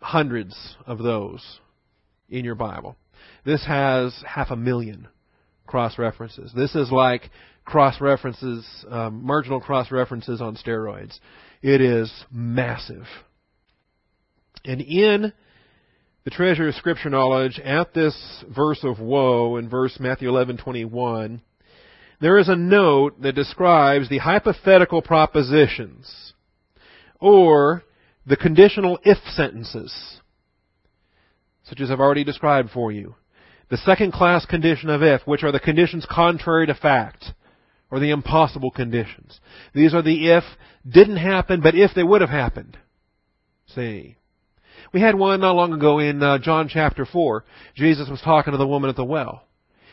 hundreds 0.00 0.76
of 0.86 0.98
those 0.98 1.58
in 2.28 2.44
your 2.44 2.54
Bible. 2.54 2.96
This 3.44 3.64
has 3.66 4.14
half 4.24 4.52
a 4.52 4.56
million 4.56 5.08
cross 5.66 5.98
references. 5.98 6.52
This 6.54 6.76
is 6.76 6.92
like 6.92 7.30
cross 7.64 8.00
references, 8.00 8.64
um, 8.88 9.24
marginal 9.24 9.60
cross 9.60 9.90
references 9.90 10.40
on 10.40 10.56
steroids. 10.56 11.18
It 11.60 11.80
is 11.80 12.12
massive. 12.30 13.04
And 14.64 14.80
in 14.80 15.32
the 16.24 16.30
Treasury 16.30 16.68
of 16.68 16.74
Scripture 16.74 17.10
Knowledge 17.10 17.58
at 17.60 17.94
this 17.94 18.44
verse 18.54 18.80
of 18.82 19.00
woe 19.00 19.56
in 19.56 19.68
verse 19.68 19.98
Matthew 19.98 20.28
11:21, 20.28 21.40
there 22.20 22.36
is 22.36 22.48
a 22.48 22.56
note 22.56 23.22
that 23.22 23.34
describes 23.34 24.08
the 24.08 24.18
hypothetical 24.18 25.00
propositions 25.00 26.34
or 27.20 27.82
the 28.26 28.36
conditional 28.36 28.98
if 29.04 29.18
sentences, 29.34 30.20
such 31.64 31.80
as 31.80 31.90
I've 31.90 32.00
already 32.00 32.24
described 32.24 32.70
for 32.70 32.92
you. 32.92 33.14
The 33.70 33.78
second 33.78 34.12
class 34.12 34.44
condition 34.44 34.90
of 34.90 35.02
if, 35.02 35.26
which 35.26 35.42
are 35.42 35.52
the 35.52 35.60
conditions 35.60 36.06
contrary 36.10 36.66
to 36.66 36.74
fact, 36.74 37.32
or 37.90 38.00
the 38.00 38.10
impossible 38.10 38.70
conditions. 38.70 39.40
These 39.74 39.94
are 39.94 40.02
the 40.02 40.30
if 40.30 40.44
didn't 40.86 41.16
happen, 41.16 41.60
but 41.62 41.74
if 41.74 41.92
they 41.94 42.02
would 42.02 42.20
have 42.20 42.30
happened. 42.30 42.76
See. 43.74 44.17
We 44.92 45.00
had 45.00 45.14
one 45.14 45.40
not 45.40 45.54
long 45.54 45.72
ago 45.72 45.98
in 45.98 46.22
uh, 46.22 46.38
John 46.38 46.68
chapter 46.68 47.04
4. 47.04 47.44
Jesus 47.74 48.08
was 48.08 48.20
talking 48.20 48.52
to 48.52 48.58
the 48.58 48.66
woman 48.66 48.90
at 48.90 48.96
the 48.96 49.04
well. 49.04 49.44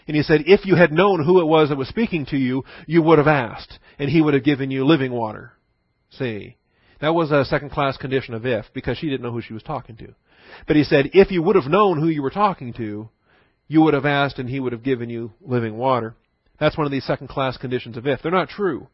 And 0.08 0.16
he 0.16 0.24
said, 0.24 0.44
if 0.46 0.66
you 0.66 0.76
had 0.76 0.92
known 0.92 1.24
who 1.24 1.42
it 1.42 1.46
was 1.46 1.70
that 1.70 1.78
was 1.78 1.88
speaking 1.88 2.26
to 2.28 2.38
you, 2.38 2.64
you 2.86 3.02
would 3.02 3.18
have 3.18 3.28
asked, 3.28 3.80
and 3.98 4.10
he 4.10 4.22
would 4.22 4.36
have 4.36 4.44
given 4.44 4.72
you 4.72 4.86
living 4.86 5.12
water. 5.12 5.54
See. 6.10 6.58
That 7.02 7.14
was 7.14 7.32
a 7.32 7.46
second 7.46 7.72
class 7.72 7.98
condition 7.98 8.34
of 8.34 8.46
if, 8.46 8.66
because 8.74 8.98
she 8.98 9.10
didn't 9.10 9.22
know 9.22 9.32
who 9.32 9.42
she 9.42 9.54
was 9.54 9.64
talking 9.64 9.98
to. 9.98 10.16
But 10.68 10.76
he 10.76 10.84
said, 10.84 11.12
if 11.14 11.32
you 11.32 11.42
would 11.42 11.56
have 11.56 11.66
known 11.66 12.00
who 12.00 12.08
you 12.08 12.22
were 12.22 12.30
talking 12.30 12.74
to, 12.74 13.10
you 13.68 13.82
would 13.82 13.94
have 13.94 14.06
asked 14.06 14.40
and 14.40 14.50
he 14.50 14.60
would 14.60 14.72
have 14.72 14.84
given 14.84 15.10
you 15.10 15.34
living 15.42 15.78
water. 15.78 16.16
That's 16.60 16.78
one 16.78 16.86
of 16.86 16.92
these 16.92 17.06
second 17.06 17.28
class 17.28 17.58
conditions 17.58 17.98
of 17.98 18.08
if. 18.08 18.22
They're 18.22 18.32
not 18.32 18.50
true. 18.50 18.88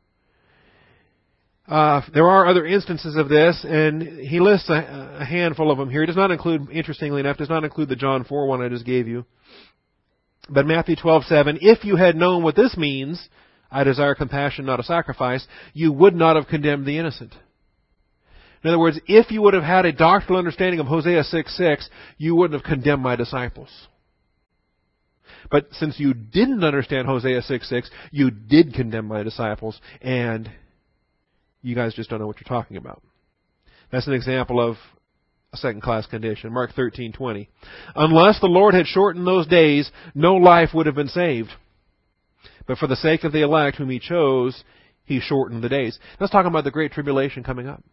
Uh, 1.67 2.01
there 2.13 2.27
are 2.27 2.47
other 2.47 2.65
instances 2.65 3.15
of 3.15 3.29
this, 3.29 3.65
and 3.67 4.01
he 4.01 4.39
lists 4.39 4.69
a, 4.69 5.17
a 5.19 5.25
handful 5.25 5.71
of 5.71 5.77
them 5.77 5.89
here. 5.89 6.01
He 6.01 6.07
does 6.07 6.15
not 6.15 6.31
include, 6.31 6.69
interestingly 6.71 7.19
enough, 7.19 7.37
does 7.37 7.49
not 7.49 7.63
include 7.63 7.89
the 7.89 7.95
John 7.95 8.23
4 8.23 8.47
one 8.47 8.61
I 8.61 8.69
just 8.69 8.85
gave 8.85 9.07
you. 9.07 9.25
But 10.49 10.65
Matthew 10.65 10.95
12:7, 10.95 11.59
if 11.61 11.85
you 11.85 11.95
had 11.95 12.15
known 12.15 12.43
what 12.43 12.55
this 12.55 12.75
means, 12.75 13.29
I 13.71 13.83
desire 13.83 14.15
compassion, 14.15 14.65
not 14.65 14.79
a 14.79 14.83
sacrifice, 14.83 15.47
you 15.73 15.93
would 15.93 16.15
not 16.15 16.35
have 16.35 16.47
condemned 16.47 16.85
the 16.85 16.97
innocent. 16.97 17.33
In 18.63 18.69
other 18.69 18.79
words, 18.79 18.99
if 19.07 19.31
you 19.31 19.41
would 19.43 19.53
have 19.53 19.63
had 19.63 19.85
a 19.85 19.91
doctrinal 19.91 20.39
understanding 20.39 20.79
of 20.79 20.87
Hosea 20.87 21.23
6:6, 21.23 21.89
you 22.17 22.35
wouldn't 22.35 22.59
have 22.59 22.69
condemned 22.69 23.01
my 23.01 23.15
disciples. 23.15 23.69
But 25.49 25.67
since 25.73 25.99
you 25.99 26.13
didn't 26.13 26.63
understand 26.63 27.07
Hosea 27.07 27.41
6:6, 27.41 27.89
you 28.11 28.29
did 28.31 28.73
condemn 28.73 29.07
my 29.07 29.23
disciples, 29.23 29.79
and 30.01 30.49
you 31.61 31.75
guys 31.75 31.93
just 31.93 32.09
don't 32.09 32.19
know 32.19 32.27
what 32.27 32.37
you're 32.39 32.47
talking 32.47 32.77
about. 32.77 33.01
That's 33.91 34.07
an 34.07 34.13
example 34.13 34.59
of 34.59 34.77
a 35.53 35.57
second 35.57 35.81
class 35.81 36.05
condition. 36.05 36.53
Mark 36.53 36.71
13:20. 36.73 37.47
Unless 37.95 38.39
the 38.39 38.47
Lord 38.47 38.73
had 38.73 38.87
shortened 38.87 39.27
those 39.27 39.47
days, 39.47 39.91
no 40.15 40.35
life 40.35 40.69
would 40.73 40.85
have 40.85 40.95
been 40.95 41.07
saved. 41.07 41.49
But 42.67 42.77
for 42.77 42.87
the 42.87 42.95
sake 42.95 43.23
of 43.23 43.33
the 43.33 43.41
elect 43.41 43.77
whom 43.77 43.89
he 43.89 43.99
chose, 43.99 44.63
he 45.03 45.19
shortened 45.19 45.63
the 45.63 45.69
days. 45.69 45.99
Let's 46.19 46.31
talk 46.31 46.45
about 46.45 46.63
the 46.63 46.71
great 46.71 46.93
tribulation 46.93 47.43
coming 47.43 47.67
up. 47.67 47.83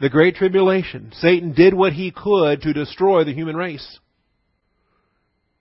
The 0.00 0.08
great 0.08 0.34
tribulation. 0.34 1.12
Satan 1.12 1.52
did 1.52 1.74
what 1.74 1.92
he 1.92 2.10
could 2.10 2.62
to 2.62 2.72
destroy 2.72 3.22
the 3.22 3.34
human 3.34 3.56
race. 3.56 4.00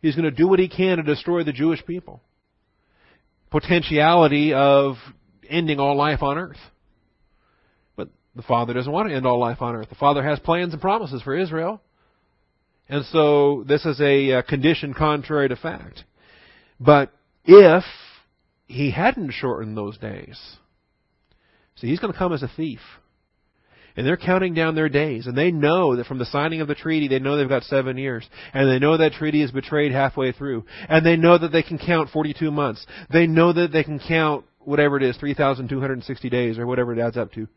He's 0.01 0.15
going 0.15 0.25
to 0.25 0.31
do 0.31 0.47
what 0.47 0.59
he 0.59 0.67
can 0.67 0.97
to 0.97 1.03
destroy 1.03 1.43
the 1.43 1.53
Jewish 1.53 1.85
people. 1.85 2.21
Potentiality 3.51 4.53
of 4.53 4.95
ending 5.47 5.79
all 5.79 5.95
life 5.95 6.23
on 6.23 6.37
earth. 6.39 6.57
The 8.35 8.41
Father 8.41 8.73
doesn't 8.73 8.91
want 8.91 9.09
to 9.09 9.15
end 9.15 9.27
all 9.27 9.39
life 9.39 9.61
on 9.61 9.75
earth. 9.75 9.89
The 9.89 9.95
Father 9.95 10.23
has 10.23 10.39
plans 10.39 10.73
and 10.73 10.81
promises 10.81 11.21
for 11.21 11.37
Israel. 11.37 11.81
And 12.89 13.05
so 13.05 13.63
this 13.67 13.85
is 13.85 14.01
a 14.01 14.33
uh, 14.33 14.41
condition 14.41 14.93
contrary 14.93 15.49
to 15.49 15.55
fact. 15.55 16.03
But 16.79 17.11
if 17.45 17.83
he 18.67 18.91
hadn't 18.91 19.31
shortened 19.31 19.77
those 19.77 19.97
days, 19.97 20.39
see, 21.75 21.87
he's 21.87 21.99
going 21.99 22.11
to 22.11 22.17
come 22.17 22.33
as 22.33 22.43
a 22.43 22.51
thief. 22.55 22.79
And 23.95 24.07
they're 24.07 24.17
counting 24.17 24.55
down 24.55 24.73
their 24.73 24.89
days. 24.89 25.27
And 25.27 25.37
they 25.37 25.51
know 25.51 25.95
that 25.95 26.07
from 26.07 26.17
the 26.17 26.25
signing 26.25 26.61
of 26.61 26.67
the 26.67 26.73
treaty, 26.73 27.07
they 27.07 27.19
know 27.19 27.37
they've 27.37 27.47
got 27.47 27.63
seven 27.63 27.97
years. 27.97 28.27
And 28.51 28.67
they 28.67 28.79
know 28.79 28.97
that 28.97 29.13
treaty 29.13 29.43
is 29.43 29.51
betrayed 29.51 29.91
halfway 29.91 30.31
through. 30.31 30.65
And 30.89 31.05
they 31.05 31.15
know 31.15 31.37
that 31.37 31.51
they 31.51 31.61
can 31.61 31.77
count 31.77 32.09
42 32.09 32.49
months. 32.49 32.83
They 33.11 33.27
know 33.27 33.53
that 33.53 33.71
they 33.71 33.83
can 33.83 33.99
count 33.99 34.45
whatever 34.59 34.97
it 34.97 35.03
is, 35.03 35.15
3,260 35.17 36.29
days 36.29 36.57
or 36.57 36.65
whatever 36.65 36.91
it 36.93 36.99
adds 36.99 37.17
up 37.17 37.31
to. 37.33 37.47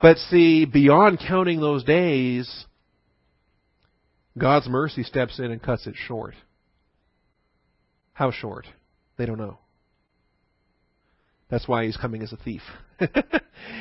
But 0.00 0.18
see, 0.18 0.64
beyond 0.64 1.20
counting 1.26 1.60
those 1.60 1.84
days, 1.84 2.66
God's 4.36 4.68
mercy 4.68 5.02
steps 5.02 5.38
in 5.38 5.46
and 5.46 5.62
cuts 5.62 5.86
it 5.86 5.94
short. 5.96 6.34
How 8.12 8.30
short? 8.30 8.66
They 9.16 9.26
don't 9.26 9.38
know. 9.38 9.58
That's 11.50 11.68
why 11.68 11.84
he's 11.84 11.96
coming 11.96 12.22
as 12.22 12.32
a 12.32 12.36
thief. 12.36 12.62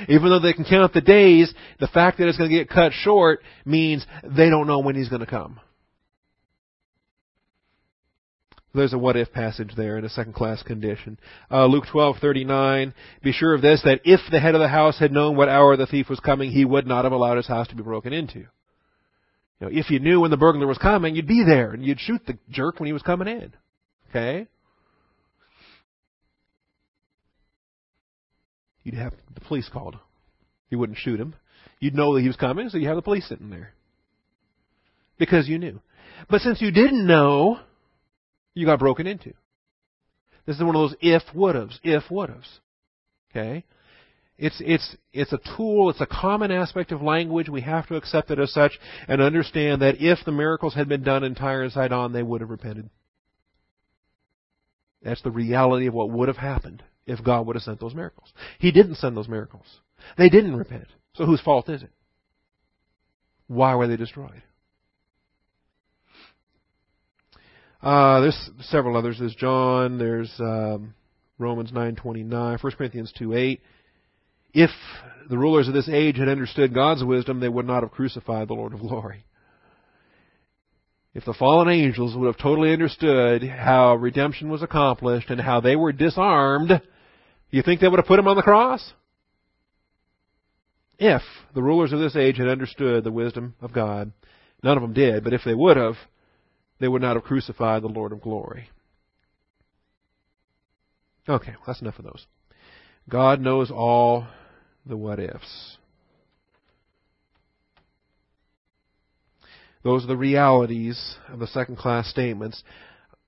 Even 0.08 0.30
though 0.30 0.40
they 0.40 0.54
can 0.54 0.66
count 0.66 0.94
the 0.94 1.02
days, 1.02 1.54
the 1.80 1.88
fact 1.88 2.18
that 2.18 2.28
it's 2.28 2.38
going 2.38 2.50
to 2.50 2.56
get 2.56 2.70
cut 2.70 2.92
short 2.94 3.40
means 3.66 4.06
they 4.24 4.50
don't 4.50 4.68
know 4.68 4.80
when 4.80 4.96
he's 4.96 5.10
going 5.10 5.22
to 5.22 5.28
come. 5.28 5.60
There's 8.74 8.94
a 8.94 8.98
what 8.98 9.16
if 9.16 9.32
passage 9.32 9.74
there 9.78 10.00
in 10.00 10.06
a 10.06 10.10
second 10.10 10.34
class 10.34 10.64
condition. 10.64 11.20
Uh, 11.52 11.68
Luke 11.68 11.86
12:39. 11.94 12.94
Be 13.22 13.32
sure 13.32 13.54
of 13.54 13.62
this 13.62 13.84
that 13.84 14.02
if 14.04 14.20
the 14.32 14.40
head 14.40 14.56
of 14.56 14.62
the 14.62 14.68
house 14.68 14.98
had 14.98 15.12
known 15.12 15.38
what 15.38 15.48
hour 15.48 15.78
the 15.78 15.86
thief 15.86 16.10
was 16.10 16.20
coming, 16.20 16.50
he 16.50 16.66
would 16.66 16.88
not 16.88 17.04
have 17.04 17.12
allowed 17.12 17.38
his 17.38 17.48
house 17.48 17.68
to 17.68 17.76
be 17.76 17.84
broken 17.84 18.14
into. 18.14 18.40
You 18.40 18.48
know, 19.62 19.70
if 19.72 19.92
you 19.92 20.00
knew 20.00 20.22
when 20.22 20.32
the 20.32 20.38
burglar 20.38 20.66
was 20.66 20.80
coming, 20.80 21.16
you'd 21.16 21.28
be 21.28 21.44
there 21.44 21.72
and 21.72 21.86
you'd 21.86 22.00
shoot 22.00 22.26
the 22.26 22.38
jerk 22.50 22.80
when 22.80 22.88
he 22.88 22.94
was 22.94 23.04
coming 23.04 23.28
in. 23.28 23.54
Okay? 24.10 24.48
You'd 28.84 28.96
have 28.96 29.14
the 29.36 29.42
police 29.42 29.70
called. 29.72 29.98
You 30.70 30.80
wouldn't 30.80 30.98
shoot 30.98 31.20
him. 31.20 31.36
You'd 31.80 31.96
know 31.96 32.16
that 32.16 32.22
he 32.22 32.28
was 32.28 32.36
coming, 32.38 32.70
so 32.70 32.78
you 32.78 32.88
have 32.88 32.96
the 32.96 33.04
police 33.04 33.28
sitting 33.28 33.52
there. 33.52 33.74
Because 35.20 35.48
you 35.48 35.60
knew. 35.60 35.80
But 36.30 36.42
since 36.42 36.60
you 36.60 36.72
didn't 36.72 37.06
know, 37.06 37.60
you 38.54 38.66
got 38.66 38.80
broken 38.80 39.08
into. 39.08 39.34
This 40.46 40.58
is 40.58 40.64
one 40.64 40.76
of 40.76 40.90
those 40.90 40.96
if 41.02 41.24
would-haves, 41.34 41.80
if 41.84 42.04
would-haves. 42.10 42.60
Okay? 43.32 43.64
It's, 44.38 44.58
it's, 44.60 44.96
it's 45.14 45.32
a 45.32 45.40
tool, 45.56 45.90
it's 45.90 46.02
a 46.02 46.08
common 46.08 46.52
aspect 46.52 46.92
of 46.92 47.02
language. 47.02 47.50
We 47.50 47.62
have 47.62 47.88
to 47.88 47.96
accept 47.96 48.32
it 48.32 48.40
as 48.40 48.52
such 48.52 48.80
and 49.08 49.22
understand 49.22 49.82
that 49.82 50.02
if 50.02 50.20
the 50.26 50.32
miracles 50.32 50.74
had 50.74 50.90
been 50.90 51.04
done 51.04 51.24
in 51.24 51.36
Tyre 51.36 51.64
and 51.64 51.72
Sidon, 51.72 52.14
they 52.14 52.24
would 52.24 52.42
have 52.42 52.50
repented. 52.50 52.90
That's 55.02 55.22
the 55.22 55.32
reality 55.32 55.88
of 55.88 55.94
what 55.94 56.10
would 56.10 56.30
have 56.30 56.38
happened 56.38 56.84
if 57.06 57.24
God 57.24 57.46
would 57.46 57.56
have 57.56 57.64
sent 57.64 57.80
those 57.80 57.94
miracles. 57.94 58.32
He 58.60 58.72
didn't 58.72 58.96
send 58.96 59.16
those 59.16 59.28
miracles. 59.28 59.66
They 60.18 60.30
didn't 60.30 60.56
repent. 60.56 60.88
So 61.16 61.26
whose 61.26 61.42
fault 61.42 61.70
is 61.70 61.84
it? 61.84 61.92
Why 63.48 63.76
were 63.76 63.88
they 63.88 63.98
destroyed? 63.98 64.42
Uh, 67.84 68.22
there's 68.22 68.50
several 68.62 68.96
others. 68.96 69.18
There's 69.20 69.36
John. 69.36 69.98
There's 69.98 70.32
um, 70.40 70.94
Romans 71.38 71.72
9:29, 71.72 72.64
1 72.64 72.72
Corinthians 72.78 73.14
2:8. 73.20 73.60
If 74.54 74.70
the 75.30 75.38
rulers 75.38 75.68
of 75.68 75.74
this 75.74 75.90
age 75.90 76.18
had 76.18 76.30
understood 76.30 76.74
God's 76.74 77.04
wisdom, 77.04 77.42
they 77.42 77.50
would 77.50 77.68
not 77.68 77.84
have 77.84 77.92
crucified 77.92 78.48
the 78.48 78.54
Lord 78.54 78.74
of 78.74 78.80
glory. 78.80 79.26
If 81.14 81.26
the 81.26 81.34
fallen 81.34 81.68
angels 81.68 82.16
would 82.16 82.28
have 82.28 82.38
totally 82.38 82.72
understood 82.72 83.44
how 83.44 83.96
redemption 83.96 84.50
was 84.50 84.64
accomplished 84.64 85.30
and 85.30 85.42
how 85.42 85.60
they 85.60 85.76
were 85.76 85.92
disarmed, 85.92 86.82
you 87.52 87.62
think 87.64 87.82
they 87.82 87.88
would 87.88 88.00
have 88.00 88.08
put 88.08 88.18
him 88.18 88.28
on 88.28 88.38
the 88.38 88.42
cross? 88.42 88.94
If 90.98 91.22
the 91.54 91.62
rulers 91.62 91.92
of 91.92 92.00
this 92.00 92.16
age 92.16 92.38
had 92.38 92.48
understood 92.48 93.04
the 93.04 93.12
wisdom 93.12 93.56
of 93.62 93.74
God, 93.74 94.14
none 94.64 94.78
of 94.78 94.82
them 94.82 94.94
did, 94.94 95.24
but 95.24 95.34
if 95.34 95.42
they 95.44 95.54
would 95.54 95.78
have, 95.78 95.96
they 96.80 96.88
would 96.88 97.02
not 97.02 97.16
have 97.16 97.24
crucified 97.24 97.84
the 97.84 97.88
Lord 97.88 98.12
of 98.12 98.22
glory. 98.22 98.70
Okay, 101.28 101.52
well, 101.52 101.64
that's 101.68 101.82
enough 101.82 102.00
of 102.00 102.06
those. 102.06 102.26
God 103.10 103.40
knows 103.40 103.72
all 103.72 104.28
the 104.86 104.98
what 104.98 105.20
ifs. 105.20 105.78
Those 109.84 110.06
are 110.06 110.08
the 110.08 110.18
realities 110.18 111.16
of 111.30 111.40
the 111.40 111.48
second 111.48 111.78
class 111.78 112.08
statements. 112.08 112.64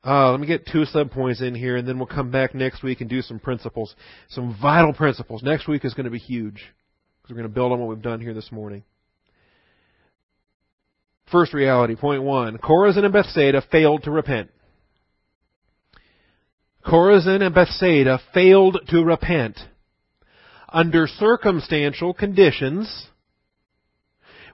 Uh, 0.06 0.32
let 0.32 0.39
me 0.39 0.48
get 0.48 0.66
two 0.66 0.86
subpoints 0.93 1.41
in 1.41 1.56
here, 1.56 1.78
and 1.78 1.88
then 1.88 1.98
we'll 1.98 2.06
come 2.06 2.32
back 2.32 2.54
next 2.54 2.84
week 2.84 3.02
and 3.02 3.10
do 3.10 3.22
some 3.22 3.39
principles, 3.39 3.96
some 4.30 4.58
vital 4.62 4.93
principles. 4.93 5.43
Next 5.43 5.68
week 5.68 5.84
is 5.84 5.93
going 5.93 6.06
to 6.06 6.12
be 6.12 6.20
huge 6.20 6.64
because 7.22 7.32
we're 7.32 7.41
going 7.41 7.50
to 7.50 7.54
build 7.54 7.72
on 7.72 7.80
what 7.80 7.89
we've 7.89 8.02
done 8.02 8.22
here 8.22 8.34
this 8.34 8.52
morning. 8.52 8.84
First 11.32 11.53
reality, 11.53 11.95
point 11.95 12.23
one. 12.23 12.57
Chorazin 12.57 13.03
and 13.03 13.13
Bethsaida 13.13 13.63
failed 13.71 14.03
to 14.03 14.11
repent. 14.11 14.49
Chorazin 16.86 17.41
and 17.41 17.55
Bethsaida 17.55 18.19
failed 18.34 18.80
to 18.89 19.03
repent 19.03 19.57
under 20.69 21.07
circumstantial 21.07 22.13
conditions 22.13 23.07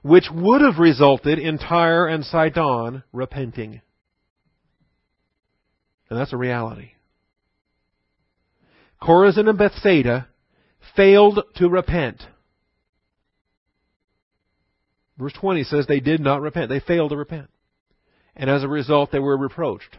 which 0.02 0.26
would 0.32 0.60
have 0.60 0.78
resulted 0.78 1.38
in 1.38 1.58
Tyre 1.58 2.06
and 2.06 2.24
Sidon 2.24 3.04
repenting. 3.12 3.80
And 6.10 6.18
that's 6.18 6.32
a 6.32 6.36
reality. 6.36 6.92
Chorazin 9.00 9.48
and 9.48 9.58
Bethsaida 9.58 10.28
failed 10.96 11.40
to 11.56 11.68
repent. 11.68 12.22
Verse 15.18 15.32
20 15.34 15.64
says 15.64 15.86
they 15.86 16.00
did 16.00 16.20
not 16.20 16.40
repent. 16.40 16.68
They 16.68 16.80
failed 16.80 17.10
to 17.10 17.16
repent. 17.16 17.48
And 18.34 18.48
as 18.48 18.62
a 18.62 18.68
result, 18.68 19.12
they 19.12 19.18
were 19.18 19.36
reproached. 19.36 19.98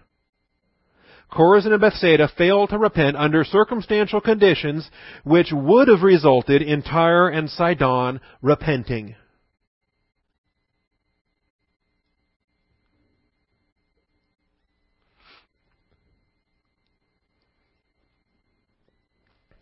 Chorazin 1.31 1.71
and 1.71 1.81
Bethsaida 1.81 2.29
failed 2.37 2.69
to 2.69 2.77
repent 2.77 3.17
under 3.17 3.43
circumstantial 3.43 4.21
conditions 4.21 4.89
which 5.23 5.51
would 5.51 5.87
have 5.87 6.03
resulted 6.03 6.61
in 6.61 6.83
Tyre 6.83 7.27
and 7.29 7.49
Sidon 7.49 8.21
repenting. 8.41 9.15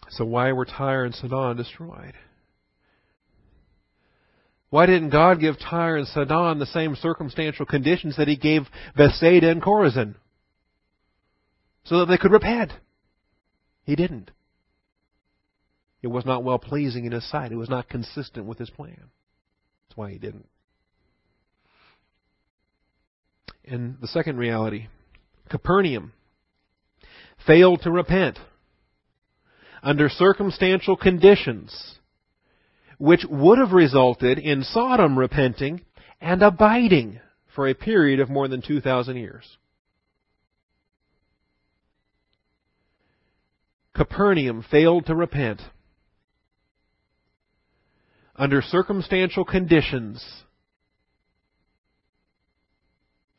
So 0.10 0.26
why 0.26 0.52
were 0.52 0.66
Tyre 0.66 1.06
and 1.06 1.16
Sidon 1.16 1.56
destroyed? 1.56 2.14
Why 4.72 4.86
didn't 4.86 5.10
God 5.10 5.42
give 5.42 5.60
Tyre 5.60 5.98
and 5.98 6.08
Sidon 6.08 6.58
the 6.58 6.66
same 6.66 6.96
circumstantial 6.96 7.66
conditions 7.66 8.16
that 8.16 8.30
He 8.30 8.38
gave 8.38 8.64
Bethsaida 8.96 9.52
and 9.52 9.62
Chorazin? 9.62 10.16
So 11.84 12.00
that 12.00 12.06
they 12.06 12.18
could 12.18 12.32
repent. 12.32 12.72
He 13.84 13.98
didn't. 13.98 14.32
It 16.02 16.08
was 16.08 16.26
not 16.26 16.46
well 16.46 16.58
pleasing 16.58 17.04
in 17.04 17.12
His 17.12 17.30
sight. 17.30 17.52
It 17.52 17.58
was 17.58 17.70
not 17.70 17.90
consistent 17.90 18.46
with 18.46 18.60
His 18.60 18.70
plan. 18.70 19.10
That's 19.88 19.98
why 19.98 20.12
He 20.12 20.18
didn't. 20.18 20.48
And 23.66 23.98
the 24.00 24.08
second 24.08 24.38
reality, 24.38 24.88
Capernaum 25.50 26.14
failed 27.46 27.82
to 27.82 27.92
repent 27.92 28.40
under 29.84 30.08
circumstantial 30.08 30.96
conditions 30.96 31.98
which 33.02 33.26
would 33.28 33.58
have 33.58 33.72
resulted 33.72 34.38
in 34.38 34.62
Sodom 34.62 35.18
repenting 35.18 35.82
and 36.22 36.43
abiding 36.43 37.20
for 37.56 37.68
a 37.68 37.74
period 37.74 38.20
of 38.20 38.30
more 38.30 38.47
than 38.47 38.62
2,000 38.62 39.18
years. 39.18 39.58
Capernaum 43.95 44.64
failed 44.70 45.08
to 45.08 45.16
repent 45.16 45.62
under 48.36 48.62
circumstantial 48.62 49.45
conditions. 49.45 50.24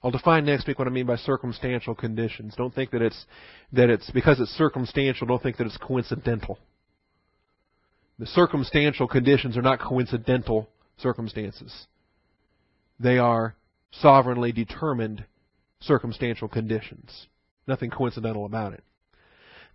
I'll 0.03 0.11
define 0.11 0.45
next 0.45 0.67
week 0.67 0.81
what 0.81 0.89
I 0.89 0.91
mean 0.91 1.07
by 1.07 1.15
circumstantial 1.15 1.95
conditions. 1.95 2.55
Don't 2.57 2.75
think 2.75 2.91
that 2.91 3.01
it's 3.01 3.27
that 3.73 3.91
it's 3.91 4.11
because 4.11 4.41
it's 4.41 4.51
circumstantial, 4.51 5.29
don't 5.29 5.41
think 5.41 5.59
that 5.59 5.69
it's 5.69 5.79
coincidental. 5.79 6.59
The 8.23 8.29
circumstantial 8.29 9.09
conditions 9.09 9.57
are 9.57 9.63
not 9.63 9.81
coincidental 9.81 10.69
circumstances. 10.97 11.89
They 13.01 13.19
are 13.19 13.57
sovereignly 13.91 14.53
determined 14.53 15.25
circumstantial 15.81 16.47
conditions. 16.47 17.27
Nothing 17.67 17.91
coincidental 17.91 18.47
about 18.47 18.75
it. 18.75 18.85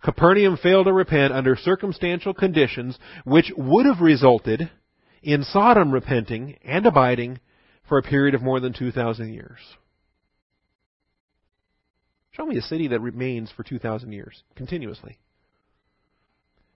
Capernaum 0.02 0.56
failed 0.56 0.86
to 0.86 0.94
repent 0.94 1.34
under 1.34 1.56
circumstantial 1.56 2.32
conditions 2.32 2.98
which 3.24 3.52
would 3.54 3.84
have 3.84 4.00
resulted 4.00 4.70
in 5.22 5.42
Sodom 5.42 5.92
repenting 5.92 6.56
and 6.64 6.86
abiding 6.86 7.40
for 7.86 7.98
a 7.98 8.02
period 8.02 8.34
of 8.34 8.40
more 8.40 8.60
than 8.60 8.72
2,000 8.72 9.30
years. 9.30 9.58
Show 12.30 12.46
me 12.46 12.56
a 12.56 12.62
city 12.62 12.88
that 12.88 13.00
remains 13.02 13.52
for 13.54 13.62
2,000 13.62 14.10
years 14.10 14.42
continuously. 14.56 15.18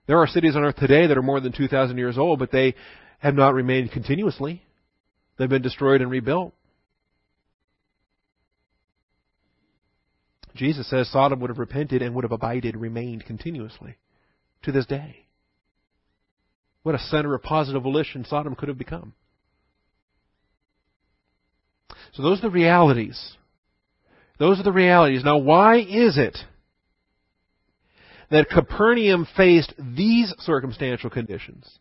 There 0.05 0.17
are 0.17 0.27
cities 0.27 0.55
on 0.55 0.63
earth 0.63 0.75
today 0.75 1.07
that 1.07 1.17
are 1.17 1.23
more 1.23 1.39
than 1.39 1.53
2,000 1.53 1.97
years 1.97 2.17
old, 2.17 2.39
but 2.39 2.51
they 2.51 2.75
have 3.19 3.35
not 3.35 3.53
remained 3.53 3.91
continuously. 3.91 4.63
They've 5.37 5.49
been 5.49 5.61
destroyed 5.61 6.01
and 6.01 6.11
rebuilt. 6.11 6.53
Jesus 10.55 10.89
says 10.89 11.09
Sodom 11.09 11.39
would 11.39 11.49
have 11.49 11.57
repented 11.57 12.01
and 12.01 12.13
would 12.13 12.25
have 12.25 12.31
abided, 12.31 12.75
remained 12.75 13.25
continuously 13.25 13.95
to 14.63 14.71
this 14.71 14.85
day. 14.85 15.25
What 16.83 16.95
a 16.95 16.99
center 16.99 17.33
of 17.33 17.41
positive 17.41 17.81
volition 17.81 18.25
Sodom 18.25 18.55
could 18.55 18.67
have 18.67 18.77
become. 18.77 19.13
So 22.11 22.21
those 22.21 22.39
are 22.39 22.43
the 22.43 22.49
realities. 22.49 23.37
Those 24.37 24.59
are 24.59 24.63
the 24.63 24.71
realities. 24.71 25.23
Now, 25.23 25.37
why 25.37 25.77
is 25.77 26.17
it 26.17 26.37
that 28.33 28.49
Capernaum 28.49 29.27
faced 29.37 29.75
these 29.77 30.33
circumstantial 30.39 31.11
conditions 31.11 31.77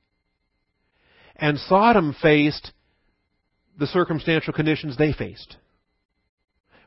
and 1.34 1.56
Sodom 1.58 2.14
faced 2.20 2.72
the 3.78 3.86
circumstantial 3.86 4.52
conditions 4.52 4.98
they 4.98 5.14
faced? 5.14 5.56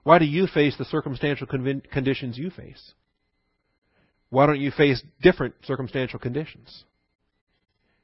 Why 0.03 0.19
do 0.19 0.25
you 0.25 0.45
face 0.45 0.75
the 0.77 0.85
circumstantial 0.85 1.47
conditions 1.47 2.37
you 2.37 2.51
face? 2.51 2.93
Why 4.29 4.45
don't 4.45 4.61
you 4.61 4.69
face 4.69 5.01
different 5.23 5.55
circumstantial 5.63 6.19
conditions? 6.19 6.83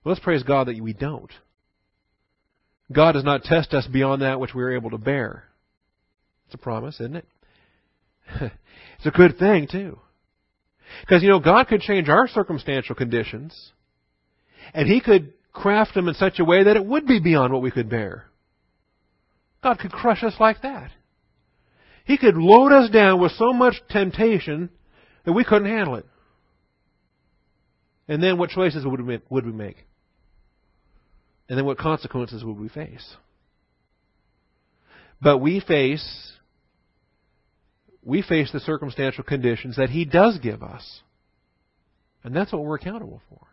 Well, 0.04 0.16
let's 0.16 0.24
praise 0.24 0.42
God 0.42 0.68
that 0.68 0.82
we 0.82 0.94
don't. 0.94 1.32
God 2.92 3.12
does 3.12 3.24
not 3.24 3.44
test 3.44 3.76
us 3.76 3.86
beyond 3.86 4.24
that 4.24 4.40
which 4.40 4.56
we 4.56 4.64
are 4.64 4.74
able 4.74 4.90
to 4.90 4.98
bear. 4.98 5.44
It's 6.48 6.56
a 6.56 6.58
promise, 6.58 6.96
isn't 6.96 7.18
it? 7.18 7.28
it's 8.42 9.06
a 9.06 9.12
good 9.12 9.38
thing, 9.38 9.68
too. 9.72 10.00
Because, 11.02 11.24
you 11.24 11.30
know, 11.30 11.40
God 11.40 11.68
could 11.68 11.82
change 11.82 12.10
our 12.10 12.28
circumstantial 12.28 12.96
conditions, 12.96 13.72
and 14.74 14.88
He 14.88 15.02
could 15.02 15.34
craft 15.54 15.94
them 15.94 16.08
in 16.08 16.14
such 16.14 16.40
a 16.40 16.46
way 16.46 16.64
that 16.64 16.76
it 16.76 16.86
would 16.86 17.06
be 17.06 17.20
beyond 17.20 17.54
what 17.54 17.62
we 17.62 17.72
could 17.72 17.90
bear. 17.90 18.26
God 19.64 19.80
could 19.80 19.92
crush 19.92 20.24
us 20.24 20.34
like 20.40 20.62
that. 20.64 20.92
He 22.06 22.18
could 22.18 22.36
load 22.36 22.72
us 22.72 22.90
down 22.90 23.22
with 23.22 23.32
so 23.34 23.54
much 23.54 23.76
temptation 23.90 24.70
that 25.26 25.34
we 25.34 25.44
couldn't 25.44 25.70
handle 25.70 25.96
it. 25.96 26.06
And 28.08 28.22
then 28.22 28.38
what 28.38 28.50
choices 28.50 28.86
would 28.86 29.02
we 29.02 29.52
make? 29.52 29.78
And 31.48 31.58
then 31.58 31.66
what 31.66 31.78
consequences 31.78 32.44
would 32.44 32.60
we 32.60 32.70
face? 32.70 33.16
But 35.22 35.38
we 35.38 35.60
face 35.60 36.34
we 38.04 38.22
face 38.22 38.52
the 38.52 38.60
circumstantial 38.60 39.24
conditions 39.24 39.76
that 39.78 39.90
he 39.90 40.06
does 40.06 40.40
give 40.40 40.64
us. 40.64 41.02
And 42.24 42.36
that's 42.36 42.52
what 42.52 42.64
we're 42.64 42.76
accountable 42.76 43.22
for. 43.30 43.48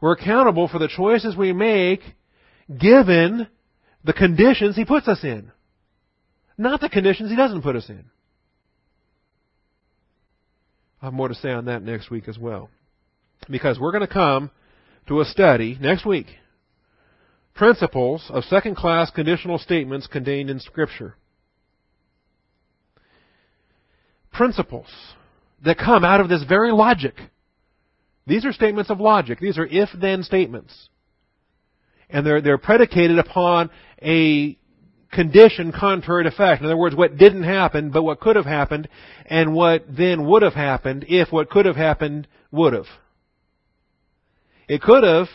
We're 0.00 0.12
accountable 0.12 0.68
for 0.68 0.78
the 0.78 0.88
choices 0.88 1.36
we 1.36 1.52
make 1.52 2.00
given 2.68 3.48
the 4.04 4.12
conditions 4.12 4.76
he 4.76 4.84
puts 4.84 5.08
us 5.08 5.22
in 5.24 5.52
not 6.60 6.80
the 6.80 6.90
conditions 6.90 7.30
He 7.30 7.36
doesn't 7.36 7.62
put 7.62 7.74
us 7.74 7.88
in. 7.88 8.04
I'll 11.00 11.08
have 11.08 11.14
more 11.14 11.28
to 11.28 11.34
say 11.34 11.50
on 11.50 11.64
that 11.64 11.82
next 11.82 12.10
week 12.10 12.28
as 12.28 12.38
well. 12.38 12.68
Because 13.48 13.78
we're 13.80 13.92
going 13.92 14.06
to 14.06 14.12
come 14.12 14.50
to 15.08 15.20
a 15.20 15.24
study 15.24 15.78
next 15.80 16.04
week. 16.04 16.26
Principles 17.54 18.26
of 18.28 18.44
second 18.44 18.76
class 18.76 19.10
conditional 19.10 19.58
statements 19.58 20.06
contained 20.06 20.50
in 20.50 20.60
Scripture. 20.60 21.16
Principles 24.40 24.86
that 25.66 25.76
come 25.76 26.02
out 26.02 26.22
of 26.22 26.30
this 26.30 26.42
very 26.44 26.72
logic. 26.72 27.14
These 28.26 28.46
are 28.46 28.54
statements 28.54 28.88
of 28.88 28.98
logic. 28.98 29.38
These 29.38 29.58
are 29.58 29.66
if 29.66 29.90
then 29.94 30.22
statements. 30.22 30.88
And 32.08 32.24
they're, 32.24 32.40
they're 32.40 32.56
predicated 32.56 33.18
upon 33.18 33.68
a 34.00 34.56
condition 35.12 35.72
contrary 35.78 36.24
to 36.24 36.30
fact. 36.30 36.62
In 36.62 36.66
other 36.66 36.78
words, 36.78 36.96
what 36.96 37.18
didn't 37.18 37.42
happen, 37.42 37.90
but 37.90 38.02
what 38.02 38.18
could 38.18 38.36
have 38.36 38.46
happened, 38.46 38.88
and 39.26 39.52
what 39.52 39.84
then 39.86 40.26
would 40.26 40.40
have 40.40 40.54
happened 40.54 41.04
if 41.06 41.30
what 41.30 41.50
could 41.50 41.66
have 41.66 41.76
happened 41.76 42.26
would 42.50 42.72
have. 42.72 42.86
It 44.68 44.80
could 44.80 45.04
have, 45.04 45.28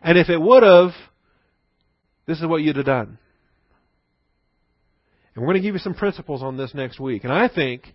and 0.00 0.16
if 0.16 0.30
it 0.30 0.40
would 0.40 0.62
have, 0.62 0.92
this 2.24 2.38
is 2.38 2.46
what 2.46 2.62
you'd 2.62 2.76
have 2.76 2.86
done. 2.86 3.18
And 5.34 5.42
we're 5.42 5.52
going 5.52 5.62
to 5.62 5.68
give 5.68 5.74
you 5.74 5.80
some 5.80 5.92
principles 5.92 6.42
on 6.42 6.56
this 6.56 6.72
next 6.72 6.98
week. 6.98 7.24
And 7.24 7.32
I 7.32 7.48
think 7.48 7.94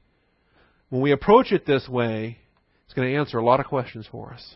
when 0.93 1.01
we 1.01 1.11
approach 1.11 1.51
it 1.51 1.65
this 1.65 1.89
way, 1.89 2.37
it's 2.85 2.93
going 2.93 3.11
to 3.11 3.17
answer 3.17 3.39
a 3.39 3.43
lot 3.43 3.59
of 3.59 3.65
questions 3.65 4.07
for 4.11 4.31
us. 4.31 4.55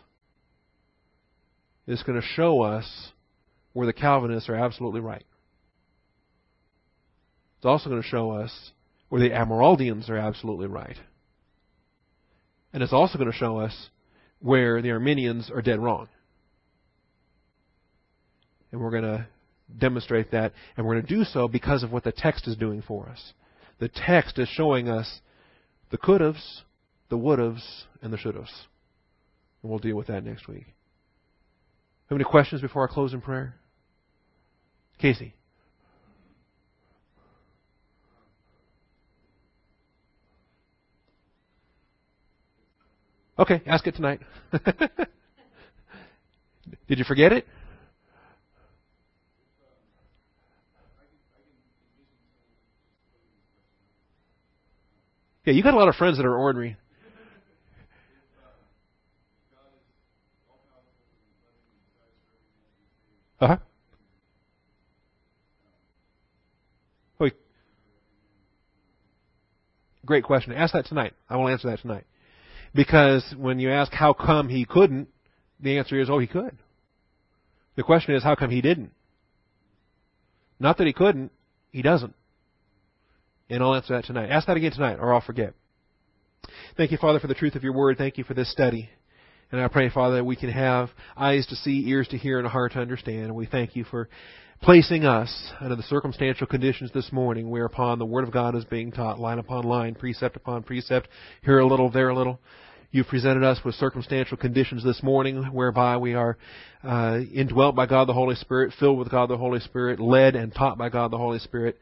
It's 1.88 2.04
going 2.04 2.20
to 2.20 2.24
show 2.24 2.62
us 2.62 3.08
where 3.72 3.88
the 3.88 3.92
Calvinists 3.92 4.48
are 4.48 4.54
absolutely 4.54 5.00
right. 5.00 5.24
It's 7.56 7.66
also 7.66 7.90
going 7.90 8.02
to 8.02 8.08
show 8.08 8.30
us 8.30 8.52
where 9.08 9.20
the 9.20 9.30
Amyraldians 9.30 10.08
are 10.08 10.16
absolutely 10.16 10.68
right. 10.68 10.94
And 12.72 12.84
it's 12.84 12.92
also 12.92 13.18
going 13.18 13.32
to 13.32 13.36
show 13.36 13.58
us 13.58 13.88
where 14.38 14.80
the 14.80 14.92
Arminians 14.92 15.50
are 15.52 15.60
dead 15.60 15.80
wrong. 15.80 16.06
And 18.70 18.80
we're 18.80 18.92
going 18.92 19.02
to 19.02 19.26
demonstrate 19.76 20.30
that, 20.30 20.52
and 20.76 20.86
we're 20.86 20.94
going 20.94 21.06
to 21.06 21.16
do 21.16 21.24
so 21.24 21.48
because 21.48 21.82
of 21.82 21.90
what 21.90 22.04
the 22.04 22.12
text 22.12 22.46
is 22.46 22.54
doing 22.54 22.80
for 22.86 23.08
us. 23.08 23.32
The 23.80 23.88
text 23.88 24.38
is 24.38 24.46
showing 24.46 24.88
us 24.88 25.20
the 25.90 25.98
could 25.98 26.20
haves, 26.20 26.62
the 27.08 27.16
would 27.16 27.38
haves, 27.38 27.84
and 28.02 28.12
the 28.12 28.18
should 28.18 28.34
haves. 28.34 28.66
And 29.62 29.70
we'll 29.70 29.78
deal 29.78 29.96
with 29.96 30.08
that 30.08 30.24
next 30.24 30.48
week. 30.48 30.66
Have 32.08 32.16
any 32.16 32.24
questions 32.24 32.62
before 32.62 32.88
I 32.88 32.92
close 32.92 33.12
in 33.12 33.20
prayer? 33.20 33.54
Casey. 34.98 35.34
Okay, 43.38 43.62
ask 43.66 43.86
it 43.86 43.94
tonight. 43.94 44.20
Did 46.88 46.98
you 46.98 47.04
forget 47.04 47.32
it? 47.32 47.46
Yeah, 55.48 55.54
you 55.54 55.62
got 55.62 55.72
a 55.72 55.78
lot 55.78 55.88
of 55.88 55.94
friends 55.94 56.18
that 56.18 56.26
are 56.26 56.36
ordinary. 56.36 56.76
Uh 63.40 63.46
huh. 63.46 63.56
Great 70.04 70.24
question. 70.24 70.52
Ask 70.52 70.74
that 70.74 70.84
tonight. 70.84 71.14
I 71.30 71.36
will 71.38 71.48
answer 71.48 71.68
that 71.70 71.80
tonight. 71.80 72.04
Because 72.74 73.34
when 73.34 73.58
you 73.58 73.70
ask 73.70 73.90
how 73.90 74.12
come 74.12 74.50
he 74.50 74.66
couldn't, 74.66 75.08
the 75.60 75.78
answer 75.78 75.98
is, 75.98 76.10
oh, 76.10 76.18
he 76.18 76.26
could. 76.26 76.58
The 77.76 77.82
question 77.82 78.14
is, 78.14 78.22
how 78.22 78.34
come 78.34 78.50
he 78.50 78.60
didn't? 78.60 78.90
Not 80.60 80.76
that 80.76 80.86
he 80.86 80.92
couldn't, 80.92 81.32
he 81.72 81.80
doesn't. 81.80 82.14
And 83.50 83.62
I'll 83.62 83.74
answer 83.74 83.94
that 83.94 84.04
tonight. 84.04 84.30
Ask 84.30 84.46
that 84.46 84.56
again 84.56 84.72
tonight, 84.72 84.98
or 85.00 85.14
I'll 85.14 85.20
forget. 85.20 85.54
Thank 86.76 86.90
you, 86.92 86.98
Father, 86.98 87.18
for 87.18 87.26
the 87.26 87.34
truth 87.34 87.54
of 87.54 87.62
your 87.62 87.72
word. 87.72 87.98
Thank 87.98 88.18
you 88.18 88.24
for 88.24 88.34
this 88.34 88.50
study. 88.52 88.90
And 89.50 89.60
I 89.60 89.68
pray, 89.68 89.88
Father, 89.88 90.16
that 90.16 90.24
we 90.24 90.36
can 90.36 90.50
have 90.50 90.90
eyes 91.16 91.46
to 91.46 91.56
see, 91.56 91.88
ears 91.88 92.08
to 92.08 92.18
hear, 92.18 92.38
and 92.38 92.46
a 92.46 92.50
heart 92.50 92.72
to 92.72 92.80
understand. 92.80 93.24
And 93.24 93.34
we 93.34 93.46
thank 93.46 93.74
you 93.74 93.84
for 93.84 94.08
placing 94.60 95.04
us 95.06 95.52
under 95.60 95.76
the 95.76 95.82
circumstantial 95.84 96.46
conditions 96.46 96.90
this 96.92 97.10
morning 97.12 97.48
whereupon 97.48 97.98
the 97.98 98.04
Word 98.04 98.24
of 98.24 98.32
God 98.32 98.54
is 98.54 98.64
being 98.64 98.92
taught 98.92 99.18
line 99.18 99.38
upon 99.38 99.64
line, 99.64 99.94
precept 99.94 100.36
upon 100.36 100.64
precept, 100.64 101.08
here 101.42 101.60
a 101.60 101.66
little, 101.66 101.90
there 101.90 102.10
a 102.10 102.14
little. 102.14 102.40
You've 102.90 103.06
presented 103.06 103.44
us 103.44 103.60
with 103.64 103.74
circumstantial 103.74 104.36
conditions 104.36 104.82
this 104.82 105.02
morning 105.02 105.44
whereby 105.44 105.98
we 105.98 106.14
are 106.14 106.38
uh, 106.82 107.20
indwelt 107.34 107.74
by 107.74 107.86
God 107.86 108.08
the 108.08 108.14
Holy 108.14 108.34
Spirit, 108.34 108.72
filled 108.80 108.98
with 108.98 109.10
God 109.10 109.28
the 109.28 109.36
Holy 109.36 109.60
Spirit, 109.60 110.00
led 110.00 110.34
and 110.34 110.54
taught 110.54 110.78
by 110.78 110.88
God 110.88 111.10
the 111.10 111.18
Holy 111.18 111.38
Spirit, 111.38 111.78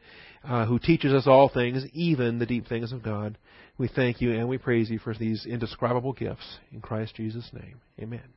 uh, 0.47 0.65
who 0.65 0.79
teaches 0.79 1.13
us 1.13 1.27
all 1.27 1.49
things, 1.49 1.83
even 1.93 2.39
the 2.39 2.45
deep 2.45 2.67
things 2.67 2.91
of 2.91 3.03
God. 3.03 3.37
We 3.77 3.87
thank 3.87 4.21
you 4.21 4.33
and 4.33 4.47
we 4.47 4.57
praise 4.57 4.89
you 4.89 4.99
for 4.99 5.13
these 5.13 5.45
indescribable 5.45 6.13
gifts. 6.13 6.57
In 6.71 6.81
Christ 6.81 7.15
Jesus' 7.15 7.49
name, 7.53 7.81
amen. 7.99 8.33